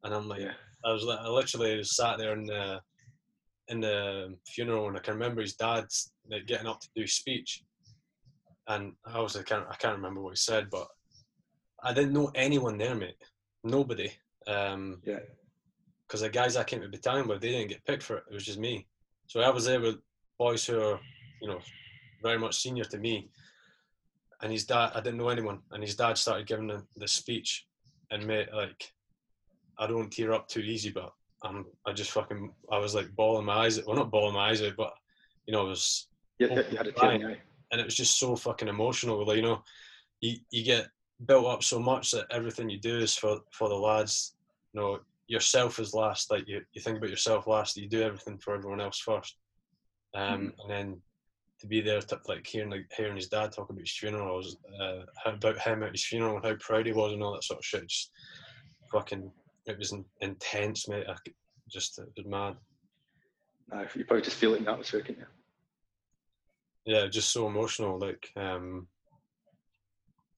and 0.03 0.13
I'm 0.13 0.27
like, 0.27 0.41
Yeah. 0.41 0.53
I 0.85 0.91
was 0.91 1.07
I 1.07 1.27
literally 1.27 1.77
was 1.77 1.95
sat 1.95 2.17
there 2.17 2.33
in 2.33 2.45
the 2.45 2.81
in 3.67 3.79
the 3.81 4.35
funeral, 4.47 4.87
and 4.87 4.97
I 4.97 4.99
can 4.99 5.13
remember 5.13 5.41
his 5.41 5.55
dad 5.55 5.85
like 6.29 6.45
getting 6.47 6.67
up 6.67 6.79
to 6.81 6.89
do 6.95 7.05
speech, 7.07 7.63
and 8.67 8.93
I 9.05 9.19
was 9.19 9.35
I 9.35 9.43
can't 9.43 9.65
I 9.69 9.75
can't 9.75 9.95
remember 9.95 10.21
what 10.21 10.31
he 10.31 10.37
said, 10.37 10.69
but 10.69 10.87
I 11.83 11.93
didn't 11.93 12.13
know 12.13 12.31
anyone 12.35 12.77
there, 12.77 12.95
mate. 12.95 13.15
Nobody. 13.63 14.11
Um, 14.47 15.01
Yeah. 15.05 15.19
because 16.07 16.21
the 16.21 16.29
guys 16.29 16.55
I 16.57 16.63
came 16.63 16.81
to 16.81 16.89
battalion 16.89 17.27
with, 17.27 17.41
they 17.41 17.51
didn't 17.51 17.69
get 17.69 17.85
picked 17.85 18.03
for 18.03 18.17
it. 18.17 18.23
It 18.29 18.33
was 18.33 18.45
just 18.45 18.59
me. 18.59 18.87
So 19.27 19.39
I 19.41 19.49
was 19.49 19.65
there 19.65 19.79
with 19.79 19.97
boys 20.37 20.65
who 20.65 20.79
are, 20.81 20.99
you 21.41 21.47
know, 21.47 21.59
very 22.21 22.37
much 22.37 22.57
senior 22.57 22.83
to 22.85 22.97
me. 22.97 23.29
And 24.41 24.51
his 24.51 24.65
dad, 24.65 24.91
I 24.95 24.99
didn't 25.01 25.19
know 25.19 25.29
anyone. 25.29 25.59
And 25.71 25.81
his 25.83 25.95
dad 25.95 26.17
started 26.17 26.47
giving 26.47 26.67
the, 26.67 26.83
the 26.97 27.07
speech, 27.07 27.65
and 28.09 28.25
mate, 28.25 28.49
like, 28.53 28.91
I 29.81 29.87
don't 29.87 30.11
tear 30.11 30.31
up 30.31 30.47
too 30.47 30.61
easy, 30.61 30.91
but 30.91 31.11
I'm, 31.43 31.65
I 31.87 31.91
just 31.91 32.11
fucking, 32.11 32.53
I 32.71 32.77
was 32.77 32.95
like 32.95 33.13
bawling 33.15 33.45
my 33.45 33.65
eyes. 33.65 33.79
Out. 33.79 33.87
Well, 33.87 33.97
not 33.97 34.11
bawling 34.11 34.35
my 34.35 34.49
eyes 34.49 34.61
out, 34.61 34.77
but 34.77 34.93
you 35.47 35.51
know, 35.51 35.65
it 35.65 35.69
was 35.69 36.07
You, 36.39 36.47
you 36.47 36.77
had 36.77 36.87
a 36.87 36.91
tear 36.91 37.09
eye. 37.09 37.41
and 37.71 37.81
it 37.81 37.85
was 37.85 37.95
just 37.95 38.19
so 38.19 38.35
fucking 38.35 38.67
emotional. 38.67 39.25
Like 39.25 39.37
you 39.37 39.41
know, 39.41 39.63
you 40.21 40.37
you 40.51 40.63
get 40.63 40.87
built 41.25 41.47
up 41.47 41.63
so 41.63 41.79
much 41.79 42.11
that 42.11 42.27
everything 42.31 42.69
you 42.69 42.79
do 42.79 42.97
is 42.97 43.15
for 43.15 43.39
for 43.51 43.69
the 43.69 43.75
lads. 43.75 44.35
You 44.73 44.81
know, 44.81 44.99
yourself 45.27 45.79
is 45.79 45.93
last. 45.93 46.29
Like 46.29 46.47
you, 46.47 46.61
you 46.73 46.81
think 46.81 46.97
about 46.97 47.09
yourself 47.09 47.47
last. 47.47 47.75
You 47.75 47.89
do 47.89 48.03
everything 48.03 48.37
for 48.37 48.53
everyone 48.53 48.81
else 48.81 48.99
first. 48.99 49.35
Um, 50.13 50.53
and 50.61 50.69
then 50.69 51.01
to 51.61 51.67
be 51.67 51.79
there, 51.79 52.01
to, 52.01 52.19
like 52.27 52.45
hearing 52.45 52.69
like 52.69 52.91
hearing 52.95 53.15
his 53.15 53.29
dad 53.29 53.51
talk 53.51 53.69
about 53.69 53.79
his 53.79 53.91
funeral, 53.91 54.35
was, 54.37 54.57
uh, 54.81 55.03
about 55.25 55.57
him 55.59 55.83
at 55.83 55.91
his 55.91 56.05
funeral 56.05 56.35
and 56.35 56.45
how 56.45 56.55
proud 56.59 56.85
he 56.85 56.91
was 56.91 57.13
and 57.13 57.23
all 57.23 57.33
that 57.33 57.43
sort 57.43 57.59
of 57.59 57.65
shit. 57.65 57.87
Just 57.87 58.11
fucking, 58.91 59.31
it 59.65 59.77
was 59.77 59.93
intense, 60.21 60.87
mate. 60.87 61.05
I, 61.07 61.15
just 61.69 61.99
it 61.99 62.09
was 62.17 62.25
mad. 62.25 62.55
Nah, 63.71 63.85
you 63.95 64.05
probably 64.05 64.23
just 64.23 64.37
feel 64.37 64.53
it 64.53 64.57
in 64.57 64.65
the 64.65 64.71
atmosphere, 64.71 65.01
can 65.01 65.15
you? 65.15 65.25
yeah, 66.85 67.07
just 67.07 67.31
so 67.31 67.47
emotional. 67.47 67.99
Like, 67.99 68.29
um, 68.35 68.87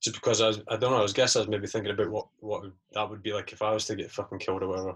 just 0.01 0.15
because 0.15 0.41
I 0.41 0.47
was, 0.47 0.61
I 0.67 0.77
don't 0.77 0.91
know. 0.91 0.97
I 0.97 1.01
was 1.01 1.13
guess 1.13 1.35
I 1.35 1.39
was 1.39 1.47
maybe 1.47 1.67
thinking 1.67 1.91
about 1.91 2.09
what 2.09 2.27
what 2.39 2.63
that 2.93 3.09
would 3.09 3.23
be 3.23 3.33
like 3.33 3.53
if 3.53 3.61
I 3.61 3.71
was 3.71 3.85
to 3.85 3.95
get 3.95 4.11
fucking 4.11 4.39
killed 4.39 4.63
or 4.63 4.67
whatever. 4.67 4.95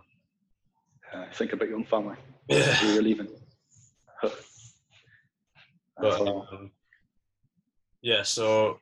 Uh, 1.14 1.26
think 1.34 1.54
about 1.54 1.70
your 1.70 1.78
own 1.78 1.86
family. 1.86 2.18
Yeah. 2.50 2.94
You're 2.94 3.04
leaving. 3.04 3.28
But 6.00 6.22
um, 6.22 6.70
yeah, 8.04 8.22
so 8.22 8.80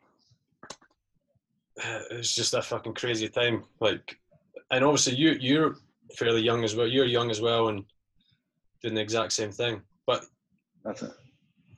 it's 2.12 2.36
just 2.36 2.54
a 2.54 2.62
fucking 2.62 2.94
crazy 2.94 3.30
time. 3.30 3.64
Like, 3.80 4.20
and 4.72 4.84
obviously 4.84 5.16
you 5.16 5.32
you're 5.40 5.76
fairly 6.18 6.42
young 6.42 6.64
as 6.64 6.76
well. 6.76 6.88
You're 6.88 7.06
young 7.06 7.32
as 7.32 7.42
well 7.42 7.70
and 7.70 7.84
doing 8.82 8.96
the 8.96 9.02
exact 9.02 9.32
same 9.34 9.52
thing. 9.52 9.82
But 10.06 10.26
That's 10.84 11.02
it. 11.04 11.12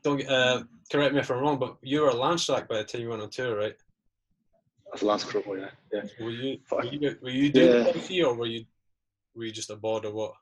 don't 0.03 0.17
get- 0.17 0.29
uh, 0.29 0.63
correct 0.91 1.13
me 1.13 1.19
if 1.21 1.29
I'm 1.31 1.39
wrong. 1.39 1.59
But 1.59 1.77
you 1.81 2.01
were 2.01 2.09
a 2.09 2.13
Lance 2.15 2.45
Jack 2.47 2.67
by 2.67 2.77
the 2.77 2.83
time 2.83 3.01
you 3.01 3.09
went 3.09 3.21
on 3.21 3.29
tour, 3.29 3.55
right? 3.57 3.75
That's 4.91 5.03
Lance 5.03 5.23
Corporal, 5.23 5.57
yeah. 5.59 5.69
Yeah. 5.91 6.03
Were 6.23 6.31
you 6.31 6.59
were 6.71 6.85
you, 6.85 7.17
were 7.21 7.29
you 7.29 7.51
doing 7.51 7.85
Yeah. 7.85 7.91
the 7.91 8.23
or 8.23 8.33
were 8.35 8.45
you 8.45 8.65
were 9.35 9.45
you 9.45 9.51
just 9.51 9.69
a 9.69 9.75
board 9.75 10.05
or 10.05 10.13
what? 10.13 10.33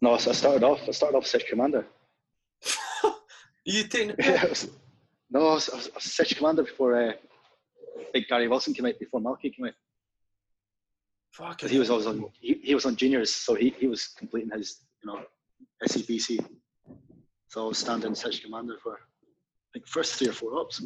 No, 0.00 0.16
so 0.18 0.30
I 0.30 0.34
started 0.34 0.64
off. 0.64 0.80
I 0.86 0.90
started 0.90 1.16
off 1.16 1.24
as 1.24 1.30
Sitch 1.30 1.46
Commander. 1.48 1.86
you 3.64 3.84
taking 3.84 4.14
Yeah, 4.18 4.44
was, 4.46 4.68
no, 5.30 5.48
I 5.48 5.54
was, 5.54 5.68
I 5.70 5.76
was, 5.76 5.88
I 5.88 5.94
was 5.94 6.04
Sitch 6.04 6.36
Commander 6.36 6.64
before 6.64 7.00
uh, 7.10 7.12
Big 8.12 8.26
Gary 8.28 8.48
Wilson 8.48 8.74
came 8.74 8.86
out. 8.86 8.98
Before 8.98 9.20
Malky 9.20 9.54
came 9.54 9.66
out, 9.66 9.72
Fuck 11.34 11.56
because 11.58 11.72
he 11.72 11.78
was 11.80 11.90
always 11.90 12.06
on. 12.06 12.24
He, 12.40 12.60
he 12.62 12.74
was 12.76 12.86
on 12.86 12.94
juniors, 12.94 13.34
so 13.34 13.54
he, 13.54 13.74
he 13.78 13.88
was 13.88 14.06
completing 14.16 14.50
his 14.56 14.82
you 15.02 15.08
know 15.10 15.20
SCBC. 15.82 16.44
So 17.48 17.64
I 17.64 17.68
was 17.68 17.78
standing 17.78 18.14
Sitch 18.14 18.42
Commander 18.44 18.76
for 18.80 18.92
I 18.94 19.68
think 19.72 19.88
first 19.88 20.14
three 20.14 20.28
or 20.28 20.32
four 20.32 20.56
ups. 20.60 20.80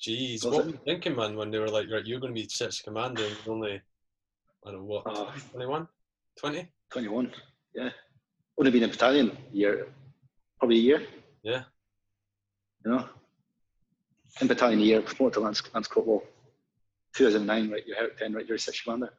Jeez, 0.00 0.44
Was 0.44 0.54
what 0.54 0.60
it? 0.60 0.64
were 0.66 0.70
you 0.72 0.80
thinking, 0.84 1.16
man, 1.16 1.36
when 1.36 1.50
they 1.50 1.58
were 1.58 1.68
like, 1.68 1.86
right, 1.92 2.04
you're 2.04 2.20
going 2.20 2.34
to 2.34 2.40
be 2.40 2.48
six 2.48 2.80
commander 2.80 3.24
and 3.24 3.36
only, 3.46 3.80
I 4.66 4.70
don't 4.72 4.80
know, 4.80 4.84
what, 4.84 5.02
Oh. 5.06 5.32
21? 5.52 5.86
20? 6.40 6.68
21, 6.90 7.30
yeah. 7.76 7.90
Would 8.56 8.66
have 8.66 8.72
been 8.72 8.82
in 8.82 8.90
battalion 8.90 9.36
year, 9.52 9.86
probably 10.58 10.78
a 10.78 10.80
year. 10.80 11.06
Yeah. 11.44 11.62
You 12.84 12.90
know, 12.90 13.08
in 14.40 14.48
battalion 14.48 14.80
a 14.80 14.82
year, 14.82 15.02
promoted 15.02 15.34
to 15.34 15.40
Lance, 15.40 15.62
Lance 15.72 15.86
Corporal. 15.86 16.24
2009, 17.14 17.70
right? 17.70 17.82
You're 17.86 17.98
out 17.98 18.16
10, 18.18 18.32
right? 18.34 18.46
You're 18.46 18.56
a 18.56 18.58
six 18.58 18.80
commander. 18.80 19.10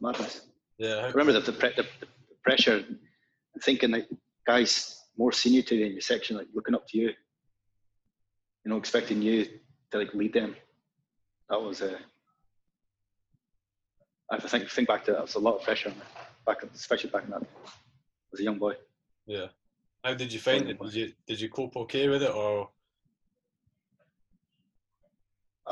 Madness. 0.00 0.46
Yeah. 0.78 0.96
I 0.96 1.08
remember 1.08 1.32
the, 1.32 1.40
the, 1.40 1.52
pre- 1.52 1.74
the, 1.74 1.86
the 2.00 2.06
pressure 2.42 2.76
and 2.76 3.62
thinking 3.62 3.90
like 3.90 4.08
guys 4.46 5.02
more 5.16 5.32
senior 5.32 5.62
to 5.62 5.76
you 5.76 5.86
in 5.86 5.92
your 5.92 6.00
section, 6.00 6.36
like 6.36 6.48
looking 6.54 6.74
up 6.74 6.86
to 6.88 6.98
you, 6.98 7.08
you 8.64 8.70
know, 8.70 8.76
expecting 8.76 9.22
you 9.22 9.46
to 9.90 9.98
like 9.98 10.14
lead 10.14 10.32
them. 10.32 10.56
That 11.50 11.60
was 11.60 11.82
uh, 11.82 11.98
I 14.30 14.38
think 14.38 14.68
think 14.70 14.88
back 14.88 15.04
to 15.04 15.12
that, 15.12 15.22
was 15.22 15.34
a 15.34 15.38
lot 15.38 15.56
of 15.56 15.62
pressure 15.62 15.90
on 15.90 15.94
me, 15.96 16.02
back 16.46 16.62
especially 16.74 17.10
back 17.10 17.24
in 17.24 17.30
that 17.30 17.42
as 18.32 18.40
a 18.40 18.42
young 18.42 18.58
boy. 18.58 18.74
Yeah. 19.26 19.46
How 20.02 20.14
did 20.14 20.32
you 20.32 20.40
find 20.40 20.68
it? 20.68 20.80
Did 20.80 20.94
you, 20.94 21.12
did 21.26 21.40
you 21.40 21.48
cope 21.48 21.76
okay 21.76 22.08
with 22.08 22.22
it 22.22 22.30
or? 22.30 22.70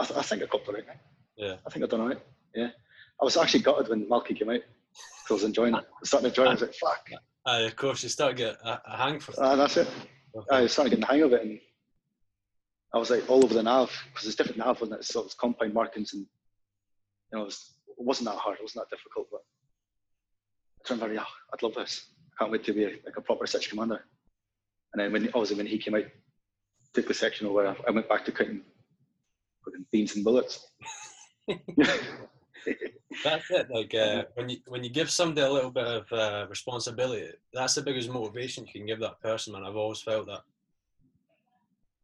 I, 0.03 0.05
th- 0.05 0.19
I 0.19 0.23
think 0.23 0.43
I 0.43 0.47
coped 0.47 0.67
all 0.69 0.75
right. 0.75 0.87
mate. 0.87 0.97
Yeah. 1.37 1.57
I 1.67 1.71
think 1.71 1.85
I 1.85 1.89
done 1.89 2.01
all 2.01 2.09
right. 2.09 2.21
Yeah. 2.55 2.71
I 3.21 3.25
was 3.25 3.37
actually 3.37 3.61
gutted 3.63 3.89
when 3.89 4.07
Malky 4.07 4.37
came 4.37 4.51
out. 4.51 4.61
'cause 5.27 5.31
I 5.31 5.35
was 5.35 5.45
enjoying 5.45 5.75
it. 5.75 5.79
I 5.79 6.01
was 6.01 6.09
starting 6.09 6.31
to 6.31 6.41
enjoy 6.41 6.45
it. 6.45 6.49
I 6.49 6.53
was 6.55 6.63
like, 6.63 6.75
fuck. 6.75 7.09
Aye, 7.47 7.61
of 7.61 7.77
course, 7.77 8.03
you 8.03 8.09
start 8.09 8.37
to 8.37 8.43
get 8.43 8.57
a, 8.65 8.81
a 8.93 8.97
hang 8.97 9.21
for 9.21 9.33
Ah, 9.39 9.55
that's 9.57 9.77
it. 9.77 9.89
I 10.51 10.63
was 10.63 10.73
starting 10.73 10.91
to 10.91 10.97
get 10.97 11.07
the 11.07 11.13
hang 11.13 11.23
of 11.23 11.33
it, 11.33 11.43
and 11.43 11.61
I 12.95 12.99
was 12.99 13.11
like 13.11 13.29
all 13.31 13.45
over 13.45 13.55
the 13.55 13.63
nav 13.63 13.91
because 14.13 14.27
it's 14.27 14.37
different 14.37 14.59
nav, 14.59 14.81
wasn't 14.81 15.01
it? 15.01 15.05
So 15.05 15.21
it's 15.25 15.35
compound 15.35 15.73
markings, 15.75 16.13
and 16.15 16.23
you 16.23 17.39
know, 17.39 17.43
it, 17.43 17.47
was, 17.47 17.75
it 17.89 18.05
wasn't 18.05 18.29
that 18.29 18.37
hard. 18.39 18.59
It 18.59 18.63
wasn't 18.63 18.85
that 18.89 18.95
difficult, 18.97 19.29
but 19.31 19.43
I 20.85 20.89
turned 20.89 21.01
very, 21.01 21.15
yeah, 21.15 21.25
I'd 21.53 21.63
love 21.63 21.75
this. 21.75 22.07
I 22.33 22.39
can't 22.39 22.51
wait 22.53 22.65
to 22.65 22.73
be 22.73 22.85
a, 22.85 22.89
like 23.05 23.17
a 23.17 23.21
proper 23.21 23.47
section 23.47 23.71
commander. 23.71 24.05
And 24.93 25.01
then 25.01 25.13
when 25.13 25.27
obviously 25.29 25.57
when 25.57 25.67
he 25.67 25.79
came 25.79 25.95
out, 25.95 26.05
took 26.95 27.09
the 27.09 27.15
section 27.15 27.47
over, 27.47 27.67
I, 27.67 27.77
I 27.89 27.91
went 27.93 28.09
back 28.09 28.25
to 28.27 28.33
cutting 28.33 28.63
fucking 29.65 29.87
beans 29.91 30.17
and 30.17 30.25
bullets. 30.25 30.69
That's 33.25 33.51
it. 33.51 33.71
Like 33.71 33.95
uh, 33.95 34.25
when 34.35 34.49
you 34.49 34.59
when 34.67 34.85
you 34.85 34.91
give 34.91 35.11
somebody 35.11 35.47
a 35.47 35.51
little 35.51 35.71
bit 35.71 35.87
of 35.87 36.13
uh, 36.13 36.47
responsibility, 36.49 37.29
that's 37.53 37.75
the 37.75 37.83
biggest 37.83 38.09
motivation 38.09 38.67
you 38.67 38.73
can 38.73 38.87
give 38.87 39.01
that 39.01 39.21
person, 39.21 39.53
man. 39.53 39.65
I've 39.65 39.77
always 39.77 40.01
felt 40.01 40.27
that. 40.27 40.41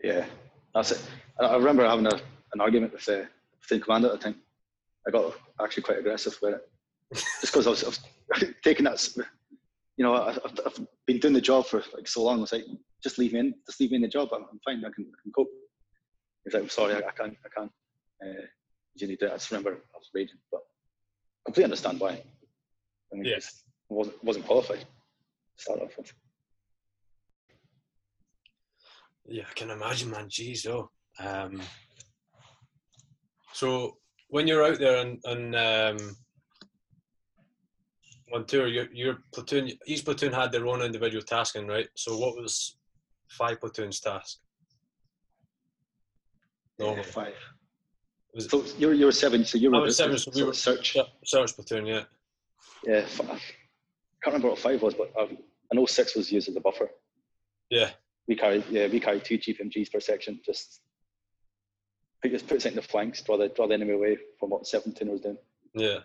Yeah, 0.03 0.27
that's 0.75 0.93
it. 0.93 1.03
I 1.41 1.47
I 1.47 1.57
remember 1.57 1.87
having 1.87 2.07
a, 2.07 2.21
an 2.53 2.61
argument 2.61 2.93
with 2.93 3.05
the, 3.05 3.29
with 3.61 3.69
the 3.69 3.81
commander 3.81 4.09
at 4.09 4.15
the 4.15 4.19
time. 4.19 4.37
I 5.07 5.11
got 5.11 5.35
actually 5.63 5.85
quite 5.85 5.99
aggressive 5.99 6.37
with 6.43 6.55
it, 6.55 6.69
just 7.41 7.53
because 7.53 7.67
I 7.67 7.71
was, 7.71 7.85
I 7.85 7.89
was 7.89 8.01
taking 8.63 8.85
that. 8.85 9.07
You 9.97 10.05
know, 10.05 10.15
I, 10.15 10.31
I've, 10.31 10.61
I've 10.67 10.87
been 11.07 11.19
doing 11.19 11.35
the 11.35 11.41
job 11.41 11.67
for 11.67 11.83
like 11.95 12.07
so 12.07 12.23
long. 12.23 12.39
I 12.39 12.41
was 12.43 12.53
like, 12.53 12.67
just 13.03 13.19
leave 13.19 13.33
me 13.33 13.41
in, 13.41 13.55
just 13.67 13.81
leave 13.81 13.91
me 13.91 13.97
in 13.97 14.03
the 14.03 14.09
job. 14.09 14.29
I'm, 14.33 14.45
I'm 14.51 14.61
fine. 14.65 14.85
I 14.85 14.91
can, 14.95 15.07
I 15.07 15.23
can 15.23 15.33
cope. 15.33 15.49
He's 16.49 16.55
like, 16.55 16.63
I'm 16.63 16.71
sorry, 16.71 16.95
I, 16.95 17.01
I 17.01 17.11
can't, 17.11 17.37
I 17.45 17.49
can't. 17.55 17.71
Uh, 18.25 18.47
you 18.95 19.07
need 19.07 19.21
to. 19.21 19.27
I 19.31 19.35
just 19.35 19.51
remember 19.51 19.73
I 19.73 19.99
was 19.99 20.09
raging, 20.15 20.39
but 20.51 20.63
I 20.63 21.45
completely 21.45 21.65
understand 21.65 22.01
why. 22.01 22.23
I 23.13 23.17
mean, 23.17 23.25
just 23.27 23.65
wasn't 23.91 24.25
wasn't 24.25 24.47
qualified. 24.47 24.87
start 25.57 25.83
off 25.83 25.99
with. 25.99 26.11
Yeah, 29.27 29.43
I 29.51 29.53
can 29.53 29.69
imagine, 29.69 30.11
man. 30.11 30.31
Jeez, 30.31 30.67
oh. 30.67 30.91
Um, 31.23 31.61
so 33.53 33.99
when 34.29 34.47
you're 34.47 34.65
out 34.65 34.79
there 34.79 35.03
and, 35.03 35.21
and 35.27 35.55
um, 35.55 36.17
on 38.33 38.47
tour, 38.47 38.69
your, 38.69 38.87
your 38.91 39.19
platoon, 39.35 39.71
each 39.87 40.03
platoon 40.03 40.33
had 40.33 40.51
their 40.51 40.67
own 40.67 40.81
individual 40.81 41.23
tasking, 41.23 41.67
right? 41.67 41.89
So 41.95 42.17
what 42.17 42.37
was 42.37 42.79
five 43.29 43.61
platoons' 43.61 44.01
task? 44.01 44.39
Yeah, 46.79 46.87
Normal. 46.87 47.05
five. 47.05 47.35
Was 48.35 48.45
it 48.47 48.51
So 48.51 48.65
you're 48.79 48.95
you're 48.95 49.13
seven. 49.13 49.45
So 49.45 49.59
you 49.59 49.75
I 49.75 49.79
were 49.79 49.85
was 49.85 49.97
seven, 49.97 50.19
so 50.19 50.31
we 50.35 50.43
were- 50.45 50.53
search. 50.55 50.97
search 51.25 51.55
platoon? 51.55 51.87
Yeah. 51.87 52.05
Yeah, 52.85 53.05
I 53.21 53.25
can't 53.25 53.41
remember 54.27 54.49
what 54.51 54.59
five 54.59 54.81
was, 54.83 54.95
but 54.95 55.11
I, 55.19 55.23
I 55.23 55.75
know 55.75 55.87
six 55.87 56.15
was 56.15 56.31
used 56.31 56.49
as 56.49 56.57
a 56.57 56.61
buffer. 56.61 56.91
Yeah. 57.71 57.91
We 58.29 58.37
carried 58.37 58.65
yeah 58.71 58.87
we 58.87 59.01
carried 59.01 59.25
two 59.25 59.39
GPMGs 59.39 59.91
per 59.93 60.01
section. 60.01 60.41
Just 60.45 60.81
put 62.23 62.31
just 62.31 62.47
put 62.47 62.59
us 62.59 62.67
in 62.67 62.75
the 62.75 62.83
flanks, 62.83 63.23
draw 63.23 63.37
the 63.39 63.49
draw 63.49 63.67
the 63.67 63.75
enemy 63.75 63.95
away 63.95 64.19
from 64.39 64.51
what 64.51 64.67
seventeen 64.67 65.09
was 65.09 65.21
doing. 65.21 65.39
Yeah. 65.75 65.99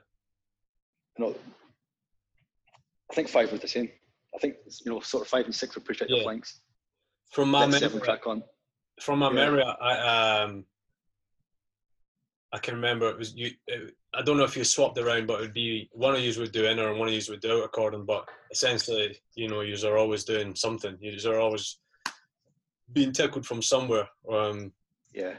You 1.17 1.25
know, 1.25 1.35
I 3.11 3.13
think 3.13 3.27
five 3.27 3.51
was 3.51 3.61
the 3.61 3.67
same. 3.67 3.89
I 4.33 4.39
think 4.39 4.55
you 4.85 4.91
know 4.91 4.99
sort 5.01 5.21
of 5.21 5.27
five 5.29 5.45
and 5.45 5.53
six 5.53 5.75
were 5.75 5.81
pushed 5.81 6.01
out 6.01 6.07
the 6.07 6.21
flanks. 6.23 6.61
From 7.31 7.49
my 7.51 7.67
memory, 7.67 7.99
crack 7.99 8.25
on. 8.25 8.43
From 9.03 9.19
my 9.19 9.27
Yeah. 9.29 9.33
memory, 9.35 9.63
I 9.63 10.41
um, 10.43 10.65
I 12.53 12.59
can 12.59 12.75
remember 12.75 13.09
it 13.09 13.17
was 13.17 13.35
you. 13.35 13.51
It, 13.67 13.95
I 14.13 14.21
don't 14.21 14.37
know 14.37 14.43
if 14.45 14.55
you 14.55 14.63
swapped 14.63 14.97
around, 14.97 15.27
but 15.27 15.39
it 15.39 15.41
would 15.41 15.53
be 15.53 15.89
one 15.91 16.15
of 16.15 16.21
you 16.21 16.39
would 16.39 16.51
do 16.51 16.65
inner 16.65 16.89
and 16.89 16.99
one 16.99 17.07
of 17.09 17.13
you 17.13 17.21
would 17.29 17.41
do 17.41 17.57
outer 17.57 17.67
cordon. 17.67 18.05
But 18.05 18.29
essentially, 18.51 19.17
you 19.35 19.47
know, 19.49 19.61
you 19.61 19.75
are 19.87 19.97
always 19.97 20.23
doing 20.23 20.55
something. 20.55 20.95
You 21.01 21.17
are 21.31 21.39
always 21.39 21.79
being 22.93 23.11
tickled 23.11 23.45
from 23.45 23.61
somewhere. 23.61 24.07
Um, 24.31 24.71
Yeah, 25.13 25.33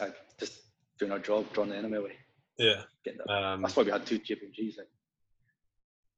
I, 0.00 0.12
just 0.38 0.62
doing 0.98 1.12
our 1.12 1.18
job, 1.18 1.52
drawing 1.52 1.70
the 1.70 1.76
enemy 1.76 1.98
away. 1.98 2.16
yeah. 2.56 2.82
That. 3.04 3.30
Um, 3.32 3.62
That's 3.62 3.76
why 3.76 3.82
we 3.82 3.90
had 3.90 4.06
two 4.06 4.18
GPMGs. 4.20 4.78
Like. 4.78 4.88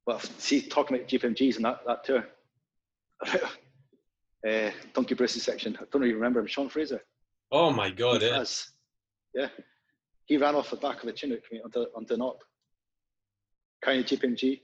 But 0.07 0.23
see, 0.39 0.61
talking 0.63 0.97
about 0.97 1.09
GPMGs 1.09 1.57
and 1.57 1.65
that, 1.65 1.81
that 1.87 2.05
tour, 2.05 2.29
uh, 4.49 4.71
Donkey 4.95 5.15
Bruce's 5.15 5.43
section, 5.43 5.77
I 5.81 5.85
don't 5.93 6.03
you 6.07 6.15
remember 6.15 6.41
him, 6.41 6.47
Sean 6.47 6.69
Fraser. 6.69 7.01
oh 7.53 7.71
my 7.71 7.91
God! 7.91 8.23
Yeah. 8.23 8.45
yeah. 9.35 9.49
He 10.27 10.37
ran 10.37 10.55
off 10.55 10.71
the 10.71 10.77
back 10.77 11.03
of 11.03 11.09
a 11.09 11.13
Chinook 11.13 11.43
mate, 11.51 11.63
onto, 11.65 11.87
onto 11.97 12.15
an 12.15 12.23
op, 12.23 12.43
carrying 13.83 14.03
a 14.03 14.05
GPMG. 14.05 14.61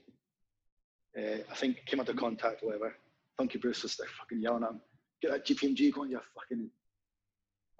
Uh, 1.17 1.39
I 1.51 1.55
think 1.55 1.85
came 1.85 1.99
under 1.99 2.13
contact, 2.13 2.63
whatever. 2.63 2.95
Donkey 3.37 3.57
Bruce 3.59 3.83
was 3.83 3.95
there 3.97 4.07
fucking 4.17 4.41
yelling 4.41 4.63
at 4.63 4.69
him, 4.71 4.81
get 5.21 5.31
that 5.31 5.45
GPMG 5.45 5.93
going, 5.93 6.11
you 6.11 6.19
fucking. 6.35 6.69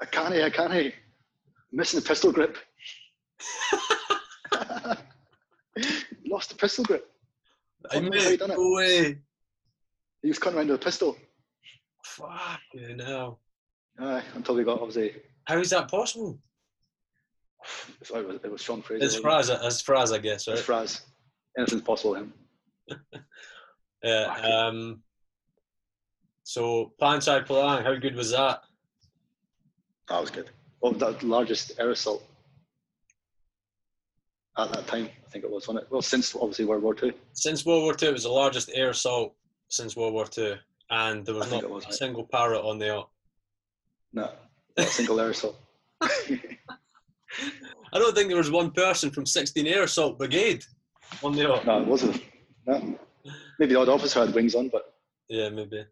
I 0.01 0.05
can't, 0.05 0.33
I 0.33 0.49
can't. 0.49 0.93
Missing 1.71 1.99
the 2.01 2.05
pistol 2.07 2.31
grip. 2.31 2.57
Lost 6.27 6.49
the 6.49 6.55
pistol 6.55 6.83
grip. 6.85 7.09
I 7.91 7.95
Fuck, 7.95 8.03
made 8.03 8.21
how 8.23 8.29
you 8.29 8.37
done 8.37 8.51
it? 8.51 8.57
no 8.57 8.71
way. 8.75 9.17
He 10.21 10.27
was 10.27 10.39
cutting 10.39 10.57
around 10.57 10.67
with 10.69 10.81
a 10.81 10.83
pistol 10.83 11.15
Fucking 12.15 12.99
hell. 12.99 13.39
Aye, 13.99 14.23
until 14.35 14.55
we 14.55 14.63
got 14.63 14.79
obviously. 14.79 15.15
How 15.45 15.57
is 15.57 15.69
that 15.71 15.89
possible? 15.89 16.39
It 18.01 18.25
was, 18.27 18.39
it 18.43 18.51
was 18.51 18.61
Sean 18.61 18.81
Fraser. 18.81 19.03
As 19.03 19.21
wasn't 19.21 19.23
far 19.23 19.39
as 19.39 19.49
as 19.97 20.11
I 20.11 20.19
guess, 20.19 20.47
it? 20.47 20.51
right? 20.51 20.59
It's 20.59 20.67
Fraz. 20.67 21.01
Anything's 21.57 21.81
possible 21.81 22.15
him. 22.15 22.33
Yeah. 24.03 24.33
Fuck. 24.35 24.43
Um, 24.45 25.01
so 26.43 26.93
Panchai 27.01 27.45
Palang, 27.45 27.83
how 27.83 27.95
good 27.95 28.15
was 28.15 28.29
that? 28.31 28.61
That 30.07 30.21
was 30.21 30.29
good. 30.29 30.51
Well, 30.81 30.93
the 30.93 31.17
largest 31.23 31.71
air 31.79 31.89
assault 31.89 32.23
at 34.57 34.71
that 34.71 34.87
time, 34.87 35.09
I 35.25 35.29
think 35.29 35.43
it 35.43 35.51
was, 35.51 35.67
wasn't 35.67 35.85
it? 35.85 35.91
Well, 35.91 36.01
since 36.01 36.35
obviously 36.35 36.65
World 36.65 36.83
War 36.83 36.93
Two. 36.93 37.11
Since 37.33 37.65
World 37.65 37.83
War 37.83 37.93
Two, 37.95 38.09
it 38.09 38.13
was 38.13 38.23
the 38.23 38.29
largest 38.29 38.69
air 38.73 38.91
assault 38.91 39.35
since 39.69 39.95
World 39.95 40.13
War 40.13 40.25
Two, 40.25 40.55
and 40.89 41.25
there 41.25 41.35
was 41.35 41.51
I 41.51 41.59
not 41.61 41.69
was, 41.69 41.83
a 41.83 41.87
right? 41.87 41.93
single 41.93 42.23
Para 42.25 42.59
on 42.59 42.79
the 42.79 42.95
op. 42.95 43.11
No, 44.13 44.21
not 44.23 44.37
a 44.77 44.83
single 44.83 45.17
aerosol. 45.17 45.55
I 47.93 47.99
don't 47.99 48.15
think 48.15 48.27
there 48.29 48.37
was 48.37 48.51
one 48.51 48.71
person 48.71 49.11
from 49.11 49.25
16 49.25 49.65
Air 49.67 49.83
Assault 49.83 50.17
Brigade 50.17 50.63
on 51.23 51.33
the 51.35 51.49
op. 51.51 51.65
no, 51.65 51.81
it 51.81 51.87
wasn't. 51.87 52.21
No. 52.65 52.97
Maybe 53.59 53.73
the 53.73 53.79
odd 53.79 53.89
officer 53.89 54.25
had 54.25 54.33
wings 54.35 54.55
on, 54.55 54.69
but, 54.69 54.93
Yeah, 55.29 55.49
maybe. 55.49 55.85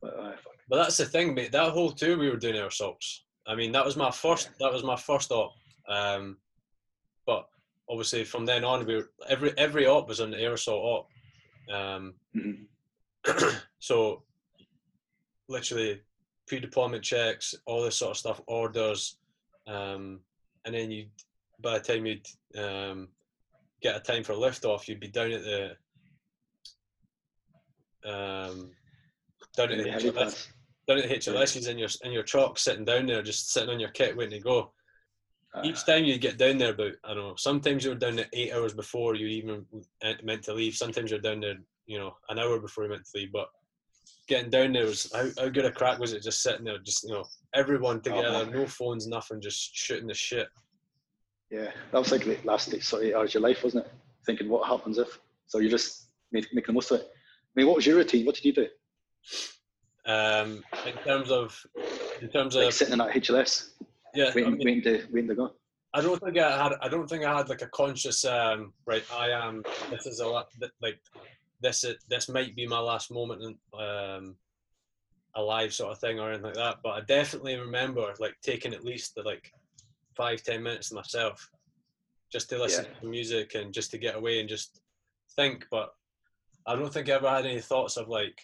but 0.00 0.14
fuck. 0.16 0.52
But 0.68 0.76
that's 0.82 0.96
the 0.96 1.04
thing, 1.04 1.34
mate. 1.34 1.52
That 1.52 1.72
whole 1.72 1.90
tour 1.92 2.16
we 2.16 2.30
were 2.30 2.36
doing 2.36 2.56
assaults. 2.56 3.24
I 3.46 3.54
mean, 3.54 3.72
that 3.72 3.84
was 3.84 3.96
my 3.96 4.10
first. 4.10 4.48
That 4.60 4.72
was 4.72 4.82
my 4.82 4.96
first 4.96 5.30
op. 5.30 5.52
Um, 5.88 6.38
but 7.26 7.46
obviously, 7.90 8.24
from 8.24 8.46
then 8.46 8.64
on, 8.64 8.86
we 8.86 8.96
were, 8.96 9.10
every 9.28 9.52
every 9.58 9.86
op 9.86 10.08
was 10.08 10.20
an 10.20 10.32
assault 10.34 11.08
op. 11.70 11.74
Um, 11.74 12.14
Mhm. 12.34 12.66
so, 13.84 14.22
literally, 15.46 16.00
pre-deployment 16.46 17.04
checks, 17.04 17.54
all 17.66 17.82
this 17.82 17.96
sort 17.96 18.12
of 18.12 18.16
stuff, 18.16 18.40
orders, 18.46 19.18
um, 19.66 20.20
and 20.64 20.74
then 20.74 20.90
you, 20.90 21.04
by 21.60 21.78
the 21.78 21.84
time 21.84 22.06
you'd 22.06 22.26
um, 22.58 23.08
get 23.82 23.94
a 23.94 24.00
time 24.00 24.24
for 24.24 24.32
liftoff, 24.32 24.88
you'd 24.88 25.00
be 25.00 25.08
down 25.08 25.32
at 25.32 25.42
the 25.42 25.76
um, 28.10 28.70
down 29.54 29.72
at 29.72 29.76
The 29.76 29.90
HLS, 29.90 30.48
down 30.88 30.98
at 31.00 31.06
the 31.06 31.16
HLSs 31.16 31.68
in 31.68 31.76
your 31.76 31.90
in 32.04 32.12
your 32.12 32.22
truck, 32.22 32.58
sitting 32.58 32.86
down 32.86 33.04
there, 33.04 33.20
just 33.20 33.52
sitting 33.52 33.68
on 33.68 33.80
your 33.80 33.90
kit, 33.90 34.16
waiting 34.16 34.38
to 34.38 34.42
go. 34.42 34.72
Aye. 35.56 35.66
Each 35.66 35.84
time 35.84 36.04
you 36.04 36.16
get 36.16 36.38
down 36.38 36.56
there, 36.56 36.70
about 36.70 36.92
I 37.04 37.08
don't 37.08 37.18
know. 37.18 37.34
Sometimes 37.36 37.84
you're 37.84 37.96
down 37.96 38.16
there 38.16 38.30
eight 38.32 38.54
hours 38.54 38.72
before 38.72 39.14
you 39.14 39.26
even 39.26 39.66
meant 40.22 40.42
to 40.44 40.54
leave. 40.54 40.74
Sometimes 40.74 41.10
you're 41.10 41.20
down 41.20 41.40
there, 41.40 41.56
you 41.84 41.98
know, 41.98 42.16
an 42.30 42.38
hour 42.38 42.58
before 42.58 42.84
you 42.84 42.90
meant 42.90 43.04
to 43.04 43.18
leave. 43.18 43.30
But 43.30 43.48
getting 44.26 44.50
down 44.50 44.72
there 44.72 44.86
was 44.86 45.10
how, 45.12 45.28
how 45.38 45.48
good 45.48 45.64
a 45.64 45.72
crack 45.72 45.98
was 45.98 46.12
it? 46.12 46.22
Just 46.22 46.42
sitting 46.42 46.64
there, 46.64 46.78
just 46.78 47.04
you 47.04 47.10
know, 47.10 47.24
everyone 47.54 48.00
together, 48.00 48.44
man. 48.44 48.52
no 48.52 48.66
phones, 48.66 49.06
nothing, 49.06 49.40
just 49.40 49.74
shooting 49.74 50.06
the 50.06 50.14
shit. 50.14 50.48
Yeah, 51.50 51.70
that 51.92 51.98
was 51.98 52.10
like 52.10 52.24
the 52.24 52.38
last 52.44 52.72
eight, 52.74 52.82
sort 52.82 53.02
of 53.02 53.08
eight 53.08 53.14
hours 53.14 53.30
of 53.30 53.34
your 53.34 53.42
life, 53.42 53.62
wasn't 53.62 53.86
it? 53.86 53.92
Thinking 54.26 54.48
what 54.48 54.68
happens 54.68 54.98
if. 54.98 55.20
So 55.46 55.58
you're 55.58 55.70
just 55.70 56.08
make, 56.32 56.46
making 56.52 56.72
the 56.72 56.72
most 56.72 56.90
of 56.90 57.00
it. 57.00 57.06
I 57.06 57.60
mean, 57.60 57.66
what 57.66 57.76
was 57.76 57.86
your 57.86 57.96
routine? 57.96 58.26
What 58.26 58.34
did 58.34 58.44
you 58.44 58.52
do? 58.52 58.66
Um, 60.06 60.64
in 60.86 60.94
terms 61.04 61.30
of, 61.30 61.64
in 62.20 62.28
terms 62.28 62.56
Like 62.56 62.68
of, 62.68 62.74
sitting 62.74 62.92
in 62.92 62.98
that 62.98 63.10
HLS, 63.10 63.70
yeah, 64.14 64.26
I 64.26 64.34
waiting, 64.34 64.52
mean, 64.52 64.60
waiting 64.64 64.82
to 64.82 65.06
waiting 65.12 65.28
to 65.28 65.34
go. 65.34 65.52
I 65.92 66.00
don't 66.00 66.20
think 66.20 66.38
I 66.38 66.62
had. 66.62 66.72
I 66.80 66.88
don't 66.88 67.08
think 67.08 67.24
I 67.24 67.36
had 67.36 67.48
like 67.48 67.62
a 67.62 67.68
conscious. 67.68 68.24
Um, 68.24 68.72
right, 68.86 69.04
I 69.12 69.30
am. 69.30 69.62
This 69.90 70.06
is 70.06 70.20
a 70.20 70.26
lot. 70.26 70.48
Like 70.82 70.98
this. 71.64 71.82
Is, 71.82 71.96
this 72.08 72.28
might 72.28 72.54
be 72.54 72.66
my 72.66 72.78
last 72.78 73.10
moment 73.10 73.42
in, 73.42 73.80
um, 73.80 74.36
alive, 75.34 75.74
sort 75.74 75.92
of 75.92 75.98
thing, 75.98 76.20
or 76.20 76.28
anything 76.28 76.46
like 76.46 76.54
that. 76.54 76.76
But 76.84 76.90
I 76.90 77.00
definitely 77.00 77.56
remember 77.56 78.14
like 78.20 78.36
taking 78.42 78.72
at 78.74 78.84
least 78.84 79.14
the, 79.14 79.22
like 79.22 79.50
five 80.16 80.42
ten 80.42 80.62
minutes 80.62 80.90
to 80.90 80.94
myself, 80.94 81.50
just 82.30 82.48
to 82.50 82.58
listen 82.58 82.86
to 83.00 83.06
music 83.08 83.56
and 83.56 83.74
just 83.74 83.90
to 83.90 83.98
get 83.98 84.14
away 84.16 84.38
and 84.38 84.48
just 84.48 84.80
think. 85.34 85.66
But 85.70 85.88
I 86.66 86.76
don't 86.76 86.92
think 86.92 87.08
I 87.08 87.14
ever 87.14 87.28
had 87.28 87.46
any 87.46 87.60
thoughts 87.60 87.96
of 87.96 88.08
like, 88.08 88.38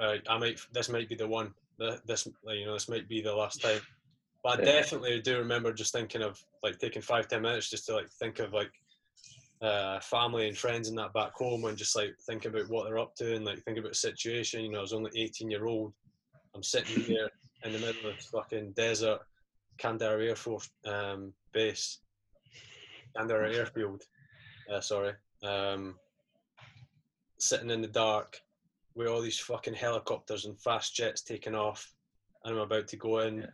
uh, 0.00 0.16
I 0.28 0.38
might. 0.38 0.58
This 0.72 0.88
might 0.88 1.08
be 1.08 1.16
the 1.16 1.28
one. 1.28 1.52
This, 2.06 2.26
you 2.46 2.66
know, 2.66 2.72
this 2.72 2.88
might 2.88 3.08
be 3.08 3.20
the 3.20 3.34
last 3.34 3.60
time. 3.60 3.80
But 4.42 4.60
I 4.60 4.62
Yeah. 4.62 4.80
definitely 4.80 5.20
do 5.20 5.38
remember 5.38 5.72
just 5.72 5.92
thinking 5.92 6.22
of 6.22 6.42
like 6.62 6.78
taking 6.78 7.02
five 7.02 7.28
ten 7.28 7.42
minutes 7.42 7.68
just 7.68 7.86
to 7.86 7.94
like 7.94 8.10
think 8.20 8.38
of 8.38 8.52
like 8.52 8.72
uh, 9.62 10.00
family 10.00 10.48
and 10.48 10.56
friends 10.56 10.88
and 10.88 10.98
that 10.98 11.12
back 11.14 11.32
home 11.34 11.64
and 11.64 11.78
just 11.78 11.96
like 11.96 12.14
think 12.26 12.44
about 12.44 12.68
what 12.68 12.84
they're 12.84 12.98
up 12.98 13.14
to 13.16 13.34
and 13.34 13.44
like 13.44 13.62
think 13.62 13.78
about 13.78 13.92
the 13.92 13.96
situation. 13.96 14.62
You 14.62 14.70
know, 14.72 14.78
I 14.78 14.82
was 14.82 14.92
only 14.92 15.10
eighteen 15.16 15.50
year 15.50 15.66
old. 15.66 15.92
I'm 16.54 16.62
sitting 16.62 17.02
here 17.04 17.28
in 17.64 17.72
the 17.72 17.78
middle 17.78 18.10
of 18.10 18.18
fucking 18.20 18.72
desert, 18.72 19.20
Kandahar 19.78 20.20
Air 20.20 20.36
Force 20.36 20.68
um, 20.86 21.32
Base, 21.52 21.98
Kandahar 23.16 23.44
Airfield. 23.44 24.02
Uh, 24.72 24.80
sorry, 24.80 25.12
um, 25.42 25.94
sitting 27.38 27.70
in 27.70 27.82
the 27.82 27.88
dark 27.88 28.40
with 28.94 29.06
all 29.08 29.20
these 29.20 29.38
fucking 29.38 29.74
helicopters 29.74 30.46
and 30.46 30.60
fast 30.60 30.94
jets 30.94 31.22
taking 31.22 31.54
off, 31.54 31.92
and 32.44 32.54
I'm 32.54 32.60
about 32.60 32.88
to 32.88 32.96
go 32.96 33.20
in 33.20 33.38
Yeah. 33.38 33.46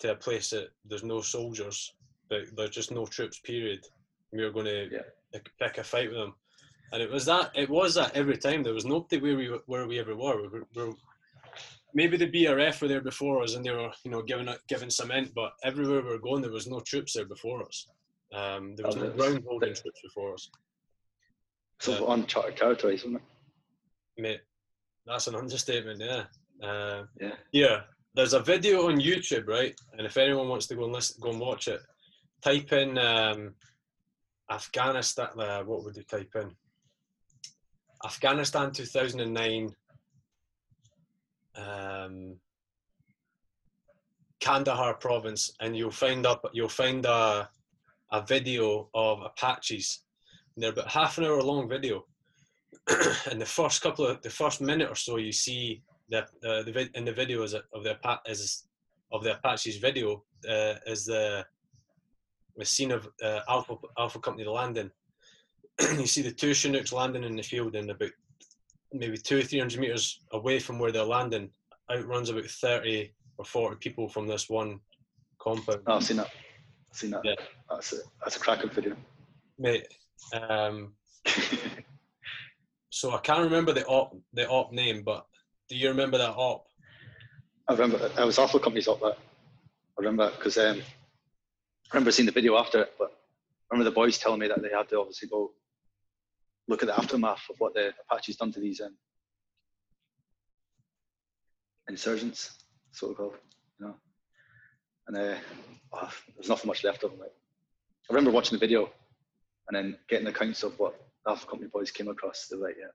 to 0.00 0.12
a 0.12 0.16
place 0.16 0.50
that 0.50 0.70
there's 0.84 1.04
no 1.04 1.20
soldiers, 1.20 1.94
but 2.28 2.42
there's 2.56 2.70
just 2.70 2.90
no 2.90 3.06
troops. 3.06 3.38
Period. 3.38 3.84
We 4.32 4.44
were 4.44 4.50
going 4.52 4.66
to 4.66 4.88
Yeah. 4.90 5.40
pick 5.58 5.78
a 5.78 5.84
fight 5.84 6.08
with 6.08 6.18
them, 6.18 6.34
and 6.92 7.02
it 7.02 7.10
was 7.10 7.24
that. 7.26 7.50
It 7.54 7.68
was 7.68 7.94
that 7.94 8.16
every 8.16 8.36
time. 8.36 8.62
There 8.62 8.74
was 8.74 8.84
nobody 8.84 9.18
where 9.20 9.36
we 9.36 9.46
where 9.66 9.86
we 9.86 9.98
ever 9.98 10.14
were. 10.16 10.42
We 10.42 10.48
were, 10.48 10.66
we 10.74 10.82
were 10.86 10.94
maybe 11.94 12.16
the 12.16 12.30
BRF 12.30 12.80
were 12.80 12.88
there 12.88 13.00
before 13.00 13.42
us, 13.42 13.54
and 13.54 13.64
they 13.64 13.70
were 13.70 13.90
you 14.04 14.10
know 14.10 14.22
giving 14.22 14.48
giving 14.68 14.90
cement, 14.90 15.32
but 15.34 15.52
everywhere 15.64 16.02
we 16.02 16.08
were 16.10 16.18
going, 16.18 16.42
there 16.42 16.50
was 16.52 16.66
no 16.68 16.80
troops 16.80 17.14
there 17.14 17.24
before 17.26 17.64
us. 17.64 17.88
Um, 18.32 18.76
there 18.76 18.86
was 18.86 18.96
Oh, 18.96 19.00
no 19.00 19.10
ground 19.10 19.44
holding 19.48 19.74
troops 19.74 20.00
before 20.02 20.34
us. 20.34 20.48
So 21.80 21.92
Yeah. 21.92 22.12
uncharted 22.14 22.56
territories, 22.56 23.02
wasn't 23.04 23.22
it? 23.22 24.22
mate, 24.22 24.40
that's 25.06 25.26
an 25.28 25.34
understatement. 25.34 26.00
Yeah. 26.00 26.26
Uh, 26.62 27.06
Yeah. 27.20 27.36
yeah. 27.52 27.84
There's 28.14 28.34
a 28.34 28.40
video 28.40 28.88
on 28.88 29.00
YouTube, 29.00 29.46
right? 29.46 29.74
And 29.92 30.06
if 30.06 30.16
anyone 30.16 30.48
wants 30.48 30.66
to 30.66 30.74
go 30.74 30.84
and 30.84 30.92
listen, 30.92 31.20
go 31.22 31.30
and 31.30 31.40
watch 31.40 31.68
it, 31.68 31.80
type 32.42 32.72
in 32.72 32.98
um, 32.98 33.54
Afghanistan. 34.50 35.28
Uh, 35.38 35.62
what 35.62 35.84
would 35.84 35.96
you 35.96 36.02
type 36.02 36.34
in? 36.36 36.50
Afghanistan 38.04 38.72
2009. 38.72 39.74
Um, 41.56 42.36
Kandahar 44.40 44.94
province, 44.94 45.52
and 45.60 45.76
you'll 45.76 45.90
find 45.90 46.24
up 46.24 46.48
you'll 46.54 46.68
find 46.68 47.04
a 47.04 47.48
a 48.12 48.22
video 48.22 48.88
of 48.94 49.22
Apaches. 49.22 50.00
And 50.54 50.62
they're 50.62 50.72
about 50.72 50.90
half 50.90 51.18
an 51.18 51.24
hour 51.24 51.42
long 51.42 51.68
video. 51.68 52.06
and 53.30 53.40
the 53.40 53.46
first 53.46 53.82
couple 53.82 54.06
of 54.06 54.20
the 54.22 54.30
first 54.30 54.60
minute 54.60 54.88
or 54.90 54.94
so, 54.94 55.16
you 55.16 55.32
see 55.32 55.82
the 56.08 56.22
uh, 56.22 56.62
the 56.62 56.90
in 56.94 57.04
the 57.04 57.12
video 57.12 57.42
is 57.42 57.54
of 57.54 57.84
the 57.84 57.96
is 58.26 58.64
of 59.12 59.22
the 59.22 59.36
Apaches 59.36 59.76
video 59.76 60.24
uh, 60.48 60.74
is 60.86 61.04
the 61.04 61.44
the 62.56 62.64
scene 62.64 62.92
of 62.92 63.08
uh, 63.22 63.40
Alpha 63.48 63.76
Alpha 63.98 64.18
Company 64.18 64.46
landing. 64.46 64.90
you 65.80 66.06
see 66.06 66.22
the 66.22 66.32
two 66.32 66.54
Chinooks 66.54 66.92
landing 66.92 67.24
in 67.24 67.36
the 67.36 67.42
field, 67.42 67.74
and 67.76 67.90
about 67.90 68.10
maybe 68.92 69.16
two 69.16 69.38
or 69.38 69.42
three 69.42 69.58
hundred 69.58 69.80
meters 69.80 70.20
away 70.32 70.58
from 70.58 70.78
where 70.78 70.92
they're 70.92 71.04
landing, 71.04 71.50
outruns 71.90 72.30
about 72.30 72.44
thirty 72.44 73.12
or 73.38 73.44
forty 73.44 73.76
people 73.76 74.08
from 74.08 74.26
this 74.26 74.48
one 74.48 74.80
compound. 75.40 75.80
Oh, 75.86 75.94
I've 75.94 76.04
seen 76.04 76.18
that. 76.18 76.28
I've 76.90 76.98
seen 76.98 77.10
that. 77.10 77.22
Yeah. 77.24 77.34
That's 77.70 77.92
a 77.92 77.96
that's 78.22 78.36
a 78.36 78.40
cracking 78.40 78.70
video. 78.70 78.96
Mate, 79.58 79.86
um, 80.32 80.92
so 82.90 83.12
I 83.12 83.18
can't 83.18 83.44
remember 83.44 83.72
the 83.72 83.86
op 83.86 84.16
the 84.32 84.48
op 84.48 84.72
name, 84.72 85.02
but 85.02 85.26
do 85.68 85.76
you 85.76 85.88
remember 85.88 86.18
that 86.18 86.34
op? 86.36 86.66
I 87.68 87.72
remember 87.72 88.10
I 88.18 88.24
was 88.24 88.38
Alpha 88.38 88.58
Company's 88.58 88.88
op 88.88 89.00
that. 89.00 89.18
I 89.98 90.02
remember 90.02 90.30
because 90.36 90.58
um, 90.58 90.82
remember 91.92 92.12
seeing 92.12 92.26
the 92.26 92.32
video 92.32 92.56
after 92.56 92.82
it, 92.82 92.94
but 92.98 93.10
I 93.10 93.74
remember 93.74 93.90
the 93.90 93.94
boys 93.94 94.18
telling 94.18 94.40
me 94.40 94.48
that 94.48 94.62
they 94.62 94.70
had 94.70 94.88
to 94.90 95.00
obviously 95.00 95.28
go 95.28 95.52
look 96.68 96.82
at 96.82 96.86
the 96.86 96.98
aftermath 96.98 97.42
of 97.50 97.56
what 97.58 97.74
the 97.74 97.92
Apaches 98.08 98.36
done 98.36 98.52
to 98.52 98.60
these 98.60 98.80
um, 98.80 98.96
insurgents, 101.88 102.64
so 102.92 103.12
called, 103.14 103.34
you 103.78 103.86
know. 103.86 103.94
And 105.08 105.16
uh, 105.16 105.38
oh, 105.92 106.12
there's 106.36 106.48
nothing 106.48 106.68
much 106.68 106.84
left 106.84 107.02
of 107.02 107.10
them. 107.10 107.20
Like. 107.20 107.32
I 108.08 108.12
remember 108.12 108.30
watching 108.30 108.56
the 108.56 108.64
video 108.64 108.90
and 109.68 109.76
then 109.76 109.98
getting 110.08 110.26
accounts 110.26 110.62
of 110.62 110.78
what 110.78 110.94
the 111.24 111.30
Alpha 111.30 111.46
Company 111.46 111.70
boys 111.72 111.90
came 111.90 112.08
across. 112.08 112.48
They're 112.48 112.60
like, 112.60 112.76
yeah, 112.78 112.86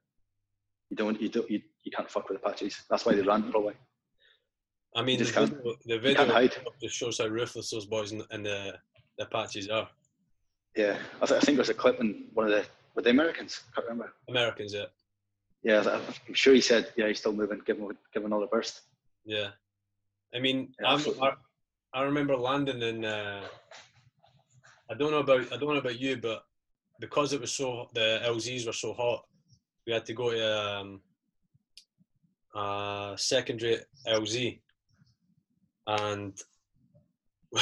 you 0.90 0.98
don't, 0.98 1.22
you 1.22 1.30
don't, 1.30 1.50
you, 1.50 1.62
you 1.84 1.92
can't 1.92 2.10
fuck 2.10 2.30
with 2.30 2.38
Apaches. 2.38 2.84
That's 2.90 3.06
why 3.06 3.16
they 3.16 3.22
ran 3.22 3.52
probably. 3.52 3.76
I 4.96 5.02
mean, 5.02 5.20
the 5.20 5.26
video, 5.26 5.76
the 5.86 6.00
video 6.00 6.50
just 6.82 6.96
shows 6.96 7.18
how 7.18 7.28
ruthless 7.28 7.70
those 7.70 7.86
boys 7.86 8.12
and, 8.14 8.24
and 8.32 8.46
the, 8.46 8.74
the 9.18 9.26
Apaches 9.26 9.68
are. 9.70 9.90
Yeah, 10.76 10.98
I, 11.22 11.26
th- 11.26 11.42
I 11.42 11.44
think 11.44 11.58
there's 11.58 11.70
a 11.70 11.74
clip 11.74 12.00
in 12.00 12.26
one 12.34 12.46
of 12.48 12.52
the 12.52 12.66
with 12.96 13.04
the 13.06 13.12
Americans. 13.12 13.62
Can't 13.74 13.86
remember. 13.88 14.14
Americans, 14.30 14.74
yeah, 14.74 14.86
Yeah, 15.64 15.84
I'm 16.28 16.34
sure 16.34 16.54
he 16.54 16.62
said, 16.62 16.92
yeah, 16.96 17.08
he's 17.08 17.20
still 17.20 17.34
moving. 17.34 17.62
Give 17.66 17.78
him, 17.78 17.90
give 18.14 18.24
him 18.24 18.32
another 18.32 18.48
burst. 18.48 18.82
yeah. 19.26 19.50
I 20.34 20.40
mean, 20.40 20.74
Yeah. 20.82 20.98
I, 21.22 21.32
I 21.94 22.04
remember 22.04 22.36
landing 22.36 22.82
in. 22.82 23.06
Uh, 23.06 23.44
I 24.92 24.94
don't 24.96 25.12
know 25.12 25.20
about 25.20 25.52
I 25.54 25.58
don't 25.58 25.74
know 25.74 25.80
about 25.80 26.00
you, 26.00 26.18
but 26.18 26.44
because 27.00 27.32
it 27.34 27.40
was 27.42 27.52
so 27.54 27.90
the 27.94 28.22
LZs 28.26 28.66
were 28.66 28.74
so 28.74 28.94
hot, 28.94 29.24
we 29.88 29.94
had 29.94 30.06
to 30.06 30.14
go 30.14 30.32
to 30.32 30.62
um, 30.62 31.02
a 32.56 33.14
secondary 33.18 33.78
LZ, 34.08 34.60
and 35.88 36.34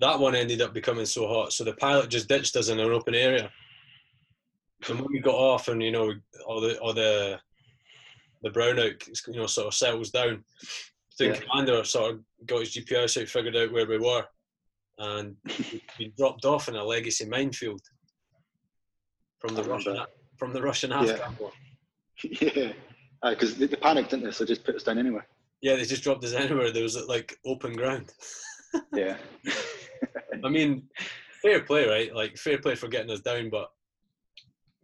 that 0.00 0.18
one 0.18 0.34
ended 0.34 0.60
up 0.62 0.72
becoming 0.74 1.06
so 1.06 1.26
hot. 1.26 1.52
So 1.52 1.64
the 1.64 1.72
pilot 1.74 2.10
just 2.10 2.28
ditched 2.28 2.56
us 2.56 2.68
in 2.68 2.78
an 2.78 2.90
open 2.90 3.14
area. 3.14 3.50
And 4.88 5.00
when 5.00 5.08
we 5.12 5.20
got 5.20 5.34
off, 5.34 5.68
and 5.68 5.82
you 5.82 5.90
know, 5.92 6.12
all 6.46 6.60
the 6.60 6.78
all 6.78 6.92
the 6.94 7.38
the 8.42 8.50
brownout, 8.50 9.06
you 9.28 9.40
know, 9.40 9.46
sort 9.46 9.66
of 9.68 9.74
settles 9.74 10.10
down. 10.10 10.44
The 11.18 11.26
Yeah. 11.28 11.36
commander 11.40 11.82
sort 11.84 12.12
of 12.14 12.20
got 12.46 12.60
his 12.60 12.74
GPS 12.76 13.20
out, 13.20 13.28
figured 13.28 13.56
out 13.56 13.72
where 13.72 13.86
we 13.86 13.96
were, 13.98 14.24
and 14.98 15.34
we- 15.98 16.12
dropped 16.18 16.44
off 16.44 16.68
in 16.68 16.76
a 16.76 16.84
legacy 16.84 17.24
minefield 17.24 17.80
from 19.38 19.54
the 19.54 19.64
Russian 19.64 19.98
from 20.36 20.52
the 20.52 20.60
Russian 20.60 20.90
Yeah. 20.90 21.30
War. 21.38 21.52
yeah, 22.22 22.72
uh, 23.22 23.30
because 23.30 23.56
they, 23.56 23.66
they 23.66 23.76
panicked, 23.76 24.10
didn't 24.10 24.26
they? 24.26 24.30
So 24.32 24.44
just 24.44 24.64
put 24.64 24.74
us 24.76 24.82
down 24.82 24.98
anyway. 24.98 25.22
Yeah, 25.62 25.76
they 25.76 25.84
just 25.84 26.02
dropped 26.02 26.24
us 26.24 26.32
anywhere. 26.34 26.70
There 26.70 26.82
was 26.82 26.96
like 27.08 27.38
open 27.44 27.74
ground. 27.74 28.12
Yeah, 28.92 29.16
I 30.44 30.48
mean, 30.50 30.82
fair 31.40 31.62
play, 31.62 31.86
right? 31.88 32.14
Like 32.14 32.36
fair 32.36 32.58
play 32.58 32.74
for 32.74 32.88
getting 32.88 33.10
us 33.10 33.20
down, 33.20 33.48
but 33.48 33.70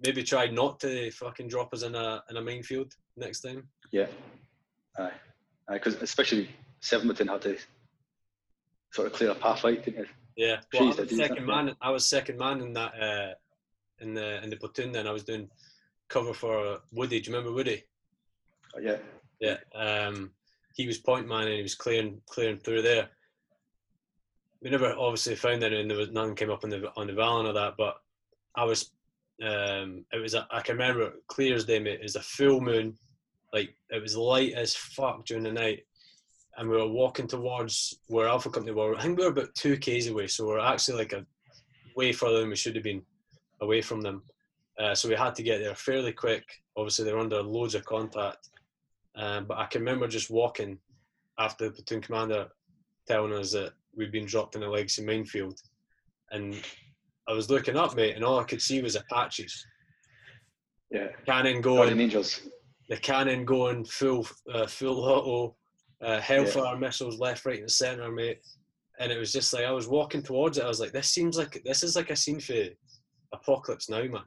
maybe 0.02 0.22
try 0.22 0.46
not 0.46 0.80
to 0.80 1.10
fucking 1.10 1.48
drop 1.48 1.74
us 1.74 1.82
in 1.82 1.94
a 1.94 2.22
in 2.30 2.38
a 2.38 2.40
minefield 2.40 2.94
next 3.18 3.40
time. 3.40 3.68
yeah, 3.90 4.06
aye, 4.98 5.10
because 5.70 5.96
especially 5.96 6.48
seven 6.80 7.06
battalion 7.06 7.34
had 7.34 7.42
to 7.42 7.58
sort 8.92 9.08
of 9.08 9.12
clear 9.12 9.30
a 9.30 9.34
path 9.34 9.62
out, 9.64 9.82
didn't 9.82 10.04
they? 10.04 10.08
Yeah, 10.36 10.60
well, 10.72 10.84
I 10.84 11.00
was 11.02 11.16
second 11.16 11.44
man. 11.46 11.76
I 11.82 11.90
was 11.90 12.06
second 12.06 12.38
man 12.38 12.62
in 12.62 12.72
that 12.72 12.94
uh, 12.98 13.34
in 14.00 14.14
the 14.14 14.42
in 14.42 14.48
the 14.48 14.56
platoon. 14.56 14.92
Then 14.92 15.06
I 15.06 15.12
was 15.12 15.24
doing 15.24 15.50
cover 16.08 16.32
for 16.32 16.78
Woody. 16.92 17.20
Do 17.20 17.30
you 17.30 17.36
remember 17.36 17.54
Woody? 17.54 17.84
Oh, 18.74 18.80
yeah, 18.80 18.96
Yeah. 19.38 19.56
Um, 19.74 20.30
he 20.74 20.86
was 20.86 20.98
point 20.98 21.28
man 21.28 21.46
and 21.46 21.56
he 21.56 21.62
was 21.62 21.74
clearing 21.74 22.20
clearing 22.28 22.58
through 22.58 22.82
there. 22.82 23.08
We 24.62 24.70
never 24.70 24.94
obviously 24.96 25.34
found 25.34 25.64
any, 25.64 25.80
and 25.80 25.90
there 25.90 25.98
was 25.98 26.10
nothing 26.10 26.36
came 26.36 26.50
up 26.50 26.64
on 26.64 26.70
the 26.70 26.92
on 26.96 27.06
the 27.08 27.12
Vallon 27.12 27.46
or 27.46 27.52
that. 27.52 27.74
But 27.76 27.96
I 28.56 28.64
was, 28.64 28.92
um, 29.42 30.04
it 30.12 30.20
was 30.20 30.34
a, 30.34 30.46
I 30.50 30.60
can 30.60 30.76
remember 30.76 31.14
clear 31.26 31.54
as 31.54 31.64
day, 31.64 31.78
mate. 31.78 32.00
It 32.00 32.02
was 32.02 32.16
a 32.16 32.22
full 32.22 32.60
moon, 32.60 32.96
like 33.52 33.74
it 33.90 34.00
was 34.00 34.16
light 34.16 34.52
as 34.52 34.74
fuck 34.74 35.26
during 35.26 35.42
the 35.42 35.52
night, 35.52 35.84
and 36.56 36.68
we 36.68 36.76
were 36.76 36.86
walking 36.86 37.26
towards 37.26 37.98
where 38.06 38.28
Alpha 38.28 38.50
Company 38.50 38.74
were. 38.74 38.94
I 38.94 39.02
think 39.02 39.18
we 39.18 39.24
were 39.24 39.30
about 39.30 39.54
two 39.54 39.76
k's 39.76 40.08
away, 40.08 40.28
so 40.28 40.46
we 40.46 40.54
are 40.54 40.60
actually 40.60 40.98
like 40.98 41.12
a 41.12 41.26
way 41.96 42.12
further 42.12 42.40
than 42.40 42.50
we 42.50 42.56
should 42.56 42.76
have 42.76 42.84
been 42.84 43.02
away 43.60 43.82
from 43.82 44.00
them. 44.00 44.22
Uh, 44.78 44.94
so 44.94 45.08
we 45.08 45.14
had 45.14 45.34
to 45.34 45.42
get 45.42 45.58
there 45.58 45.74
fairly 45.74 46.12
quick. 46.12 46.44
Obviously, 46.76 47.04
they're 47.04 47.18
under 47.18 47.42
loads 47.42 47.74
of 47.74 47.84
contact. 47.84 48.48
Um, 49.16 49.44
but 49.46 49.58
I 49.58 49.66
can 49.66 49.82
remember 49.82 50.08
just 50.08 50.30
walking 50.30 50.78
after 51.38 51.66
the 51.66 51.72
platoon 51.72 52.00
commander 52.00 52.48
telling 53.06 53.32
us 53.32 53.52
that 53.52 53.72
we'd 53.94 54.12
been 54.12 54.26
dropped 54.26 54.56
in 54.56 54.62
a 54.62 54.70
legacy 54.70 55.04
minefield. 55.04 55.58
And 56.30 56.56
I 57.28 57.32
was 57.32 57.50
looking 57.50 57.76
up, 57.76 57.94
mate, 57.94 58.16
and 58.16 58.24
all 58.24 58.38
I 58.40 58.44
could 58.44 58.62
see 58.62 58.80
was 58.80 58.96
Apaches. 58.96 59.66
yeah. 60.90 61.08
Cannon 61.26 61.60
Guardian 61.60 61.96
going, 61.96 62.00
Angels. 62.00 62.48
the 62.88 62.96
cannon 62.96 63.44
going 63.44 63.84
full, 63.84 64.26
uh, 64.52 64.66
full 64.66 65.00
auto, 65.04 65.56
uh, 66.02 66.20
hellfire 66.20 66.76
missiles 66.78 67.18
left, 67.18 67.44
right, 67.44 67.60
and 67.60 67.70
centre, 67.70 68.10
mate. 68.10 68.38
And 68.98 69.12
it 69.12 69.18
was 69.18 69.32
just 69.32 69.52
like 69.52 69.64
I 69.64 69.72
was 69.72 69.88
walking 69.88 70.22
towards 70.22 70.58
it. 70.58 70.64
I 70.64 70.68
was 70.68 70.80
like, 70.80 70.92
this 70.92 71.08
seems 71.08 71.36
like 71.36 71.60
this 71.64 71.82
is 71.82 71.96
like 71.96 72.10
a 72.10 72.16
scene 72.16 72.40
for 72.40 72.54
Apocalypse 73.32 73.88
Now, 73.88 74.02
man. 74.02 74.22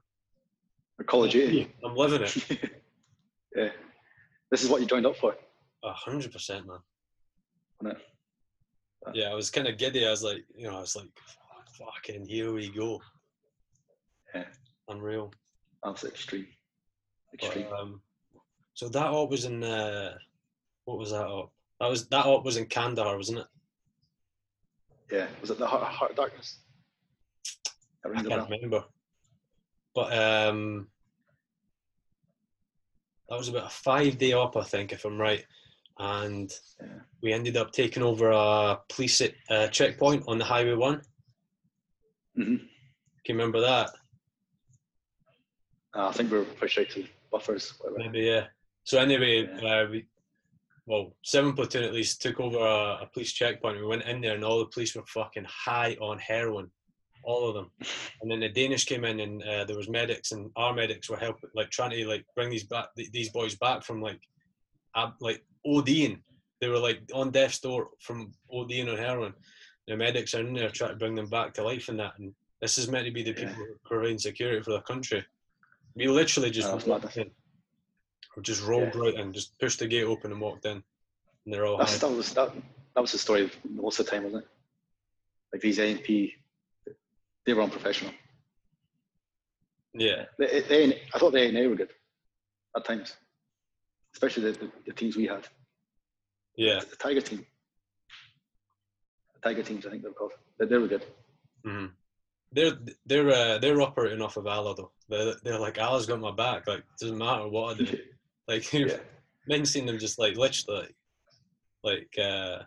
Of 0.99 1.29
Duty. 1.29 1.71
I'm 1.83 1.95
living 1.95 2.21
it. 2.23 2.81
yeah, 3.55 3.69
this 4.51 4.63
is 4.63 4.69
what 4.69 4.81
you 4.81 4.87
joined 4.87 5.05
up 5.05 5.17
for, 5.17 5.35
A 5.83 5.91
hundred 5.93 6.31
percent, 6.31 6.65
man. 6.67 6.79
wasn't? 7.81 7.97
Yeah, 9.13 9.29
I 9.29 9.35
was 9.35 9.49
kind 9.51 9.67
of 9.67 9.77
giddy. 9.77 10.05
I 10.05 10.09
was 10.09 10.23
like, 10.23 10.43
you 10.55 10.67
know, 10.67 10.77
I 10.77 10.81
was 10.81 10.95
like, 10.95 11.09
fucking 11.77 12.25
here 12.25 12.51
we 12.53 12.69
go. 12.69 13.01
Yeah. 14.33 14.45
Unreal. 14.87 15.31
That's 15.83 16.03
extreme. 16.03 16.47
But, 17.31 17.43
Extreme. 17.47 17.67
um, 17.73 18.01
so 18.73 18.87
that 18.89 19.07
op 19.07 19.29
was 19.29 19.45
in 19.45 19.63
uh, 19.63 20.15
what 20.85 20.97
was 20.97 21.11
that 21.11 21.25
op? 21.27 21.51
That 21.79 21.89
was 21.89 22.07
that 22.07 22.25
op 22.25 22.45
was 22.45 22.57
in 22.57 22.65
Kandahar, 22.65 23.17
wasn't 23.17 23.39
it? 23.39 23.47
yeah, 25.11 25.27
was 25.41 25.51
it 25.51 25.59
the 25.59 25.67
Heart, 25.67 25.83
Heart 25.83 26.11
of 26.11 26.17
Darkness? 26.17 26.59
I 28.03 28.09
a 28.09 28.13
can't 28.23 28.49
remember. 28.49 28.83
But 29.93 30.13
um, 30.17 30.87
that 33.29 33.37
was 33.37 33.49
about 33.49 33.67
a 33.67 33.69
five 33.69 34.17
day 34.17 34.33
op, 34.33 34.55
I 34.57 34.63
think, 34.63 34.91
if 34.91 35.05
I'm 35.05 35.19
right. 35.19 35.45
And 35.97 36.51
Yeah. 36.81 36.87
we 37.21 37.31
ended 37.33 37.57
up 37.57 37.71
taking 37.71 38.03
over 38.03 38.31
a 38.31 38.79
police 38.89 39.21
uh, 39.49 39.67
checkpoint 39.69 40.23
on 40.27 40.37
the 40.37 40.45
Highway 40.45 40.73
One. 40.75 41.01
hmm 42.35 42.55
Can 42.55 42.67
you 43.29 43.35
remember 43.35 43.61
that? 43.61 43.89
Uh, 45.95 46.09
I 46.09 46.11
think 46.11 46.31
we 46.31 46.39
were 46.39 46.43
pushed 46.45 46.77
out 46.77 46.89
to 46.89 47.05
buffers. 47.31 47.73
Whatever. 47.79 47.99
Maybe 47.99 48.25
yeah. 48.25 48.47
So 48.83 48.99
anyway, 48.99 49.47
uh, 49.47 49.87
we, 49.89 50.05
well, 50.85 51.15
seven 51.23 51.53
platoon 51.53 51.83
at 51.85 51.93
least 51.93 52.21
took 52.21 52.39
over 52.39 52.57
a, 52.59 53.03
a 53.03 53.09
police 53.13 53.31
checkpoint. 53.31 53.79
We 53.79 53.85
went 53.87 54.03
in 54.03 54.21
there, 54.21 54.35
and 54.35 54.43
all 54.43 54.59
the 54.59 54.65
police 54.65 54.93
were 54.95 55.05
fucking 55.07 55.45
high 55.47 55.95
on 56.01 56.19
heroin. 56.19 56.69
All 57.25 57.49
of 57.49 57.55
them. 57.55 57.71
And 58.21 58.31
then 58.31 58.39
the 58.39 58.49
Danish 58.49 58.85
came 58.85 59.03
in, 59.03 59.19
and 59.19 59.43
uh, 59.43 59.65
there 59.65 59.75
was 59.75 59.89
medics, 59.89 60.31
and 60.31 60.51
our 60.55 60.73
medics 60.73 61.09
were 61.09 61.17
helping, 61.17 61.49
like 61.55 61.69
trying 61.71 61.91
to 61.91 62.07
like 62.07 62.25
bring 62.35 62.49
these 62.49 62.63
back, 62.63 62.87
these 62.95 63.29
boys 63.29 63.55
back 63.55 63.83
from 63.83 64.01
like, 64.01 64.21
ab, 64.95 65.13
like 65.19 65.43
ODing. 65.67 66.21
They 66.61 66.69
were 66.69 66.79
like 66.79 67.01
on 67.13 67.31
death's 67.31 67.59
door 67.59 67.89
from 67.99 68.31
ODing 68.53 68.89
on 68.89 68.97
heroin. 68.97 69.33
The 69.87 69.97
medics 69.97 70.33
are 70.33 70.41
in 70.41 70.53
there 70.53 70.69
trying 70.69 70.91
to 70.91 70.95
bring 70.95 71.15
them 71.15 71.29
back 71.29 71.53
to 71.55 71.63
life 71.63 71.89
and 71.89 71.99
that. 71.99 72.13
And 72.17 72.33
this 72.61 72.77
is 72.77 72.87
meant 72.87 73.05
to 73.05 73.11
be 73.11 73.23
the 73.23 73.33
people 73.33 73.53
Yeah. 73.59 73.75
providing 73.83 74.17
security 74.17 74.61
for 74.63 74.71
the 74.71 74.81
country. 74.81 75.23
We 75.95 76.07
literally 76.07 76.49
just 76.49 76.69
Oh, 76.69 76.79
walked 76.87 77.17
in. 77.17 77.29
We 78.35 78.43
just 78.43 78.63
rolled 78.63 78.95
Yeah. 78.95 79.01
right 79.01 79.13
in, 79.15 79.33
just 79.33 79.57
pushed 79.59 79.79
the 79.79 79.87
gate 79.87 80.03
open 80.03 80.31
and 80.31 80.41
walked 80.41 80.65
in, 80.65 80.77
and 81.45 81.53
they're 81.53 81.65
all 81.65 81.77
That's, 81.77 81.99
that 81.99 82.09
was 82.09 82.33
that, 82.33 82.53
that 82.95 83.01
was 83.01 83.11
the 83.11 83.17
story 83.17 83.43
of 83.43 83.55
most 83.65 83.99
of 83.99 84.05
the 84.05 84.11
time, 84.11 84.23
wasn't 84.23 84.43
it? 84.43 84.49
Like 85.53 85.61
these 85.61 85.77
ANP, 85.77 86.33
they 87.45 87.53
were 87.53 87.61
unprofessional. 87.63 88.13
Yeah, 89.93 90.25
They, 90.37 90.61
the, 90.61 90.97
I 91.13 91.19
thought 91.19 91.31
the 91.31 91.39
ANA 91.41 91.69
were 91.69 91.75
good 91.75 91.91
at 92.75 92.83
times, 92.83 93.15
especially 94.13 94.51
the, 94.51 94.59
the, 94.59 94.71
the 94.87 94.93
teams 94.93 95.15
we 95.15 95.25
had. 95.25 95.47
yeah. 96.57 96.81
The 96.89 96.97
Tiger 96.97 97.21
team, 97.21 97.45
the 99.35 99.39
Tiger 99.49 99.63
teams, 99.63 99.85
I 99.85 99.91
think 99.91 100.03
they're 100.03 100.11
called. 100.11 100.33
They, 100.59 100.65
they 100.65 100.77
were 100.77 100.87
good. 100.89 101.05
hmm 101.63 101.85
They're 102.51 102.73
they're 103.05 103.29
uh, 103.29 103.57
they're 103.59 103.81
operating 103.81 104.21
off 104.21 104.35
of 104.35 104.47
Allah 104.47 104.75
though. 104.75 104.91
They're, 105.07 105.35
they're 105.43 105.59
like 105.59 105.79
Allah's 105.79 106.05
got 106.07 106.19
my 106.19 106.31
back. 106.35 106.67
Like 106.67 106.83
doesn't 106.99 107.17
matter 107.17 107.47
what 107.47 107.75
I 107.75 107.83
do. 107.83 107.97
Like 108.47 108.71
Yeah. 108.73 108.97
men 109.47 109.65
seen 109.65 109.85
them 109.87 109.97
just 109.97 110.19
like 110.19 110.35
literally 110.37 110.89
like 111.83 112.13
uh 112.21 112.59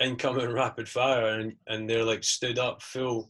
incoming 0.00 0.52
rapid 0.52 0.88
fire 0.88 1.40
and, 1.40 1.56
and 1.66 1.88
they're 1.90 2.04
like 2.04 2.22
stood 2.22 2.58
up 2.60 2.80
full 2.82 3.28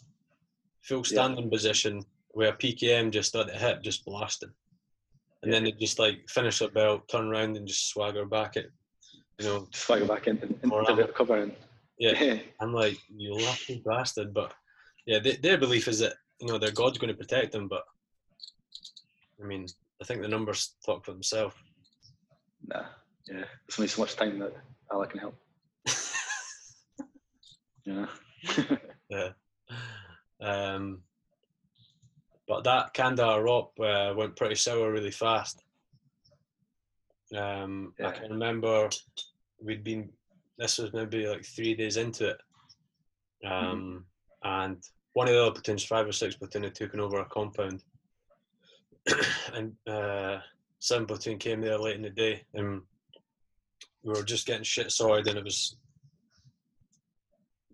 full 0.83 0.99
Yeah. 0.99 1.03
standing 1.05 1.51
position 1.51 2.05
where 2.31 2.53
PKM 2.53 3.11
just 3.11 3.35
at 3.35 3.47
the 3.47 3.53
hip 3.55 3.83
just 3.83 4.05
blasted. 4.05 4.51
And 5.43 5.53
then 5.53 5.64
they 5.64 5.72
just 5.72 5.99
like 5.99 6.29
finish 6.29 6.59
their 6.59 6.68
belt, 6.70 7.09
turn 7.09 7.29
around 7.29 7.57
and 7.57 7.66
just 7.66 7.89
swagger 7.89 8.24
back 8.26 8.57
it. 8.57 8.70
you 9.39 9.47
know, 9.47 9.68
fire 9.72 10.05
back 10.05 10.26
in, 10.26 10.37
in, 10.39 10.49
in 10.62 10.68
the 10.97 11.12
cover 11.14 11.37
and 11.43 11.55
yeah. 11.99 12.39
I'm 12.61 12.72
like, 12.72 12.99
you 13.09 13.37
lucky 13.39 13.83
bastard. 13.87 14.35
But 14.35 14.53
yeah, 15.07 15.20
they, 15.20 15.37
their 15.37 15.59
belief 15.59 15.87
is 15.89 16.01
that 16.01 16.14
you 16.41 16.49
know 16.49 16.59
their 16.59 16.72
God's 16.72 16.99
going 16.99 17.12
to 17.12 17.18
protect 17.18 17.53
them. 17.53 17.68
But 17.68 17.85
I 19.43 19.47
mean, 19.47 19.66
I 20.01 20.05
think 20.05 20.22
the 20.22 20.29
numbers 20.29 20.74
talk 20.85 21.05
for 21.05 21.12
themselves. 21.12 21.55
nah, 22.66 22.87
yeah. 23.26 23.45
There's 23.66 23.79
only 23.79 23.89
so 23.89 24.03
much 24.03 24.16
time 24.16 24.39
that 24.41 24.55
Allah 24.91 25.07
can 25.07 25.20
help. 25.20 25.37
Yeah. 27.89 28.07
yeah. 29.09 29.29
Um, 30.41 31.03
but 32.47 32.64
that 32.64 32.95
Kandahar 32.95 33.43
ROP 33.43 33.68
uh, 33.80 34.14
went 34.14 34.36
pretty 34.36 34.55
sour 34.55 34.91
really 34.91 35.11
fast. 35.11 35.62
Um, 37.36 37.93
I 38.03 38.11
can 38.11 38.32
remember 38.32 38.89
we'd 39.62 39.84
been. 39.84 40.11
This 40.57 40.78
was 40.78 40.93
maybe 40.93 41.26
like 41.26 41.45
three 41.45 41.74
days 41.74 41.99
into 41.99 42.30
it, 42.30 42.41
um, 43.47 44.05
and 44.43 44.82
one 45.12 45.28
of 45.28 45.34
the 45.34 45.43
other 45.43 45.53
platoons, 45.53 45.84
five 45.84 46.07
or 46.07 46.12
six 46.12 46.34
platoon, 46.36 46.64
had 46.64 46.74
taken 46.74 47.01
over 47.01 47.20
a 47.20 47.24
compound, 47.26 47.84
and 49.55 49.74
uh, 49.86 50.39
seven 50.78 51.07
platoon 51.07 51.39
came 51.39 51.61
there 51.61 51.78
late 51.78 51.97
in 51.97 52.03
the 52.03 52.11
day, 52.11 52.43
and 52.55 52.80
we 54.03 54.12
were 54.12 54.24
just 54.24 54.47
getting 54.47 54.64
shit 54.64 54.91
sorted, 54.91 55.28
and 55.28 55.39
it 55.39 55.45
was 55.45 55.76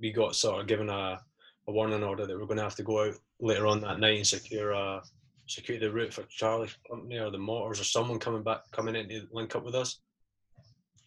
we 0.00 0.10
got 0.10 0.34
sort 0.34 0.60
of 0.60 0.66
given 0.66 0.90
a, 0.90 1.20
a 1.66 1.72
warning 1.72 2.02
order 2.02 2.26
that 2.26 2.38
we're 2.38 2.46
going 2.46 2.58
to 2.58 2.62
have 2.62 2.76
to 2.76 2.82
go 2.82 3.06
out 3.06 3.14
later 3.40 3.66
on 3.66 3.80
that 3.80 4.00
night 4.00 4.18
and 4.18 4.26
secure 4.26 4.74
uh, 4.74 5.00
secure 5.46 5.78
the 5.78 5.90
route 5.90 6.12
for 6.12 6.22
Charlie 6.24 6.70
Company 6.88 7.18
or 7.18 7.30
the 7.30 7.38
Motors 7.38 7.80
or 7.80 7.84
someone 7.84 8.18
coming 8.18 8.42
back 8.42 8.70
coming 8.72 8.96
in 8.96 9.08
to 9.08 9.26
link 9.32 9.54
up 9.54 9.64
with 9.64 9.74
us. 9.74 10.00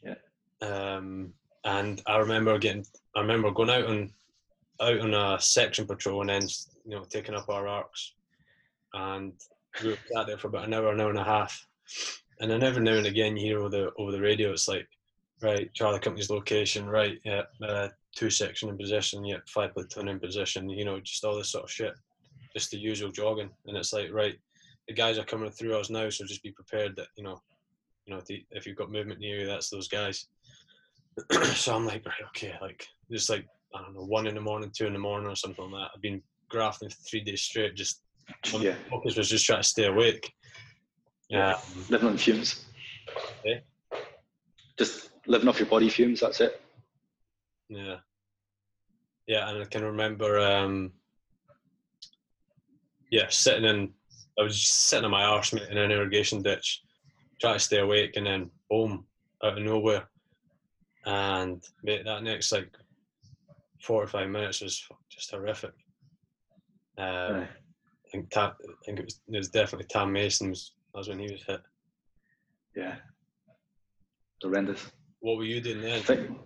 Yeah. 0.03 0.15
Um, 0.61 1.33
and 1.63 2.01
I 2.05 2.17
remember 2.17 2.57
getting, 2.57 2.85
I 3.15 3.21
remember 3.21 3.51
going 3.51 3.69
out 3.69 3.85
on 3.85 4.13
out 4.79 4.99
on 4.99 5.13
a 5.13 5.39
section 5.41 5.87
patrol 5.87 6.21
and 6.21 6.29
then 6.29 6.47
you 6.85 6.95
know 6.95 7.03
taking 7.09 7.35
up 7.35 7.49
our 7.49 7.67
arcs, 7.67 8.13
and 8.93 9.33
we 9.83 9.89
were 9.89 9.97
sat 10.13 10.27
there 10.27 10.37
for 10.37 10.47
about 10.47 10.65
an 10.65 10.73
hour, 10.73 10.91
an 10.91 11.01
hour 11.01 11.09
and 11.09 11.19
a 11.19 11.23
half, 11.23 11.67
and 12.39 12.49
then 12.49 12.63
every 12.63 12.83
now 12.83 12.93
and 12.93 13.07
again 13.07 13.35
you 13.35 13.45
hear 13.45 13.59
over 13.59 13.69
the 13.69 13.91
over 13.97 14.11
the 14.11 14.21
radio 14.21 14.51
it's 14.51 14.67
like, 14.67 14.87
right, 15.41 15.73
Charlie 15.73 15.99
Company's 15.99 16.29
location, 16.29 16.87
right, 16.87 17.19
yeah, 17.25 17.43
uh, 17.61 17.89
two 18.17 18.29
section 18.31 18.69
in 18.69 18.77
position, 18.77 19.23
yeah, 19.23 19.37
five 19.47 19.73
platoon 19.73 20.07
in 20.07 20.19
position, 20.19 20.69
you 20.69 20.83
know, 20.83 20.99
just 20.99 21.23
all 21.23 21.37
this 21.37 21.51
sort 21.51 21.65
of 21.65 21.71
shit, 21.71 21.93
just 22.55 22.71
the 22.71 22.77
usual 22.77 23.11
jogging, 23.11 23.49
and 23.67 23.77
it's 23.77 23.93
like, 23.93 24.11
right, 24.11 24.35
the 24.87 24.93
guys 24.93 25.19
are 25.19 25.23
coming 25.23 25.51
through 25.51 25.77
us 25.77 25.91
now, 25.91 26.09
so 26.09 26.25
just 26.25 26.41
be 26.41 26.51
prepared 26.51 26.95
that 26.95 27.07
you 27.15 27.23
know, 27.23 27.39
you 28.05 28.13
know, 28.13 28.21
if- 28.27 28.43
if 28.51 28.65
you've 28.65 28.77
got 28.77 28.91
movement 28.91 29.19
near 29.19 29.41
you, 29.41 29.45
that's 29.45 29.69
those 29.69 29.87
guys. 29.87 30.27
so 31.53 31.75
I'm 31.75 31.85
like, 31.85 32.05
right, 32.05 32.27
okay, 32.29 32.55
like 32.59 32.87
just 33.11 33.29
like 33.29 33.45
I 33.75 33.81
don't 33.81 33.93
know, 33.93 34.05
one 34.05 34.27
in 34.27 34.35
the 34.35 34.41
morning, 34.41 34.71
two 34.75 34.87
in 34.87 34.93
the 34.93 34.99
morning, 34.99 35.29
or 35.29 35.35
something 35.35 35.69
like 35.69 35.83
that. 35.83 35.91
I've 35.95 36.01
been 36.01 36.21
grafting 36.49 36.89
for 36.89 36.95
three 36.95 37.21
days 37.21 37.41
straight. 37.41 37.75
Just 37.75 38.01
yeah. 38.53 38.75
focus 38.89 39.17
was 39.17 39.29
just 39.29 39.45
trying 39.45 39.61
to 39.61 39.67
stay 39.67 39.85
awake. 39.85 40.31
Yeah. 41.29 41.55
Um, 41.55 41.85
Living 41.89 42.07
on 42.09 42.17
fumes. 42.17 42.65
Eh? 43.45 43.59
Just 44.77 45.11
living 45.27 45.47
off 45.47 45.59
your 45.59 45.67
body 45.67 45.89
fumes. 45.89 46.21
That's 46.21 46.39
it. 46.41 46.61
Yeah. 47.69 47.97
Yeah, 49.27 49.49
and 49.49 49.61
I 49.61 49.65
can 49.65 49.83
remember 49.83 50.39
um 50.39 50.91
yeah, 53.11 53.27
sitting 53.29 53.65
in 53.65 53.93
I 54.39 54.43
was 54.43 54.59
just 54.59 54.85
sitting 54.85 55.05
on 55.05 55.11
my 55.11 55.23
arse 55.23 55.53
mate 55.53 55.69
in 55.69 55.77
an 55.77 55.91
irrigation 55.91 56.41
ditch, 56.41 56.83
trying 57.41 57.55
to 57.55 57.59
stay 57.59 57.79
awake 57.79 58.15
and 58.15 58.25
then 58.25 58.49
boom, 58.69 59.05
out 59.43 59.57
of 59.57 59.63
nowhere. 59.63 60.07
And 61.05 61.63
mate, 61.83 62.05
that 62.05 62.23
next 62.23 62.51
like 62.51 62.69
four 63.81 64.03
or 64.03 64.07
five 64.07 64.29
minutes 64.29 64.61
was 64.61 64.87
just 65.09 65.31
horrific. 65.31 65.73
Um. 66.97 67.47
I 68.07 68.09
think 68.09 68.29
Tam, 68.29 68.51
I 68.61 68.85
think 68.85 68.99
it 68.99 69.05
was 69.05 69.19
it 69.27 69.37
was 69.37 69.49
definitely 69.49 69.87
Tam 69.87 70.13
Mason 70.13 70.49
was 70.49 70.71
that 70.93 70.99
was 70.99 71.09
when 71.09 71.19
he 71.19 71.29
was 71.29 71.43
hit. 71.43 71.59
Yeah. 72.75 72.95
Horrendous. 74.41 74.91
What 75.19 75.37
were 75.37 75.43
you 75.43 75.59
doing 75.59 75.81
then? 75.81 76.37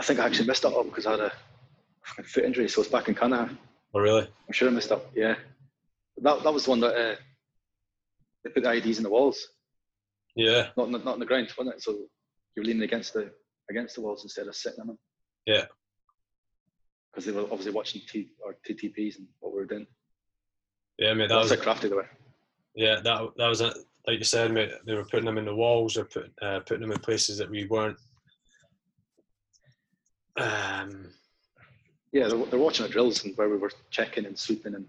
I 0.00 0.02
think 0.02 0.18
I 0.18 0.24
actually 0.24 0.46
missed 0.46 0.62
that 0.62 0.74
up 0.74 0.86
because 0.86 1.04
I 1.04 1.10
had 1.10 1.20
a 1.20 1.32
fucking 2.04 2.24
foot 2.24 2.44
injury, 2.44 2.68
so 2.70 2.80
it's 2.80 2.90
back 2.90 3.08
in 3.08 3.14
Kandahar. 3.14 3.50
Oh 3.94 4.00
really? 4.00 4.22
I'm 4.22 4.52
sure 4.52 4.66
I 4.66 4.70
missed 4.72 4.92
up. 4.92 5.10
Yeah, 5.14 5.34
that 6.22 6.42
that 6.42 6.54
was 6.54 6.64
the 6.64 6.70
one 6.70 6.80
that 6.80 6.94
uh, 6.96 7.16
they 8.42 8.50
put 8.50 8.62
the 8.62 8.70
IEDs 8.70 8.96
in 8.96 9.02
the 9.02 9.10
walls, 9.10 9.48
Yeah, 10.34 10.68
not 10.78 10.90
the, 10.90 10.98
not 11.00 11.14
in 11.14 11.20
the 11.20 11.26
ground, 11.26 11.52
wasn't 11.58 11.76
it? 11.76 11.82
So 11.82 11.98
you're 12.56 12.64
leaning 12.64 12.82
against 12.82 13.12
the 13.12 13.30
against 13.68 13.94
the 13.96 14.00
walls 14.00 14.22
instead 14.24 14.48
of 14.48 14.56
sitting 14.56 14.80
on 14.80 14.86
them. 14.86 14.98
Yeah. 15.44 15.66
Because 17.12 17.26
they 17.26 17.32
were 17.32 17.42
obviously 17.42 17.72
watching 17.72 18.00
T 18.08 18.30
or 18.42 18.56
TTPs 18.66 19.18
and 19.18 19.26
what 19.40 19.52
we 19.52 19.58
were 19.58 19.66
doing. 19.66 19.86
yeah, 20.98 21.12
mate. 21.12 21.28
That 21.28 21.34
That 21.34 21.40
was 21.40 21.50
was 21.50 21.58
how 21.58 21.64
crafty 21.64 21.88
they 21.88 21.94
were. 21.94 22.08
Yeah, 22.74 23.00
that 23.02 23.20
that 23.36 23.48
was 23.48 23.60
a, 23.60 23.74
Like 24.06 24.18
you 24.18 24.24
said, 24.24 24.50
mate, 24.52 24.70
they 24.86 24.94
were 24.94 25.04
putting 25.04 25.26
them 25.26 25.36
in 25.36 25.44
the 25.44 25.54
walls 25.54 25.98
or 25.98 26.04
put, 26.06 26.32
uh, 26.40 26.60
putting 26.60 26.80
them 26.80 26.92
in 26.92 26.98
places 27.00 27.36
that 27.36 27.50
we 27.50 27.66
weren't. 27.66 27.98
Um, 30.40 31.06
Yeah, 32.12 32.28
they're, 32.28 32.44
they're 32.46 32.58
watching 32.58 32.86
the 32.86 32.92
drills 32.92 33.24
and 33.24 33.36
where 33.36 33.48
we 33.48 33.56
were 33.56 33.72
checking 33.90 34.26
and 34.26 34.38
sweeping 34.38 34.74
and 34.74 34.86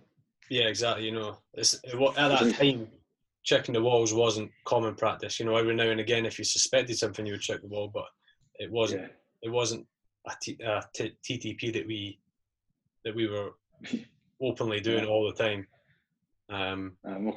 yeah, 0.49 0.63
exactly. 0.65 1.05
You 1.05 1.13
know, 1.13 1.37
it's, 1.53 1.75
it, 1.83 1.95
at 1.95 2.27
that 2.27 2.55
time, 2.55 2.87
checking 3.43 3.73
the 3.73 3.81
walls 3.81 4.13
wasn't 4.13 4.51
common 4.65 4.95
practice. 4.95 5.39
You 5.39 5.45
know, 5.45 5.55
every 5.55 5.73
now 5.73 5.89
and 5.89 6.01
again, 6.01 6.25
if 6.25 6.37
you 6.37 6.43
suspected 6.43 6.97
something, 6.97 7.25
you 7.25 7.33
would 7.33 7.41
check 7.41 7.61
the 7.61 7.67
wall, 7.67 7.89
but 7.93 8.03
it 8.55 8.69
wasn't. 8.69 9.03
yeah, 9.03 9.07
It 9.43 9.49
wasn't 9.49 9.87
a, 10.27 10.33
t- 10.41 10.59
a 10.61 10.83
t- 10.93 11.15
TTP 11.23 11.71
that 11.73 11.87
we 11.87 12.19
that 13.05 13.15
we 13.15 13.27
were 13.27 13.51
openly 14.41 14.81
doing 14.81 15.05
Yeah. 15.05 15.09
all 15.09 15.25
the 15.31 15.41
time. 15.41 15.67
Um, 16.49 16.97
um, 17.05 17.33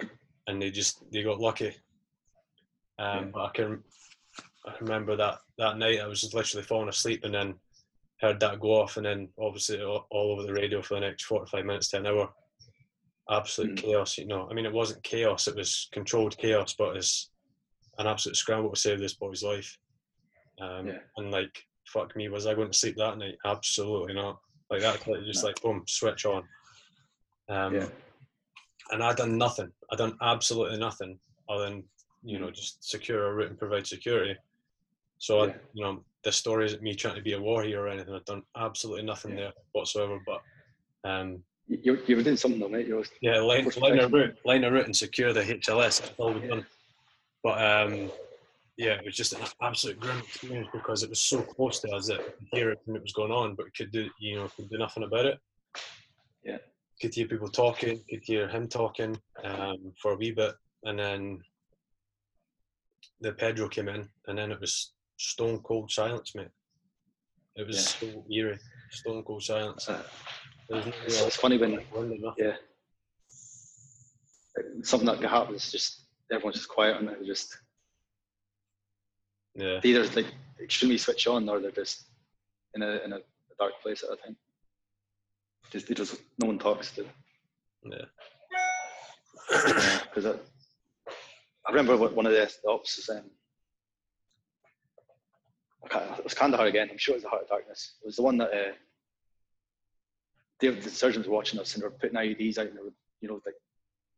and 0.48 0.60
they 0.60 0.72
just 0.72 1.08
they 1.12 1.22
got 1.22 1.38
lucky. 1.40 1.68
Um, 2.98 3.26
Yeah. 3.26 3.30
But 3.32 3.44
I 3.44 3.50
can 3.54 3.84
I 4.66 4.72
remember 4.80 5.14
that 5.16 5.38
that 5.58 5.78
night 5.78 6.00
I 6.00 6.08
was 6.08 6.20
just 6.20 6.34
literally 6.34 6.66
falling 6.66 6.88
asleep 6.88 7.20
and 7.22 7.32
then 7.34 7.54
heard 8.20 8.40
that 8.40 8.60
go 8.60 8.80
off 8.80 8.96
and 8.96 9.04
then 9.06 9.28
obviously 9.40 9.82
all, 9.82 10.06
all 10.10 10.32
over 10.32 10.42
the 10.42 10.52
radio 10.52 10.80
for 10.82 10.94
the 10.94 11.00
next 11.00 11.24
forty 11.24 11.50
five 11.50 11.64
minutes 11.64 11.88
to 11.90 11.98
an 11.98 12.06
hour. 12.06 12.32
Absolute 13.30 13.72
Mm. 13.76 13.78
chaos, 13.78 14.18
you 14.18 14.26
know. 14.26 14.46
I 14.50 14.54
mean, 14.54 14.66
it 14.66 14.72
wasn't 14.72 15.02
chaos; 15.02 15.48
it 15.48 15.56
was 15.56 15.88
controlled 15.92 16.36
chaos, 16.36 16.74
but 16.78 16.96
it's 16.96 17.30
an 17.98 18.06
absolute 18.06 18.36
scramble 18.36 18.70
to 18.72 18.78
save 18.80 18.98
this 19.00 19.14
boy's 19.14 19.42
life. 19.42 19.78
Um, 20.60 20.86
Yeah. 20.88 20.98
And 21.16 21.30
like, 21.30 21.64
fuck 21.86 22.14
me, 22.16 22.28
was 22.28 22.46
I 22.46 22.54
going 22.54 22.70
to 22.70 22.76
sleep 22.78 22.96
that 22.96 23.16
night? 23.18 23.36
Absolutely 23.44 24.14
not. 24.14 24.40
Like 24.70 24.82
that, 24.82 25.06
like, 25.06 25.24
just 25.24 25.42
No. 25.42 25.48
like 25.48 25.60
boom, 25.62 25.84
switch 25.86 26.26
on. 26.26 26.46
Um, 27.48 27.74
yeah, 27.74 27.88
and 28.90 29.02
I 29.02 29.12
done 29.14 29.36
nothing. 29.38 29.72
I 29.90 29.96
done 29.96 30.16
absolutely 30.22 30.78
nothing 30.78 31.18
other 31.48 31.64
than 31.64 31.84
you 32.22 32.38
know 32.38 32.50
just 32.50 32.82
secure 32.84 33.26
a 33.26 33.34
route 33.34 33.50
and 33.50 33.58
provide 33.58 33.86
security. 33.86 34.36
So 35.18 35.44
I, 35.44 35.46
you 35.72 35.84
know, 35.84 36.04
story 36.30 36.66
isn't 36.66 36.82
me 36.82 36.94
trying 36.94 37.16
to 37.16 37.22
be 37.22 37.34
a 37.34 37.40
warrior 37.40 37.82
or 37.82 37.88
anything. 37.88 38.14
I've 38.14 38.24
done 38.24 38.42
absolutely 38.56 39.04
nothing 39.04 39.32
Yeah. 39.32 39.36
there 39.36 39.52
whatsoever. 39.72 40.18
But 40.26 40.40
um, 41.08 41.42
You, 41.66 41.98
you, 42.06 42.16
were 42.16 42.22
doing 42.22 42.36
something 42.36 42.60
though, 42.60 42.68
mate. 42.68 42.86
You 42.86 42.96
were, 42.96 43.06
yeah, 43.20 43.40
line, 43.40 43.68
line 43.76 43.98
a 43.98 44.08
route, 44.08 44.36
line 44.44 44.64
a 44.64 44.70
route, 44.70 44.86
and 44.86 44.96
secure 44.96 45.32
the 45.32 45.42
HLS. 45.42 46.00
That's 46.00 46.12
all 46.18 46.32
we've 46.32 46.44
Yeah. 46.44 46.48
done. 46.50 46.66
But 47.42 47.62
um, 47.62 48.10
yeah, 48.76 48.94
it 48.94 49.04
was 49.04 49.14
just 49.14 49.34
an 49.34 49.40
absolute 49.62 50.00
grim 50.00 50.18
experience 50.18 50.68
because 50.72 51.02
it 51.02 51.10
was 51.10 51.20
so 51.20 51.42
close 51.42 51.80
to 51.80 51.90
us 51.90 52.08
that 52.08 52.18
we 52.18 52.24
could 52.24 52.48
hear 52.52 52.70
it 52.70 52.78
when 52.86 52.96
it 52.96 53.02
was 53.02 53.12
going 53.12 53.30
on, 53.30 53.54
but 53.54 53.74
could 53.76 53.92
do 53.92 54.08
you 54.18 54.36
know 54.36 54.48
could 54.56 54.70
do 54.70 54.78
nothing 54.78 55.04
about 55.04 55.26
it. 55.26 55.38
Yeah. 56.42 56.58
Could 57.00 57.14
hear 57.14 57.26
people 57.28 57.48
talking, 57.48 58.02
could 58.08 58.22
hear 58.22 58.48
him 58.48 58.68
talking 58.68 59.18
um, 59.42 59.92
for 60.00 60.12
a 60.12 60.16
wee 60.16 60.32
bit, 60.32 60.54
and 60.84 60.98
then 60.98 61.40
the 63.20 63.32
Pedro 63.32 63.68
came 63.68 63.88
in, 63.88 64.08
and 64.26 64.38
then 64.38 64.50
it 64.50 64.60
was 64.60 64.93
stone 65.16 65.60
cold 65.60 65.90
silence, 65.90 66.34
mate. 66.34 66.48
It 67.56 67.66
was 67.66 67.88
so 67.90 68.24
eerie, 68.32 68.58
stone 68.90 69.22
cold 69.24 69.42
silence. 69.42 69.88
uh, 69.88 70.02
There 70.68 70.78
was 70.78 70.86
no 70.86 70.92
it's, 71.06 71.22
it's 71.22 71.36
funny 71.36 71.56
when 71.58 71.72
wind 71.92 72.12
or 72.12 72.18
nothing. 72.18 72.44
yeah, 72.46 72.56
something 74.82 75.06
like 75.08 75.20
that 75.20 75.30
happens. 75.30 75.70
Just 75.70 76.06
everyone's 76.32 76.56
just 76.56 76.68
quiet 76.68 76.96
and 76.98 77.08
they're 77.08 77.22
just 77.24 77.56
Yeah. 79.54 79.78
they 79.82 79.90
either 79.90 80.04
like 80.14 80.26
extremely 80.60 80.98
switch 80.98 81.26
on 81.26 81.48
or 81.48 81.60
they're 81.60 81.70
just 81.70 82.06
in 82.74 82.82
a 82.82 82.98
in 83.04 83.12
a, 83.12 83.18
dark 83.56 83.74
place 83.82 84.02
at 84.02 84.10
a 84.10 84.16
time. 84.16 84.36
Just 85.70 85.86
they 85.86 85.94
just 85.94 86.16
no 86.40 86.48
one 86.48 86.58
talks 86.58 86.90
to 86.92 87.02
Them. 87.02 87.12
Yeah. 87.84 88.06
because 90.02 90.26
I, 90.26 90.32
I 91.66 91.70
remember 91.70 91.96
what 91.96 92.14
one 92.16 92.26
of 92.26 92.32
the, 92.32 92.52
the 92.64 92.68
ops 92.70 92.96
was 92.96 93.08
um, 93.16 93.30
it 95.92 96.24
was 96.24 96.34
Kandahar 96.34 96.66
again. 96.66 96.88
I'm 96.90 96.98
sure 96.98 97.14
it 97.14 97.16
was 97.16 97.22
the 97.24 97.28
Heart 97.28 97.42
of 97.42 97.48
Darkness. 97.48 97.94
It 98.02 98.06
was 98.06 98.16
the 98.16 98.22
one 98.22 98.38
that 98.38 98.50
uh, 98.50 98.72
they, 100.60 100.68
the 100.68 100.90
surgeons 100.90 101.26
were 101.26 101.34
watching 101.34 101.60
us 101.60 101.74
and 101.74 101.82
they 101.82 101.86
were 101.86 101.92
putting 101.92 102.16
IEDs 102.16 102.58
out 102.58 102.68
and 102.68 102.76
they 102.76 102.82
were, 102.82 102.94
you 103.20 103.28
know, 103.28 103.40
like 103.44 103.54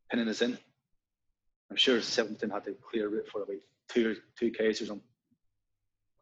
pinning 0.09 0.27
us 0.27 0.41
in. 0.41 0.57
I'm 1.69 1.77
sure 1.77 2.01
Seventeen 2.01 2.49
had 2.49 2.63
to 2.65 2.75
clear 2.89 3.07
a 3.07 3.09
route 3.09 3.27
for 3.31 3.43
about 3.43 3.57
two 3.89 4.15
two 4.37 4.51
k's 4.51 4.81
or 4.81 4.85
something 4.85 5.03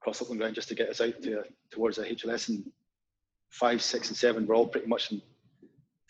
across 0.01 0.21
Upland 0.21 0.39
Ground 0.39 0.55
just 0.55 0.67
to 0.69 0.75
get 0.75 0.89
us 0.89 1.01
out 1.01 1.21
to, 1.23 1.43
towards 1.71 1.97
the 1.97 2.03
HLS. 2.03 2.49
And 2.49 2.71
five, 3.49 3.81
six, 3.81 4.09
and 4.09 4.17
seven 4.17 4.45
were 4.45 4.55
all 4.55 4.67
pretty 4.67 4.87
much 4.87 5.11
in 5.11 5.21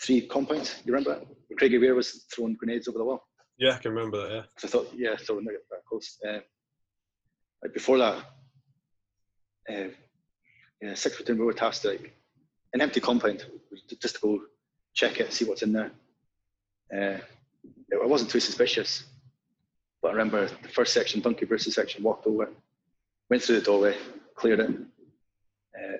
three 0.01 0.27
compounds. 0.27 0.81
You 0.83 0.93
remember 0.93 1.15
that? 1.15 1.27
When 1.47 1.57
Craig 1.57 1.79
Weir 1.79 1.95
was 1.95 2.25
throwing 2.33 2.55
grenades 2.55 2.87
over 2.87 2.97
the 2.97 3.05
wall. 3.05 3.27
Yeah, 3.57 3.71
I 3.71 3.77
can 3.77 3.93
remember 3.93 4.21
that. 4.21 4.33
Yeah. 4.33 4.41
So 4.57 4.67
I 4.67 4.71
thought, 4.71 4.93
yeah, 4.95 5.15
so 5.15 5.35
not 5.35 5.43
getting 5.43 5.59
that 5.71 5.85
close. 5.87 6.17
Uh, 6.27 6.39
like 7.63 7.73
before 7.73 7.97
that, 7.99 8.23
uh, 9.69 10.95
six 10.95 11.15
platoon 11.15 11.39
we 11.39 11.45
were 11.45 11.53
tasked 11.53 11.83
to 11.83 11.89
like 11.89 12.13
an 12.73 12.81
empty 12.81 12.99
compound 12.99 13.45
just 14.01 14.15
to 14.15 14.21
go 14.21 14.41
check 14.93 15.19
it, 15.19 15.31
see 15.31 15.45
what's 15.45 15.61
in 15.61 15.73
there. 15.73 15.91
Uh, 16.93 17.17
I 18.01 18.05
wasn't 18.05 18.31
too 18.31 18.39
suspicious, 18.39 19.03
but 20.01 20.09
I 20.09 20.11
remember 20.11 20.47
the 20.47 20.69
first 20.69 20.93
section, 20.93 21.21
Donkey 21.21 21.45
Bruce's 21.45 21.75
section, 21.75 22.03
walked 22.03 22.27
over, 22.27 22.49
went 23.29 23.43
through 23.43 23.59
the 23.59 23.65
doorway, 23.65 23.97
cleared 24.35 24.59
it. 24.59 24.69
Uh, 24.69 25.97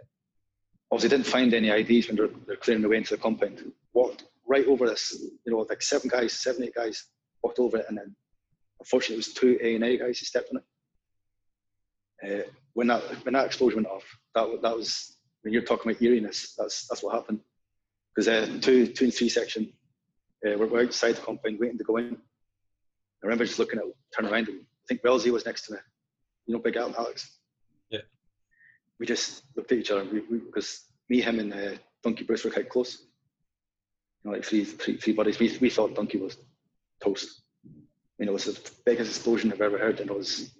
obviously, 0.91 1.09
didn't 1.09 1.28
find 1.28 1.53
any 1.53 1.70
IDs 1.70 2.07
when 2.07 2.16
they're, 2.16 2.30
they're 2.45 2.55
clearing 2.55 2.82
the 2.82 2.89
way 2.89 2.97
into 2.97 3.16
the 3.16 3.22
compound. 3.22 3.72
Walked 3.93 4.26
right 4.47 4.66
over 4.68 4.88
this, 4.88 5.18
you 5.45 5.51
know, 5.51 5.66
like 5.70 5.82
seven 5.82 6.09
guys, 6.09 6.34
seven, 6.34 6.63
eight 6.63 6.76
guys 6.76 7.05
walked 7.43 7.59
over 7.59 7.78
it, 7.78 7.86
and 7.89 7.97
then 7.97 8.16
unfortunately, 8.80 9.16
it 9.16 9.26
was 9.26 9.34
two 9.34 9.57
ANA 9.61 9.97
guys 9.97 10.20
who 10.20 10.26
stepped 10.26 10.49
on 10.51 10.57
it. 10.57 10.63
Uh, 12.24 12.43
when 12.74 12.88
that 12.88 13.01
when 13.26 13.34
that 13.34 13.45
explosion 13.45 13.84
went 13.84 13.88
off, 13.88 14.03
that 14.34 14.61
that 14.61 14.76
was 14.76 15.18
when 15.41 15.53
you're 15.53 15.63
talking 15.63 15.91
about 15.91 16.01
eeriness. 16.01 16.55
That's 16.57 16.88
that's 16.88 17.03
what 17.03 17.16
happened. 17.16 17.39
Because 18.13 18.28
uh, 18.28 18.59
two 18.61 18.88
two 18.88 19.05
and 19.05 19.13
three 19.13 19.30
section, 19.30 19.72
uh, 20.45 20.57
we're, 20.57 20.84
outside 20.84 21.16
the 21.16 21.22
compound 21.22 21.59
waiting 21.59 21.78
to 21.78 21.84
go 21.84 21.97
in. 21.97 22.18
I 23.24 23.28
remember 23.28 23.45
just 23.45 23.59
looking 23.59 23.80
at, 23.80 23.86
turn 24.16 24.32
around, 24.32 24.49
and 24.49 24.59
I 24.59 24.86
think 24.88 25.03
Wellesley 25.03 25.32
was 25.32 25.45
next 25.45 25.66
to 25.66 25.74
me. 25.74 25.80
You 26.45 26.53
know, 26.53 26.61
Big 26.61 26.76
Al, 26.76 26.95
Alex. 26.95 27.38
Yeah. 27.89 28.01
We 28.99 29.05
just 29.05 29.43
looked 29.55 29.72
at 29.72 29.80
each 29.80 29.91
other 29.91 30.05
we, 30.05 30.22
we, 30.30 30.38
because 30.38 30.84
me, 31.09 31.22
him, 31.22 31.39
and 31.39 31.53
uh, 31.53 31.78
Donkey 32.03 32.24
Bruce 32.24 32.43
were 32.43 32.51
quite 32.51 32.70
close. 32.70 32.99
You 34.24 34.30
know, 34.30 34.38
like 34.38 34.45
three, 34.45 34.63
three, 34.63 34.97
three 34.97 35.13
buddies. 35.13 35.39
We, 35.39 35.57
we 35.59 35.70
thought 35.70 35.95
Donkey 35.95 36.20
was 36.20 36.38
toast. 37.03 37.41
I 37.66 37.70
mean, 38.20 38.30
it 38.30 38.34
was 38.34 38.45
the 38.45 38.72
biggest 38.86 39.09
explosion 39.09 39.51
I've 39.51 39.61
ever 39.61 39.78
heard, 39.78 39.99
and 39.99 40.09
it 40.09 40.16
was 40.16 40.51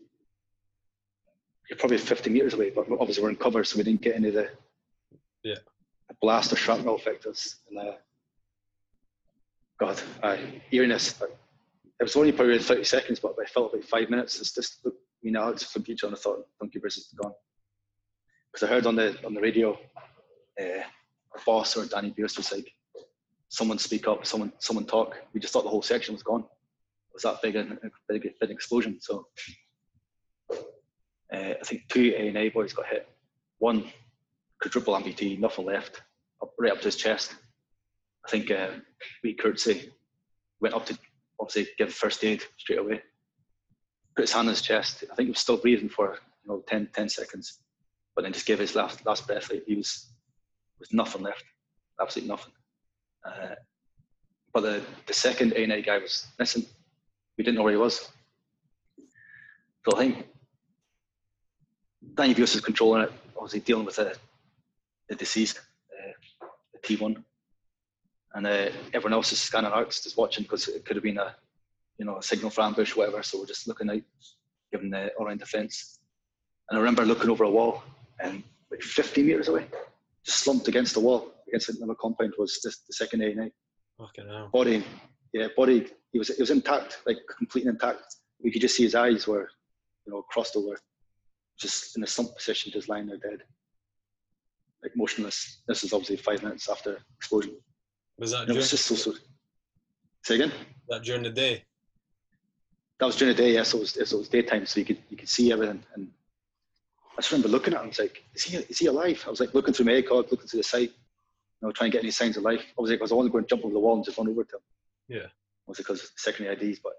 you're 1.70 1.78
probably 1.78 1.98
50 1.98 2.30
meters 2.30 2.54
away, 2.54 2.70
but 2.70 2.88
obviously 3.00 3.24
we're 3.24 3.30
in 3.30 3.36
cover, 3.36 3.64
so 3.64 3.78
we 3.78 3.84
didn't 3.84 4.02
get 4.02 4.16
any 4.16 4.30
of 4.30 4.34
the 4.36 4.50
Yeah. 5.44 5.56
blast 6.22 6.54
or 6.54 6.56
shrapnel 6.56 7.00
us. 7.28 7.56
And 7.70 7.78
uh, 7.80 7.96
God, 9.80 10.02
uh, 10.24 10.38
eeriness. 10.72 11.22
uh, 11.22 11.26
It 12.00 12.04
was 12.04 12.16
only 12.16 12.32
probably 12.32 12.60
30 12.60 12.84
seconds, 12.84 13.20
but 13.20 13.36
I 13.42 13.46
felt 13.46 13.74
like 13.74 13.84
five 13.84 14.10
minutes. 14.10 14.40
It's 14.40 14.54
just 14.54 14.84
look, 14.86 14.96
me 15.24 15.30
and 15.30 15.38
Alex 15.38 15.76
looked 15.76 15.90
each 15.90 16.04
other 16.04 16.10
and 16.12 16.18
I 16.18 16.22
thought 16.22 16.48
Donkey 16.60 16.80
Bruce 16.80 16.98
is 16.98 17.08
gone. 17.16 17.34
Because 18.52 18.68
I 18.68 18.72
heard 18.74 18.86
on 18.86 18.96
the 18.96 19.18
on 19.26 19.34
the 19.34 19.42
radio, 19.42 19.78
uh, 20.60 20.64
our 21.34 21.42
boss 21.46 21.76
or 21.76 21.86
Danny 21.86 22.12
Pierce 22.12 22.38
was 22.38 22.52
like, 22.52 22.72
"Someone 23.50 23.78
speak 23.80 24.08
up, 24.08 24.26
someone 24.26 24.54
someone 24.60 24.86
talk." 24.86 25.18
We 25.34 25.40
just 25.42 25.52
thought 25.52 25.64
the 25.64 25.70
whole 25.70 25.82
section 25.82 26.14
was 26.14 26.24
gone. 26.24 26.42
It 26.42 27.14
was 27.14 27.24
that 27.24 27.42
big 27.42 27.56
a 27.58 27.66
big, 28.08 28.34
big 28.40 28.52
explosion. 28.52 29.00
So 29.02 29.28
uh, 31.36 31.54
I 31.60 31.64
think 31.64 31.84
two 31.90 32.14
ANA 32.16 32.52
boys 32.52 32.74
got 32.74 32.88
hit. 32.88 33.08
One 33.60 33.92
quadruple 34.62 34.96
amputee, 34.96 35.40
nothing 35.40 35.66
left, 35.66 36.02
up, 36.42 36.54
right 36.60 36.72
up 36.72 36.80
to 36.80 36.86
his 36.86 36.96
chest. 36.96 37.36
I 38.26 38.30
think 38.30 38.52
uh, 38.52 38.70
we 39.24 39.34
courtesy 39.34 39.92
went 40.62 40.74
up 40.74 40.86
to 40.86 40.98
obviously 41.40 41.68
give 41.78 41.94
first 41.94 42.24
aid 42.24 42.44
straight 42.58 42.80
away. 42.80 43.02
Put 44.16 44.24
his 44.24 44.32
hand 44.32 44.48
on 44.48 44.54
his 44.54 44.62
chest. 44.62 45.04
I 45.12 45.16
think 45.16 45.28
he 45.28 45.32
was 45.32 45.40
still 45.40 45.58
breathing 45.58 45.90
for 45.90 46.18
you 46.44 46.50
know 46.50 46.64
10, 46.68 46.90
10 46.94 47.10
seconds, 47.10 47.60
but 48.16 48.24
then 48.24 48.34
just 48.34 48.46
gave 48.46 48.60
his 48.60 48.76
last 48.76 49.06
last 49.06 49.28
breath. 49.28 49.52
Like 49.52 49.64
he 49.68 49.76
was 49.76 50.08
with 50.80 50.94
nothing 50.94 51.22
left, 51.22 51.44
absolutely 52.02 52.30
nothing. 52.30 52.54
Uh, 53.26 53.56
but 54.54 54.62
the 54.62 54.82
the 55.06 55.14
second 55.14 55.54
ANA 55.54 55.82
guy 55.82 55.98
was 55.98 56.28
missing. 56.40 56.66
We 57.38 57.44
didn't 57.44 57.58
know 57.58 57.64
where 57.64 57.74
he 57.74 57.78
was. 57.78 58.10
So 59.86 59.98
I 59.98 60.00
think 60.00 60.26
Danny 62.16 62.34
Buse 62.34 62.56
is 62.56 62.62
controlling 62.62 63.04
it, 63.04 63.12
obviously 63.36 63.60
dealing 63.60 63.86
with 63.86 63.98
the, 63.98 64.16
the 65.10 65.16
deceased, 65.16 65.60
uh, 65.92 66.48
the 66.74 66.80
T1. 66.80 67.22
And 68.34 68.48
uh, 68.48 68.70
everyone 68.94 69.14
else 69.14 69.32
is 69.32 69.42
scanning 69.42 69.72
out, 69.72 69.90
just 69.90 70.18
watching 70.18 70.44
because 70.44 70.68
it 70.68 70.86
could 70.86 70.96
have 70.96 71.04
been 71.04 71.18
a, 71.18 71.36
you 71.98 72.06
know, 72.06 72.18
a 72.18 72.24
signal 72.24 72.50
for 72.50 72.62
ambush, 72.62 72.96
whatever. 72.96 73.22
So 73.24 73.40
we're 73.40 73.46
just 73.46 73.68
looking 73.68 73.90
out, 73.90 74.02
giving 74.72 74.90
the 74.90 75.12
all-round 75.20 75.40
defence. 75.40 76.00
And 76.70 76.78
I 76.78 76.82
remember 76.82 77.06
looking 77.06 77.30
over 77.30 77.44
a 77.44 77.50
wall, 77.50 77.84
and 78.20 78.44
like 78.72 78.82
50 78.82 79.24
metres 79.24 79.48
away, 79.48 79.68
just 80.26 80.40
slumped 80.40 80.68
against 80.68 80.94
the 80.94 81.00
wall, 81.00 81.32
against 81.48 81.70
another 81.70 81.96
compound, 81.96 82.34
was 82.38 82.60
just 82.62 82.88
the 82.88 82.94
second 82.94 83.22
A 83.22 83.28
A 83.28 83.52
Fucking 83.98 84.28
hell. 84.28 84.50
body, 84.52 84.84
yeah, 85.34 85.48
body. 85.56 85.88
He 86.12 86.20
was 86.20 86.30
he 86.30 86.42
was 86.42 86.50
intact, 86.50 87.00
like 87.06 87.18
completely 87.38 87.70
intact. 87.70 88.16
We 88.42 88.52
could 88.52 88.62
just 88.62 88.76
see 88.76 88.84
his 88.84 88.96
eyes 88.96 89.28
were, 89.28 89.50
you 90.06 90.14
know, 90.14 90.22
crossed 90.24 90.56
over, 90.56 90.78
just 91.58 91.98
in 91.98 92.04
a 92.04 92.08
slump 92.08 92.36
position, 92.36 92.72
just 92.72 92.90
lying 92.90 93.08
there 93.08 93.18
dead, 93.18 93.44
like 94.84 94.96
motionless. 94.96 95.62
This 95.68 95.84
is 95.84 95.94
obviously 95.94 96.18
five 96.18 96.44
minutes 96.44 96.70
after 96.70 97.00
explosion. 97.18 97.56
Was 98.18 98.32
that 98.32 98.44
And 98.44 98.52
it 98.52 98.56
was 98.58 98.70
just 98.70 98.86
so 98.86 98.96
so. 98.96 99.14
Say 100.24 100.36
again. 100.36 100.52
that 100.90 101.04
during 101.04 101.24
the 101.24 101.30
day? 101.30 101.64
That 103.00 103.08
was 103.08 103.16
during 103.16 103.36
the 103.36 103.42
day, 103.44 103.54
yes. 103.54 103.74
it 103.74 103.80
was, 103.80 103.92
so 103.92 104.00
it 104.00 104.12
was 104.20 104.30
daytime, 104.30 104.66
so 104.66 104.80
you 104.80 104.86
could 104.86 105.00
you 105.10 105.18
could 105.18 105.30
see 105.30 105.52
everything. 105.52 105.84
And 105.94 106.10
I 107.14 107.18
just 107.18 107.32
remember 107.32 107.50
looking 107.50 107.74
at 107.74 107.80
him. 107.80 107.86
I 107.86 107.88
was 107.88 108.00
like, 108.00 108.24
"Is 108.34 108.44
he 108.44 108.58
is 108.58 108.80
he 108.80 108.88
alive?" 108.88 109.24
I 109.28 109.30
was 109.30 109.40
like 109.40 109.54
looking 109.54 109.74
through 109.74 109.86
my 109.86 110.02
ACOG, 110.02 110.32
looking 110.32 110.48
through 110.48 110.60
the 110.60 110.64
side, 110.64 110.90
you 110.90 111.62
know, 111.62 111.72
trying 111.72 111.92
to 111.92 111.98
get 111.98 112.04
any 112.04 112.12
signs 112.12 112.38
of 112.38 112.44
life. 112.44 112.64
Obviously, 112.78 112.98
because 112.98 113.12
I 113.12 113.16
going 113.16 113.44
to 113.44 113.50
jump 113.50 113.66
over 113.66 113.74
the 113.74 113.80
wall 113.80 113.96
and 113.96 114.06
just 114.06 114.18
run 114.18 114.30
over 114.30 114.44
to 114.44 114.56
him. 114.56 114.62
Yeah. 115.08 115.28
Was 115.68 115.80
it 115.80 115.84
because 115.84 116.12
secondary 116.16 116.56
IDs, 116.56 116.80
but 116.80 116.94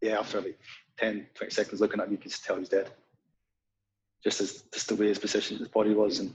yeah, 0.00 0.18
after 0.18 0.40
like 0.40 0.58
10, 0.98 1.26
20 1.34 1.50
seconds 1.52 1.80
looking 1.80 2.00
at 2.00 2.06
him, 2.06 2.12
you 2.12 2.18
could 2.18 2.30
just 2.30 2.44
tell 2.44 2.56
he's 2.56 2.68
dead. 2.68 2.90
Just 4.22 4.40
as 4.40 4.62
just 4.72 4.88
the 4.88 4.96
way 4.96 5.08
his 5.08 5.18
position, 5.18 5.58
his 5.58 5.68
body 5.68 5.92
was, 5.94 6.18
and 6.20 6.34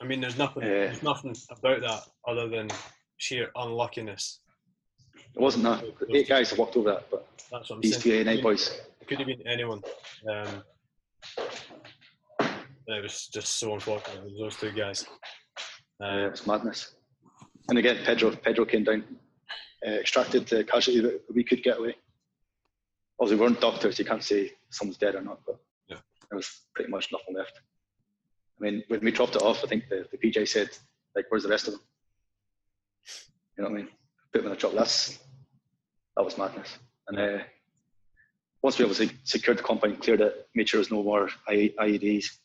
I 0.00 0.04
mean, 0.04 0.20
there's 0.20 0.36
nothing. 0.36 0.62
Yeah. 0.62 0.68
There's 0.68 1.02
nothing 1.02 1.34
about 1.50 1.80
that 1.80 2.02
other 2.28 2.48
than 2.48 2.68
sheer 3.16 3.50
unluckiness. 3.56 4.40
it 5.34 5.40
wasn't 5.40 5.64
that. 5.64 5.84
Eight 6.10 6.28
guys 6.28 6.50
that 6.50 6.58
walked 6.58 6.76
over 6.76 6.90
that, 6.90 7.10
but 7.10 7.26
That's 7.50 7.70
what 7.70 7.76
I'm 7.76 7.80
these 7.80 8.02
saying. 8.02 8.24
two 8.24 8.30
ANA 8.30 8.42
boys. 8.42 8.78
It 9.00 9.08
could 9.08 9.18
have 9.18 9.26
been 9.26 9.46
anyone. 9.46 9.80
Um, 10.30 10.62
it 12.88 13.02
was 13.02 13.28
just 13.32 13.58
so 13.58 13.74
unfortunate. 13.74 14.24
Those 14.38 14.56
two 14.56 14.72
guys. 14.72 15.06
Uh, 16.00 16.04
Uh, 16.04 16.28
it's 16.28 16.46
madness. 16.46 16.94
And 17.68 17.78
again, 17.78 18.04
Pedro 18.04 18.30
Pedro 18.36 18.64
came 18.66 18.84
down, 18.84 19.02
uh, 19.86 19.90
extracted 19.92 20.46
the 20.46 20.62
casualty 20.64 21.00
that 21.00 21.22
we 21.34 21.42
could 21.42 21.62
get 21.62 21.78
away. 21.78 21.96
Obviously 23.18 23.36
we 23.40 23.46
weren't 23.46 23.60
doctors. 23.60 23.98
You 23.98 24.04
can't 24.04 24.22
say 24.22 24.52
someone's 24.70 24.98
dead 24.98 25.14
or 25.14 25.22
not, 25.22 25.40
but 25.46 25.58
Yeah. 25.88 25.98
there 26.30 26.36
was 26.36 26.60
pretty 26.74 26.90
much 26.90 27.10
nothing 27.12 27.34
left. 27.34 27.60
I 28.58 28.64
mean, 28.64 28.82
when 28.88 29.00
we 29.00 29.10
dropped 29.10 29.36
it 29.36 29.42
off, 29.42 29.62
I 29.64 29.66
think 29.66 29.88
the, 29.88 30.06
the 30.10 30.18
PJ 30.18 30.48
said, 30.48 30.70
like, 31.14 31.26
"Where's 31.28 31.42
the 31.42 31.48
rest 31.50 31.66
of 31.68 31.74
them?" 31.74 31.82
You 33.56 33.64
know 33.64 33.70
what 33.70 33.78
I 33.78 33.82
mean? 33.82 33.88
Put 34.32 34.42
them 34.42 34.46
in 34.50 34.56
a 34.56 34.60
truck. 34.60 34.72
That's 34.72 35.18
that 36.16 36.24
was 36.24 36.38
madness. 36.38 36.78
And 37.08 37.18
uh, 37.18 37.38
once 38.62 38.78
we 38.78 38.84
obviously 38.84 39.16
secured 39.24 39.58
the 39.58 39.62
compound, 39.62 40.00
cleared 40.02 40.20
it, 40.22 40.48
made 40.54 40.68
sure 40.68 40.78
there 40.78 40.80
was 40.80 40.90
no 40.90 41.02
more 41.02 41.28
I- 41.46 41.74
IEDs. 41.78 42.38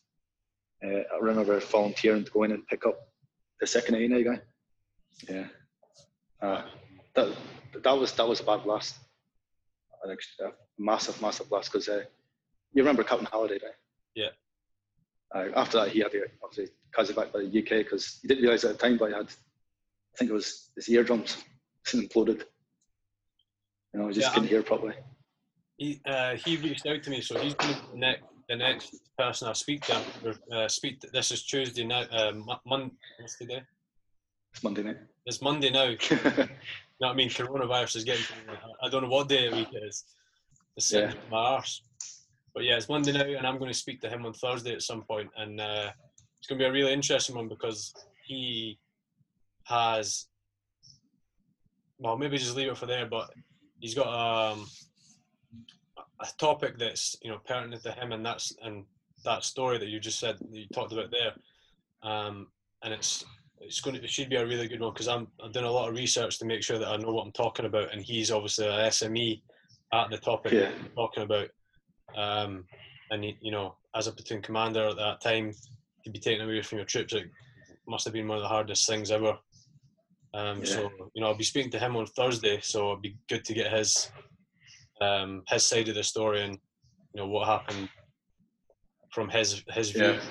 Uh, 0.84 1.04
I 1.14 1.18
remember 1.22 1.60
volunteering 1.60 2.26
to 2.26 2.32
go 2.32 2.44
in 2.44 2.52
and 2.52 2.68
pick 2.68 2.86
up 2.86 2.98
the 3.60 3.68
second 3.68 3.96
ANA 3.96 4.24
guy. 4.24 4.42
Yeah. 5.30 5.48
Uh, 6.42 6.64
that 7.14 7.36
that 7.84 7.92
was 7.98 8.12
that 8.14 8.28
was 8.28 8.40
a 8.40 8.44
bad 8.44 8.64
blast. 8.64 8.98
I 10.04 10.08
think 10.08 10.20
a 10.42 10.52
massive, 10.78 11.22
massive 11.22 11.50
blast 11.50 11.72
because 11.72 11.88
uh, 11.88 12.04
you 12.74 12.82
remember 12.84 13.04
Captain 13.04 13.28
Halliday, 13.32 13.60
right? 13.64 13.74
Yeah. 14.16 14.30
Uh, 15.34 15.48
after 15.56 15.78
that, 15.80 15.90
he 15.90 16.00
had 16.00 16.12
to 16.12 16.26
obviously 16.44 16.74
casevaced 16.92 17.32
by 17.32 17.40
the 17.40 17.46
UK 17.60 17.86
because 17.86 18.20
he 18.22 18.28
didn't 18.28 18.44
realise 18.44 18.64
at 18.64 18.74
the 18.74 18.78
time, 18.78 18.98
but 18.98 19.10
he 19.10 19.14
had, 19.16 19.28
I 19.28 20.18
think 20.18 20.32
it 20.32 20.34
was 20.34 20.70
his 20.76 20.90
eardrums 20.90 21.38
imploded. 21.88 22.44
You 23.94 24.00
know, 24.00 24.08
he 24.08 24.14
just 24.14 24.28
Yeah, 24.28 24.34
couldn't 24.34 24.44
I'm- 24.48 24.50
hear 24.50 24.64
properly. 24.64 24.96
He 25.78 26.00
uh, 26.06 26.36
he 26.36 26.58
reached 26.58 26.86
out 26.86 27.02
to 27.02 27.10
me, 27.10 27.22
so 27.22 27.40
he's 27.40 27.56
the 27.56 27.76
next 27.96 28.22
the 28.48 28.56
next 28.56 28.94
person 29.18 29.48
I 29.48 29.54
speak 29.54 29.82
to. 29.86 30.00
Uh, 30.52 30.68
speak. 30.68 31.00
To, 31.00 31.08
this 31.12 31.32
is 31.32 31.42
Tuesday 31.44 31.84
now. 31.84 32.02
Uh, 32.12 32.34
Mon- 32.36 32.60
Mon- 32.68 32.92
what's 33.20 33.38
the 33.38 33.46
day? 33.48 33.64
It's 34.54 34.64
Monday 34.64 34.84
night. 34.84 34.98
It's 35.26 35.42
Monday 35.42 35.70
now. 35.72 35.94
You 37.02 37.08
know 37.08 37.14
what 37.14 37.16
I 37.16 37.18
mean? 37.18 37.30
Coronavirus 37.30 37.96
is 37.96 38.04
getting. 38.04 38.24
I 38.84 38.88
don't 38.88 39.02
know 39.02 39.10
what 39.10 39.28
day 39.28 39.48
of 39.48 39.54
the 39.54 39.58
week 39.58 39.70
it 39.74 39.84
is. 39.84 40.04
It's 40.78 40.94
Yeah. 40.94 41.12
my 41.32 41.38
arse. 41.40 41.82
But 42.54 42.64
yeah, 42.64 42.76
it's 42.78 42.90
Monday 42.90 43.12
now, 43.12 43.24
and 43.24 43.48
I'm 43.48 43.58
going 43.58 43.72
to 43.72 43.78
speak 43.78 44.02
to 44.02 44.10
him 44.10 44.24
on 44.24 44.34
Thursday 44.34 44.74
at 44.74 44.84
some 44.84 45.02
point, 45.02 45.32
and 45.36 45.60
uh, 45.60 45.90
it's 46.38 46.46
going 46.48 46.60
to 46.60 46.64
be 46.64 46.70
a 46.70 46.72
really 46.72 46.94
interesting 46.94 47.36
one 47.36 47.48
because 47.48 47.92
he 48.24 48.78
has. 49.64 50.28
Well, 51.98 52.20
maybe 52.20 52.38
just 52.38 52.56
leave 52.56 52.68
it 52.70 52.78
for 52.78 52.86
there, 52.86 53.08
but 53.08 53.32
he's 53.80 53.96
got 53.96 54.08
um, 54.52 54.68
a 56.20 56.28
topic 56.38 56.78
that's 56.78 57.16
you 57.24 57.32
know 57.32 57.40
pertinent 57.48 57.82
to 57.82 57.94
him, 57.94 58.12
and 58.12 58.24
that's 58.24 58.56
and 58.62 58.86
that 59.26 59.44
story 59.44 59.80
that 59.80 59.88
you 59.90 60.00
just 60.00 60.20
said 60.20 60.38
that 60.38 60.52
you 60.52 60.68
talked 60.72 60.94
about 60.94 61.10
there, 61.10 61.34
um, 62.04 62.46
and 62.84 62.94
it's 62.94 63.26
it's 63.62 63.80
going 63.82 63.96
to 63.96 64.04
it 64.04 64.10
should 64.10 64.30
be 64.30 64.36
a 64.36 64.46
really 64.46 64.68
good 64.68 64.82
one 64.82 64.94
because 64.94 65.08
I'm 65.08 65.28
I'm 65.44 65.52
doing 65.52 65.66
a 65.66 65.72
lot 65.72 65.90
of 65.90 65.96
research 65.96 66.40
to 66.40 66.46
make 66.46 66.64
sure 66.64 66.78
that 66.80 66.88
I 66.88 66.98
know 66.98 67.12
what 67.14 67.26
I'm 67.26 67.32
talking 67.32 67.66
about, 67.66 67.94
and 67.94 68.02
he's 68.02 68.32
obviously 68.32 68.68
an 68.68 68.74
SME 68.90 69.42
at 69.94 70.10
the 70.10 70.18
topic 70.18 70.54
Yeah. 70.54 70.62
that 70.62 70.82
we're 70.82 71.04
talking 71.04 71.24
about, 71.24 71.50
um, 72.16 72.66
and 73.12 73.24
you 73.42 73.52
know 73.52 73.76
as 73.96 74.08
a 74.08 74.12
platoon 74.12 74.42
commander 74.42 74.88
at 74.88 74.96
that 74.98 75.22
time 75.22 75.54
to 76.04 76.10
be 76.10 76.20
taken 76.20 76.46
away 76.46 76.62
from 76.62 76.78
your 76.78 76.86
troops, 76.86 77.14
it 77.14 77.30
must 77.88 78.06
have 78.06 78.14
been 78.14 78.28
one 78.28 78.38
of 78.38 78.42
the 78.44 78.48
hardest 78.48 78.88
things 78.88 79.12
ever. 79.12 79.38
Um, 80.34 80.60
Yeah. 80.60 80.64
So 80.76 80.92
you 81.14 81.22
know 81.22 81.28
I'll 81.28 81.36
be 81.38 81.44
speaking 81.44 81.72
to 81.72 81.80
him 81.80 81.96
on 81.96 82.06
Thursday, 82.08 82.60
so 82.62 82.92
it'd 82.92 83.02
be 83.02 83.18
good 83.30 83.46
to 83.46 83.54
get 83.54 83.72
his 83.72 84.10
um, 85.02 85.44
his 85.48 85.66
side 85.66 85.90
of 85.90 85.96
the 85.96 86.04
story 86.04 86.42
and 86.44 86.54
you 87.14 87.22
know 87.22 87.28
what 87.28 87.48
happened 87.48 87.90
from 89.14 89.30
his 89.30 89.64
his 89.70 89.92
view, 89.92 90.04
Yeah. 90.04 90.22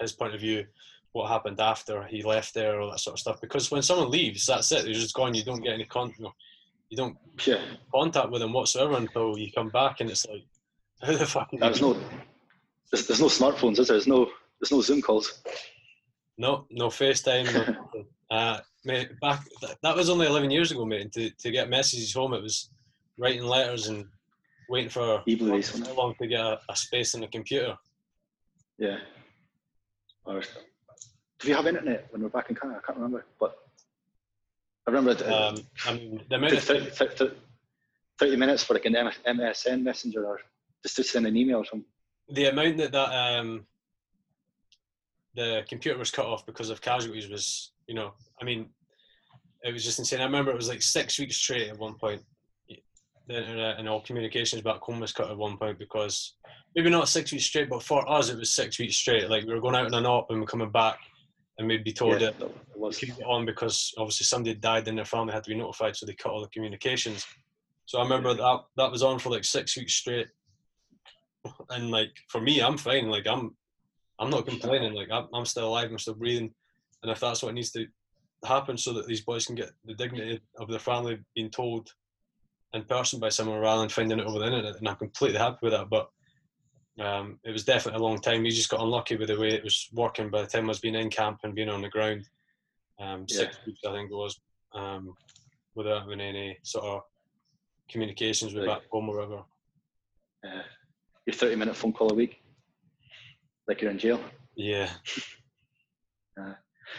his 0.00 0.12
point 0.12 0.34
of 0.34 0.40
view, 0.40 0.66
what 1.12 1.28
happened 1.30 1.60
after 1.60 2.02
he 2.04 2.22
left 2.22 2.54
there, 2.54 2.80
all 2.80 2.90
that 2.90 3.00
sort 3.00 3.14
of 3.14 3.20
stuff. 3.20 3.40
Because 3.40 3.70
when 3.70 3.82
someone 3.82 4.10
leaves, 4.10 4.46
that's 4.46 4.70
it. 4.72 4.84
They're 4.84 4.92
just 4.94 5.14
gone. 5.14 5.34
You 5.34 5.42
don't 5.44 5.62
get 5.62 5.74
any 5.74 5.84
con- 5.84 6.12
you, 6.18 6.24
know, 6.24 6.32
you 6.90 6.96
don't 6.96 7.16
Yeah. 7.46 7.62
contact 7.92 8.30
with 8.30 8.40
them 8.40 8.52
whatsoever 8.52 8.96
until 8.96 9.36
you 9.38 9.50
come 9.52 9.70
back, 9.70 10.00
and 10.00 10.10
it's 10.10 10.26
like, 10.26 10.44
how 11.02 11.16
the 11.16 11.26
fuck? 11.26 11.48
There's 11.52 11.80
you- 11.80 11.94
no, 11.94 12.00
there's, 12.92 13.06
there's 13.06 13.20
no 13.20 13.26
smartphones, 13.26 13.78
is 13.78 13.88
there? 13.88 13.96
There's 13.96 14.06
no, 14.06 14.26
there's 14.60 14.72
no 14.72 14.80
Zoom 14.80 15.02
calls. 15.02 15.42
No, 16.36 16.66
no 16.70 16.88
FaceTime. 16.88 17.52
No, 17.90 18.04
uh, 18.36 18.60
mate, 18.84 19.18
back 19.20 19.44
that, 19.62 19.76
that 19.82 19.96
was 19.96 20.08
only 20.08 20.26
eleven 20.26 20.50
years 20.50 20.70
ago, 20.70 20.84
mate. 20.84 21.00
And 21.02 21.12
to 21.14 21.30
to 21.30 21.50
get 21.50 21.68
messages 21.68 22.12
home, 22.14 22.32
it 22.34 22.42
was 22.42 22.70
writing 23.18 23.42
letters 23.42 23.88
and 23.88 24.06
waiting 24.68 24.90
for 24.90 25.22
how 25.26 25.94
long 25.94 26.14
to 26.20 26.26
get 26.28 26.40
a, 26.40 26.60
a 26.68 26.76
space 26.76 27.14
in 27.14 27.20
the 27.22 27.26
computer. 27.26 27.76
Yeah. 28.78 28.98
Or, 30.24 30.42
did 31.38 31.48
we 31.48 31.54
have 31.54 31.66
internet 31.66 32.08
when 32.10 32.20
we 32.20 32.24
were 32.24 32.30
back 32.30 32.50
in 32.50 32.56
Kandahar? 32.56 32.82
I 32.82 32.86
can't 32.86 32.98
remember, 32.98 33.24
but 33.38 33.56
I 34.86 34.90
remember 34.90 35.10
it, 35.12 35.22
Um, 35.22 35.56
I 35.86 35.94
mean, 35.94 36.22
the 36.28 36.36
amount 36.36 36.54
took 36.54 36.60
of 36.60 36.94
30, 36.96 37.14
30, 37.16 37.34
30 38.18 38.36
minutes 38.36 38.64
for 38.64 38.74
like 38.74 38.86
an 38.86 38.94
MSN 38.94 39.82
messenger 39.82 40.26
or 40.26 40.40
just 40.82 40.96
to 40.96 41.04
send 41.04 41.26
an 41.26 41.36
email 41.36 41.58
or 41.58 41.64
something. 41.64 41.84
the 42.30 42.46
amount 42.46 42.76
that 42.78 42.92
that 42.92 43.10
um, 43.12 43.66
the 45.34 45.62
computer 45.68 45.98
was 45.98 46.10
cut 46.10 46.26
off 46.26 46.44
because 46.46 46.70
of 46.70 46.80
casualties 46.80 47.28
was, 47.28 47.72
you 47.86 47.94
know, 47.94 48.12
I 48.40 48.44
mean, 48.44 48.70
it 49.62 49.72
was 49.72 49.84
just 49.84 49.98
insane. 49.98 50.20
I 50.20 50.24
remember 50.24 50.50
it 50.50 50.56
was 50.56 50.68
like 50.68 50.82
six 50.82 51.18
weeks 51.18 51.36
straight 51.36 51.68
at 51.68 51.78
one 51.78 51.94
point. 51.94 52.22
The 53.28 53.40
internet 53.40 53.78
and 53.78 53.88
all 53.88 54.00
communications 54.00 54.62
back 54.62 54.80
home 54.80 55.00
was 55.00 55.12
cut 55.12 55.30
at 55.30 55.36
one 55.36 55.58
point 55.58 55.78
because 55.78 56.34
maybe 56.74 56.88
not 56.88 57.08
six 57.08 57.30
weeks 57.30 57.44
straight, 57.44 57.68
but 57.68 57.82
for 57.82 58.08
us 58.10 58.30
it 58.30 58.38
was 58.38 58.52
six 58.52 58.78
weeks 58.78 58.96
straight. 58.96 59.28
Like 59.28 59.44
we 59.44 59.52
were 59.52 59.60
going 59.60 59.74
out 59.74 59.86
on 59.86 59.94
an 59.94 60.06
op 60.06 60.30
and 60.30 60.40
we're 60.40 60.46
coming 60.46 60.70
back, 60.70 60.98
and 61.58 61.66
we'd 61.66 61.84
be 61.84 61.92
told 61.92 62.20
yeah, 62.20 62.30
that 62.30 62.40
it 62.40 62.56
we 62.74 62.80
was. 62.80 62.98
couldn't 62.98 63.18
get 63.18 63.26
on 63.26 63.44
because 63.44 63.92
obviously 63.98 64.24
somebody 64.24 64.50
had 64.50 64.60
died 64.60 64.88
and 64.88 64.96
their 64.96 65.04
family 65.04 65.32
had 65.32 65.44
to 65.44 65.50
be 65.50 65.56
notified, 65.56 65.96
so 65.96 66.06
they 66.06 66.14
cut 66.14 66.32
all 66.32 66.40
the 66.40 66.48
communications. 66.48 67.26
So 67.86 67.98
I 67.98 68.02
remember 68.02 68.34
that 68.34 68.60
that 68.76 68.90
was 68.90 69.02
on 69.02 69.18
for 69.18 69.30
like 69.30 69.44
six 69.44 69.76
weeks 69.76 69.94
straight, 69.94 70.28
and 71.70 71.90
like 71.90 72.10
for 72.28 72.40
me, 72.40 72.60
I'm 72.60 72.78
fine. 72.78 73.08
Like 73.08 73.26
I'm, 73.26 73.56
I'm 74.18 74.30
not 74.30 74.46
complaining. 74.46 74.94
Like 74.94 75.10
I'm, 75.10 75.26
I'm 75.34 75.44
still 75.44 75.68
alive. 75.68 75.90
I'm 75.90 75.98
still 75.98 76.14
breathing, 76.14 76.52
and 77.02 77.10
if 77.10 77.20
that's 77.20 77.42
what 77.42 77.54
needs 77.54 77.72
to 77.72 77.86
happen, 78.44 78.78
so 78.78 78.92
that 78.92 79.06
these 79.06 79.22
boys 79.22 79.46
can 79.46 79.56
get 79.56 79.70
the 79.84 79.94
dignity 79.94 80.40
of 80.58 80.68
their 80.68 80.78
family 80.78 81.18
being 81.34 81.50
told 81.50 81.90
in 82.74 82.84
person 82.84 83.18
by 83.18 83.30
someone 83.30 83.58
rather 83.58 83.80
than 83.80 83.88
finding 83.88 84.18
it 84.20 84.26
over 84.26 84.38
the 84.38 84.46
internet, 84.46 84.76
and 84.76 84.88
I'm 84.88 84.96
completely 84.96 85.38
happy 85.38 85.58
with 85.62 85.72
that. 85.72 85.90
But 85.90 86.08
um, 86.98 87.38
it 87.44 87.52
was 87.52 87.64
definitely 87.64 88.00
a 88.00 88.02
long 88.02 88.20
time. 88.20 88.42
We 88.42 88.50
just 88.50 88.70
got 88.70 88.80
unlucky 88.80 89.16
with 89.16 89.28
the 89.28 89.38
way 89.38 89.48
it 89.48 89.64
was 89.64 89.88
working 89.92 90.30
by 90.30 90.42
the 90.42 90.48
time 90.48 90.64
I 90.64 90.68
was 90.68 90.80
being 90.80 90.94
in 90.94 91.10
camp 91.10 91.40
and 91.44 91.54
being 91.54 91.68
on 91.68 91.82
the 91.82 91.88
ground. 91.88 92.24
Um, 93.00 93.28
six 93.28 93.58
weeks, 93.66 93.80
I 93.86 93.92
think 93.92 94.10
it 94.10 94.14
was, 94.14 94.40
um, 94.74 95.14
without 95.74 96.02
having 96.02 96.20
any 96.20 96.58
sort 96.64 96.84
of 96.84 97.02
communications 97.88 98.54
with 98.54 98.64
Like- 98.64 98.80
back 98.80 98.90
home 98.90 99.08
or 99.08 99.16
whatever. 99.16 99.44
Uh, 100.44 100.62
your 101.26 101.34
30 101.34 101.56
minute 101.56 101.76
phone 101.76 101.92
call 101.92 102.10
a 102.10 102.14
week, 102.14 102.42
like 103.66 103.80
you're 103.80 103.90
in 103.90 103.98
jail. 103.98 104.20
Yeah, 104.56 104.92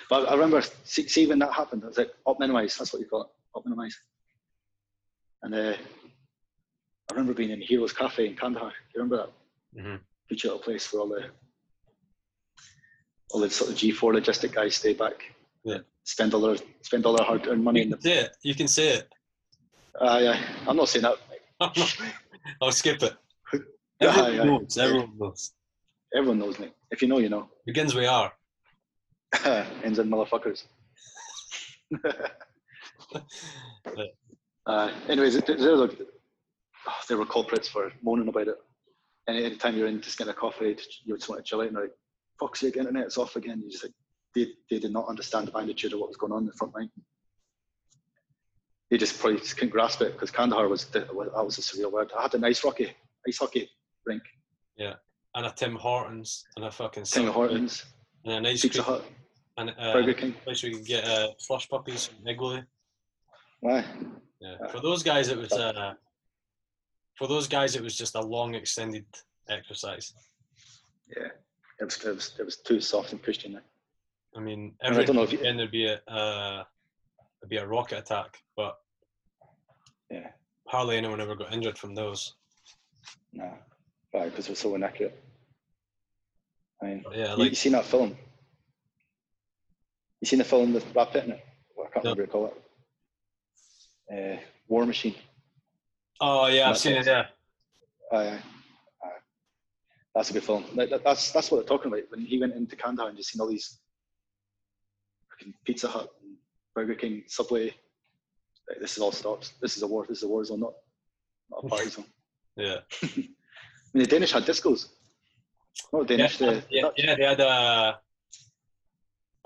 But 0.10 0.30
I 0.30 0.34
remember, 0.34 0.62
see, 0.84 1.08
see 1.08 1.26
when 1.26 1.40
that 1.40 1.54
happened, 1.54 1.84
it 1.84 1.88
was 1.88 1.98
like 1.98 2.12
op 2.26 2.40
minimize, 2.40 2.78
that's 2.78 2.94
what 2.94 3.02
you 3.02 3.08
call 3.08 3.24
it, 3.24 3.30
op 3.56 3.66
minimize. 3.66 4.00
And 5.42 5.56
uh, 5.56 5.76
I 7.10 7.14
remember 7.14 7.34
being 7.34 7.50
in 7.50 7.62
Heroes 7.62 7.94
Cafe 7.94 8.26
in 8.28 8.36
Kandahar. 8.36 8.70
Do 8.70 8.76
you 8.94 9.02
remember 9.02 9.18
that? 9.18 9.32
Hmm 9.78 9.96
Beach 10.30 10.44
little 10.44 10.60
place 10.60 10.92
where 10.94 11.02
all 11.02 11.10
the 11.10 11.24
all 13.32 13.40
the 13.42 13.50
sort 13.50 13.72
of 13.72 13.78
G4 13.78 14.16
logistic 14.20 14.54
guys 14.54 14.76
stay 14.76 14.94
back. 14.94 15.24
Yeah. 15.64 15.80
Spend 16.04 16.34
all 16.34 16.42
their 16.42 16.58
spend 16.82 17.06
all 17.06 17.16
their 17.16 17.26
hard 17.26 17.48
earned 17.48 17.64
money 17.64 17.80
you 17.80 17.86
in 17.86 17.92
can 17.92 18.00
the. 18.00 18.10
say 18.10 18.18
it. 18.26 18.32
You 18.44 18.56
can 18.56 18.68
say 18.68 18.88
it. 18.98 19.08
Uh, 20.00 20.20
yeah, 20.22 20.42
I'm 20.68 20.78
not 20.78 20.90
saying 20.90 21.04
that. 21.04 21.18
I'll 22.62 22.72
skip 22.72 23.02
it. 23.04 23.14
Everyone 24.02 24.34
yeah. 24.36 24.44
knows. 24.44 24.78
Everyone 24.78 25.18
knows. 25.20 25.52
Everyone 26.16 26.40
knows 26.40 26.60
me. 26.60 26.72
If 26.92 27.02
you 27.02 27.08
know, 27.08 27.20
you 27.20 27.30
know. 27.30 27.50
Begins 27.66 27.94
we 27.96 28.06
are. 28.06 28.32
Ends 29.84 30.00
in 30.00 30.10
motherfuckers. 30.10 30.64
uh, 34.66 34.92
anyways, 35.08 35.36
it- 35.36 35.46
they're 35.48 35.72
oh, 35.74 35.90
they 37.08 37.16
were 37.16 37.26
culprits 37.26 37.68
for 37.68 37.92
moaning 38.02 38.28
about 38.28 38.48
it. 38.48 38.56
Any 39.30 39.46
anytime 39.46 39.78
you're 39.78 39.88
in 39.88 40.02
just 40.02 40.18
getting 40.18 40.32
a 40.32 40.36
coffee, 40.36 40.76
you 41.06 41.16
just 41.16 41.30
want 41.30 41.44
to 41.44 41.48
chill 41.48 41.62
out 41.62 41.68
and 41.68 41.76
like, 41.76 41.92
fuck's 42.40 42.60
sake, 42.62 42.78
internet's 42.78 43.18
off 43.18 43.36
again. 43.36 43.62
You 43.64 43.70
just 43.70 43.84
like, 43.84 43.94
they, 44.36 44.48
they 44.70 44.80
did 44.80 44.92
not 44.92 45.08
understand 45.08 45.48
the 45.48 45.52
magnitude 45.52 45.94
of 45.94 46.00
what 46.00 46.10
was 46.10 46.18
going 46.18 46.32
on 46.32 46.40
in 46.40 46.48
the 46.48 46.54
front 46.54 46.74
line. 46.76 46.90
They 48.90 48.98
just 48.98 49.20
probably 49.20 49.40
just 49.40 49.56
couldn't 49.56 49.70
grasp 49.72 50.02
it 50.02 50.14
because 50.14 50.32
Kandahar 50.32 50.68
was, 50.68 50.86
that 50.86 51.14
was 51.14 51.58
a 51.58 51.62
surreal 51.62 51.92
word. 51.92 52.12
I 52.18 52.24
had 52.24 52.34
an 52.34 52.44
ice 52.44 52.60
hockey, 52.60 52.92
ice 53.28 53.38
hockey 53.38 53.70
rink, 54.06 54.24
Yeah. 54.78 54.96
And 55.36 55.46
a 55.46 55.52
Tim 55.52 55.76
Hortons 55.76 56.44
and 56.56 56.66
a 56.66 56.72
fucking 56.72 57.04
Tim 57.04 57.28
Hortons, 57.28 57.86
and 58.26 58.34
an 58.34 58.46
ice 58.48 58.64
Pizza 58.64 58.82
cream 58.82 58.96
Hut, 58.96 59.06
and 59.58 59.70
uh, 59.78 59.94
Burger 59.94 60.16
King. 60.16 60.34
place 60.44 60.64
we 60.64 60.74
could 60.74 60.86
get 60.86 61.06
uh, 61.06 61.28
slush 61.38 61.70
puppies 61.70 62.08
from 62.08 62.28
Igloo. 62.28 62.62
Aye. 63.70 63.86
Yeah. 64.42 64.68
For 64.70 64.80
those 64.82 65.04
guys, 65.04 65.28
it 65.30 65.38
was 65.38 65.52
uh, 65.52 65.94
for 67.20 67.28
those 67.28 67.50
guys, 67.50 67.76
it 67.76 67.84
was 67.84 67.98
just 67.98 68.16
a 68.16 68.22
long, 68.22 68.56
extended 68.56 69.06
exercise. 69.50 70.14
Yeah, 71.16 71.28
it 71.82 71.84
was, 71.84 71.98
it 72.06 72.16
was, 72.16 72.34
it 72.40 72.46
was 72.46 72.58
too 72.58 72.80
soft 72.80 73.12
and 73.12 73.22
pushed 73.22 73.44
in 73.44 73.52
there. 73.54 73.64
I 74.36 74.40
mean, 74.40 74.74
And 74.82 74.96
I 74.96 75.04
don't 75.04 75.18
know 75.18 75.24
if 75.24 75.34
you- 75.34 75.40
then 75.40 75.58
there'd 75.58 75.70
be 75.72 75.88
a 75.88 76.02
uh, 76.08 76.64
there'd 77.42 77.50
be 77.50 77.58
a 77.58 77.68
rocket 77.68 77.98
attack, 78.00 78.42
but 78.56 78.78
Yeah. 80.10 80.30
hardly 80.68 80.96
anyone 80.98 81.20
ever 81.20 81.36
got 81.36 81.52
injured 81.54 81.78
from 81.78 81.94
those. 81.94 82.36
Nah, 83.34 83.56
right, 84.14 84.30
because 84.30 84.48
it 84.48 84.52
was 84.52 84.60
so 84.60 84.76
inaccurate. 84.76 85.22
I 86.82 86.86
mean, 86.86 87.06
Yeah, 87.12 87.36
you, 87.36 87.44
you 87.46 87.56
seen 87.56 87.74
that 87.74 87.86
film? 87.86 88.18
You 90.22 90.26
seen 90.26 90.40
the 90.40 90.46
film 90.46 90.74
with 90.74 90.92
Brad 90.94 91.12
Pitt 91.12 91.26
in 91.26 91.32
it? 91.32 91.46
Well, 91.76 91.88
I 91.88 91.90
can't 91.92 92.06
No. 92.06 92.12
remember 92.12 92.32
what 92.38 92.52
you 92.52 92.52
call 92.52 92.64
it. 94.14 94.38
Uh, 94.40 94.42
War 94.70 94.86
Machine. 94.86 95.16
Oh 96.22 96.48
yeah, 96.48 96.70
I've 96.70 96.78
seen 96.78 96.96
it. 96.96 97.06
Yeah, 97.06 97.26
Aye, 98.12 98.18
aye, 98.18 98.40
aye. 99.04 99.10
That's 100.16 100.30
a 100.30 100.34
good 100.34 100.44
film. 100.44 100.66
Like, 100.74 100.90
that- 100.90 101.04
that's 101.04 101.32
that's 101.32 101.50
what 101.52 101.58
they're 101.58 101.68
talking 101.78 101.92
about. 101.92 102.04
When 102.10 102.22
he 102.22 102.40
went 102.40 102.54
into 102.56 102.76
Kandahar 102.76 103.10
and 103.10 103.18
just 103.18 103.30
seen 103.32 103.42
all 103.42 103.48
these 103.48 103.80
fucking 105.32 105.54
Pizza 105.66 105.88
Hut, 105.88 106.10
and 106.24 106.36
Burger 106.76 106.96
King, 106.96 107.24
Subway. 107.28 107.74
Like, 108.68 108.80
this 108.80 108.94
is 108.98 109.00
all 109.00 109.12
stops. 109.12 109.54
This 109.62 109.78
is 109.78 109.84
a 109.84 109.88
war. 109.88 110.06
This 110.08 110.20
is 110.20 110.24
a 110.24 110.28
war 110.28 110.44
zone, 110.46 110.60
not 110.60 110.74
not 111.50 111.64
a 111.64 111.68
party 111.68 111.90
zone. 111.96 112.06
yeah, 112.56 112.78
I 113.04 113.08
mean, 113.16 113.34
the 113.94 114.06
Danish 114.06 114.32
had 114.32 114.44
discos. 114.44 114.90
Not 115.94 116.08
Danish. 116.08 116.40
yeah, 116.42 116.50
the 116.52 116.64
yeah, 116.70 116.82
Dutch. 116.82 116.94
yeah, 116.98 117.16
They 117.16 117.24
had 117.24 117.40
a 117.40 118.00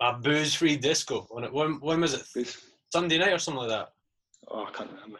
a 0.01 0.13
booze-free 0.13 0.77
disco 0.77 1.27
on 1.31 1.43
it. 1.45 1.53
When 1.53 1.79
when 1.79 2.01
was 2.01 2.13
it? 2.15 2.23
Booze. 2.33 2.57
Sunday 2.91 3.17
night 3.17 3.31
or 3.33 3.39
something 3.39 3.61
like 3.61 3.69
that. 3.69 3.89
Oh, 4.49 4.65
I 4.65 4.71
can't 4.71 4.89
remember. 4.91 5.19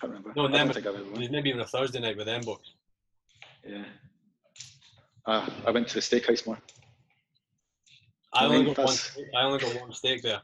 Can't 0.00 0.12
remember. 0.12 0.32
No, 0.36 0.46
I 0.46 0.50
don't 0.50 0.72
think 0.74 0.86
I've 0.86 0.94
ever 0.94 1.04
went. 1.10 1.30
Maybe 1.30 1.48
even 1.48 1.60
a 1.60 1.66
Thursday 1.66 2.00
night 2.00 2.16
with 2.16 2.26
them. 2.26 2.42
Yeah. 3.66 3.84
Ah, 5.26 5.50
I 5.66 5.70
went 5.70 5.88
to 5.88 5.94
the 5.94 6.00
steakhouse 6.00 6.46
more. 6.46 6.58
I 8.32 8.44
I 8.44 8.46
only 8.46 8.74
got 8.74 8.84
one. 8.84 8.94
steak- 8.94 9.26
I 9.36 9.42
only 9.42 9.58
got 9.58 9.80
one 9.80 9.92
steak 9.92 10.22
there. 10.22 10.40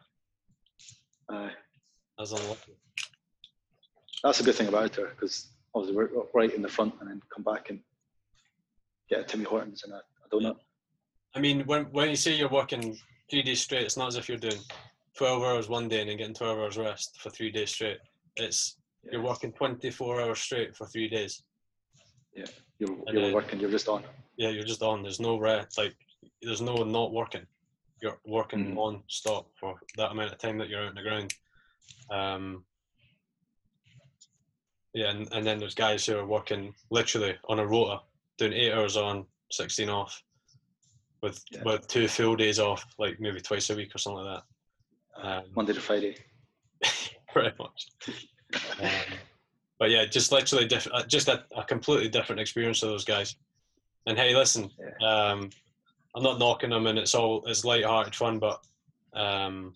Uh, 1.28 1.50
I 2.18 2.20
was 2.20 2.32
unlucky. 2.32 2.72
that's 4.22 4.40
a 4.40 4.42
good 4.42 4.55
thing 4.55 4.68
about 4.68 4.96
it 4.98 5.09
because 5.14 5.48
obviously 5.74 5.96
we're 5.96 6.09
right 6.34 6.53
in 6.53 6.62
the 6.62 6.68
front 6.68 6.94
and 7.00 7.09
then 7.11 7.20
come 7.34 7.44
back 7.44 7.70
and 7.70 7.80
get 9.09 9.20
a 9.20 9.24
Timmy 9.24 9.44
Hortons 9.44 9.84
and 9.84 9.92
a, 9.92 9.96
a 10.24 10.28
donut. 10.32 10.57
I 11.34 11.40
mean, 11.40 11.62
when 11.66 11.84
when 11.92 12.09
you 12.11 12.16
say 12.16 12.34
you're 12.34 12.48
working 12.48 12.98
three 13.30 13.42
days 13.42 13.61
straight, 13.61 13.82
it's 13.82 13.96
not 13.96 14.09
as 14.09 14.16
if 14.16 14.28
you're 14.28 14.38
doing 14.38 14.61
twelve 15.16 15.42
hours 15.42 15.68
one 15.68 15.88
day 15.88 16.00
and 16.00 16.09
then 16.11 16.16
getting 16.16 16.34
twelve 16.34 16.59
hours 16.59 16.76
rest 16.76 17.20
for 17.20 17.30
three 17.30 17.50
days 17.50 17.70
straight. 17.70 17.98
It's 18.36 18.78
Yeah. 19.05 19.12
you're 19.12 19.22
working 19.22 19.53
twenty 19.53 19.90
four 19.90 20.20
hours 20.20 20.38
straight 20.40 20.76
for 20.76 20.86
three 20.86 21.09
days. 21.09 21.42
Yeah, 22.34 22.44
you're, 22.78 22.96
you're 23.09 23.22
then- 23.22 23.32
working, 23.34 23.61
you're 23.61 23.70
just 23.70 23.88
on. 23.88 24.05
Yeah, 24.36 24.48
you're 24.50 24.64
just 24.64 24.82
on. 24.82 25.03
There's 25.03 25.20
no 25.20 25.38
rest. 25.38 25.76
Like 25.78 25.94
there's 26.40 26.62
no 26.62 26.76
not 26.84 27.12
working. 27.12 27.46
You're 28.00 28.18
working 28.26 28.66
Mhm. 28.66 28.74
non-stop 28.74 29.48
for 29.59 29.74
that 29.96 30.11
amount 30.11 30.32
of 30.32 30.38
time 30.38 30.59
that 30.59 30.68
you're 30.68 30.82
out 30.82 30.88
in 30.88 30.94
the 30.96 31.03
ground. 31.03 31.32
Um, 32.11 32.64
yeah, 34.94 35.11
and, 35.11 35.28
and 35.32 35.46
then 35.46 35.59
there's 35.59 35.74
guys 35.74 36.05
who 36.05 36.16
are 36.18 36.26
working 36.26 36.74
literally 36.90 37.36
on 37.48 37.59
a 37.61 37.66
rota, 37.66 38.00
doing 38.38 38.53
eight 38.53 38.72
hours 38.72 38.96
on, 38.96 39.26
sixteen 39.50 39.88
off, 39.88 40.20
with 41.22 41.42
Yeah. 41.50 41.62
with 41.64 41.86
two 41.88 42.09
full 42.09 42.36
days 42.36 42.59
off, 42.59 42.84
like 42.98 43.18
maybe 43.20 43.40
twice 43.40 43.70
a 43.70 43.76
week 43.76 43.94
or 43.94 43.98
something 43.98 44.24
like 44.24 44.42
that. 45.16 45.24
Um, 45.24 45.44
Monday 45.55 45.72
to 45.74 45.80
Friday. 45.80 46.16
pretty 47.32 47.55
much. 47.59 47.86
Um, 48.80 48.90
but 49.78 49.90
yeah, 49.90 50.05
just 50.05 50.32
literally 50.32 50.66
different, 50.66 51.09
just 51.09 51.28
a, 51.28 51.44
a 51.57 51.64
completely 51.64 52.09
different 52.09 52.40
experience 52.40 52.80
for 52.80 52.86
those 52.86 53.05
guys. 53.05 53.36
And 54.07 54.18
hey, 54.18 54.34
listen, 54.34 54.70
um, 55.05 55.50
I'm 56.14 56.22
not 56.22 56.38
knocking 56.38 56.70
them, 56.70 56.86
and 56.86 56.98
it's 56.98 57.14
all 57.14 57.44
it's 57.46 57.64
light-hearted 57.64 58.14
fun, 58.14 58.38
but 58.38 58.61
um, 59.14 59.74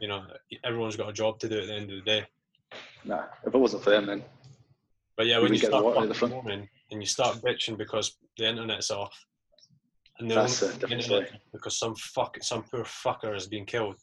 you 0.00 0.08
know, 0.08 0.24
everyone's 0.64 0.96
got 0.96 1.08
a 1.08 1.12
job 1.12 1.38
to 1.40 1.48
do 1.48 1.60
at 1.60 1.66
the 1.66 1.74
end 1.74 1.90
of 1.90 1.96
the 1.96 2.10
day. 2.10 2.26
Nah, 3.04 3.24
if 3.46 3.54
it 3.54 3.58
wasn't 3.58 3.82
for 3.82 3.90
them, 3.90 4.06
then 4.06 4.24
But 5.16 5.26
yeah, 5.26 5.38
when 5.38 5.52
you 5.52 5.58
start 5.58 5.84
fucking 5.94 6.68
and 6.90 7.02
you 7.02 7.06
start 7.06 7.40
bitching 7.42 7.76
because 7.76 8.16
the 8.36 8.48
internet's 8.48 8.90
off, 8.90 9.14
and 10.18 10.30
the 10.30 10.34
That's 10.34 10.62
only 10.62 10.92
internet 10.92 11.32
because 11.52 11.78
some 11.78 11.94
fuck, 11.96 12.36
some 12.42 12.62
poor 12.62 12.84
fucker 12.84 13.32
has 13.32 13.46
been 13.46 13.64
killed, 13.64 13.96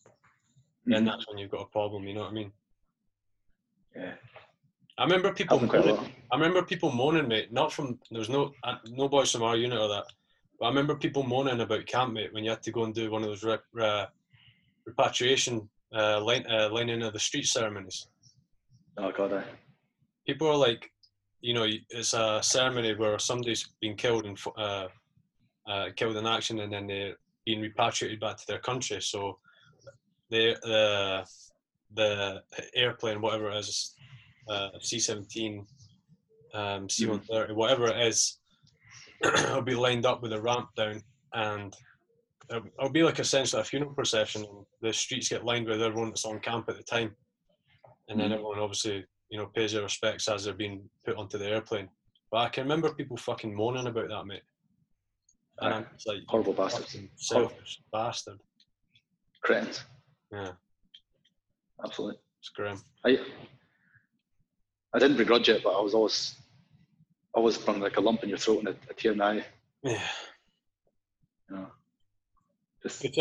then 0.86 1.04
Mhm. 1.04 1.06
that's 1.06 1.28
when 1.28 1.38
you've 1.38 1.52
got 1.52 1.62
a 1.62 1.66
problem. 1.66 2.08
You 2.08 2.16
know 2.16 2.22
what 2.22 2.32
I 2.32 2.34
mean? 2.34 2.52
Yeah, 3.96 4.14
I 4.98 5.04
remember 5.04 5.34
people 5.34 5.58
happened 5.58 5.72
quite 5.72 5.86
a 5.86 5.94
moaning. 5.94 6.12
I 6.32 6.36
remember 6.36 6.64
people 6.64 6.92
moaning, 6.92 7.28
mate. 7.28 7.52
Not 7.52 7.74
from 7.74 8.00
there 8.10 8.20
was 8.20 8.30
no 8.30 8.52
uh, 8.64 8.76
no 8.86 9.10
boys 9.10 9.32
from 9.32 9.44
our 9.44 9.56
unit 9.56 9.80
or 9.80 9.88
that, 9.88 10.06
but 10.60 10.66
I 10.66 10.70
remember 10.70 10.96
people 10.96 11.24
moaning 11.24 11.62
about 11.62 11.86
camp, 11.86 12.14
mate, 12.14 12.34
when 12.34 12.44
you 12.44 12.52
had 12.52 12.64
to 12.64 12.72
go 12.72 12.84
and 12.84 12.94
do 12.94 13.10
one 13.10 13.24
of 13.24 13.30
those 13.30 13.44
re- 13.44 13.84
uh, 13.84 14.06
repatriation 14.86 15.70
uh, 15.96 16.22
line 16.22 16.46
uh, 16.50 16.70
lining 16.72 17.02
of 17.04 17.14
the 17.14 17.20
street 17.20 17.46
ceremonies. 17.46 18.08
Oh 18.98 19.12
god, 19.12 19.34
I, 19.34 19.44
People 20.28 20.48
are 20.50 20.58
like, 20.58 20.90
you 21.42 21.54
know, 21.54 21.66
it's 21.90 22.14
a 22.14 22.40
ceremony 22.44 22.94
where 22.94 23.18
somebody's 23.18 23.68
been 23.82 23.96
killed 23.96 24.26
and 24.26 24.38
uh, 24.58 24.88
uh, 25.68 25.90
killed 25.96 26.18
in 26.18 26.28
action, 26.28 26.60
and 26.60 26.72
then 26.72 26.88
they're 26.88 27.16
being 27.46 27.62
repatriated 27.62 28.20
back 28.20 28.38
to 28.38 28.48
their 28.48 28.60
country. 28.60 29.02
So 29.02 29.40
the 30.30 30.56
the 30.62 31.26
the 31.96 32.42
airplane, 32.76 33.22
whatever 33.22 33.52
it 33.52 33.58
is, 33.58 33.96
uh, 34.50 34.70
C-17, 34.80 35.66
um, 36.54 36.90
C-130, 36.90 37.54
whatever 37.56 37.88
it 37.88 38.08
is, 38.08 38.40
will 39.54 39.62
be 39.62 39.76
lined 39.76 40.06
up 40.06 40.22
with 40.22 40.34
a 40.34 40.42
ramp 40.42 40.70
down, 40.76 41.02
and 41.34 41.76
it'll, 42.50 42.68
it'll 42.80 42.92
be 42.92 43.04
like 43.04 43.20
essentially 43.20 43.62
a 43.62 43.66
funeral 43.66 43.94
procession. 43.94 44.46
The 44.82 44.94
streets 44.94 45.30
get 45.30 45.46
lined 45.46 45.68
with 45.68 45.82
everyone 45.82 46.10
that's 46.10 46.26
on 46.26 46.40
camp 46.40 46.70
at 46.70 46.78
the 46.78 46.84
time, 46.84 47.16
and 48.08 48.20
then 48.20 48.30
Mhm. 48.30 48.34
everyone 48.36 48.60
obviously, 48.60 49.06
you 49.30 49.38
know, 49.38 49.48
pays 49.48 49.74
their 49.74 49.84
respects 49.84 50.28
as 50.28 50.44
they're 50.46 50.54
being 50.54 50.90
put 51.06 51.18
onto 51.18 51.38
the 51.38 51.48
airplane. 51.48 51.90
But 52.32 52.38
I 52.40 52.50
can 52.50 52.64
remember 52.64 52.94
people 52.94 53.18
fucking 53.18 53.54
moaning 53.56 53.88
about 53.88 54.10
that, 54.10 54.26
mate. 54.26 54.44
And 55.60 55.74
I'm 55.74 55.88
like, 56.08 56.24
horrible 56.28 56.54
bastards, 56.54 56.94
fucking 56.94 57.10
selfish 57.16 57.82
bastard. 57.92 58.40
cretins. 59.42 59.86
Yeah, 60.32 60.54
Absolutely. 61.84 62.18
it's 62.40 62.50
grim. 62.50 62.78
I 63.06 63.20
I 64.94 65.00
didn't 65.00 65.18
begrudge 65.18 65.50
it, 65.50 65.64
but 65.64 65.78
I 65.78 65.82
was 65.82 65.94
always 65.94 66.36
I 67.36 67.40
always 67.40 67.58
from 67.58 67.80
like 67.80 67.98
a 67.98 68.02
lump 68.02 68.24
in 68.24 68.30
your 68.30 68.38
throat 68.38 68.60
and 68.60 68.68
a, 68.70 68.76
a 68.90 68.94
tear 68.94 69.14
in 69.14 69.18
the 69.20 69.24
eye. 69.24 69.46
Yeah. 69.84 70.08
You 71.50 71.56
know, 71.56 71.68
just 72.84 73.21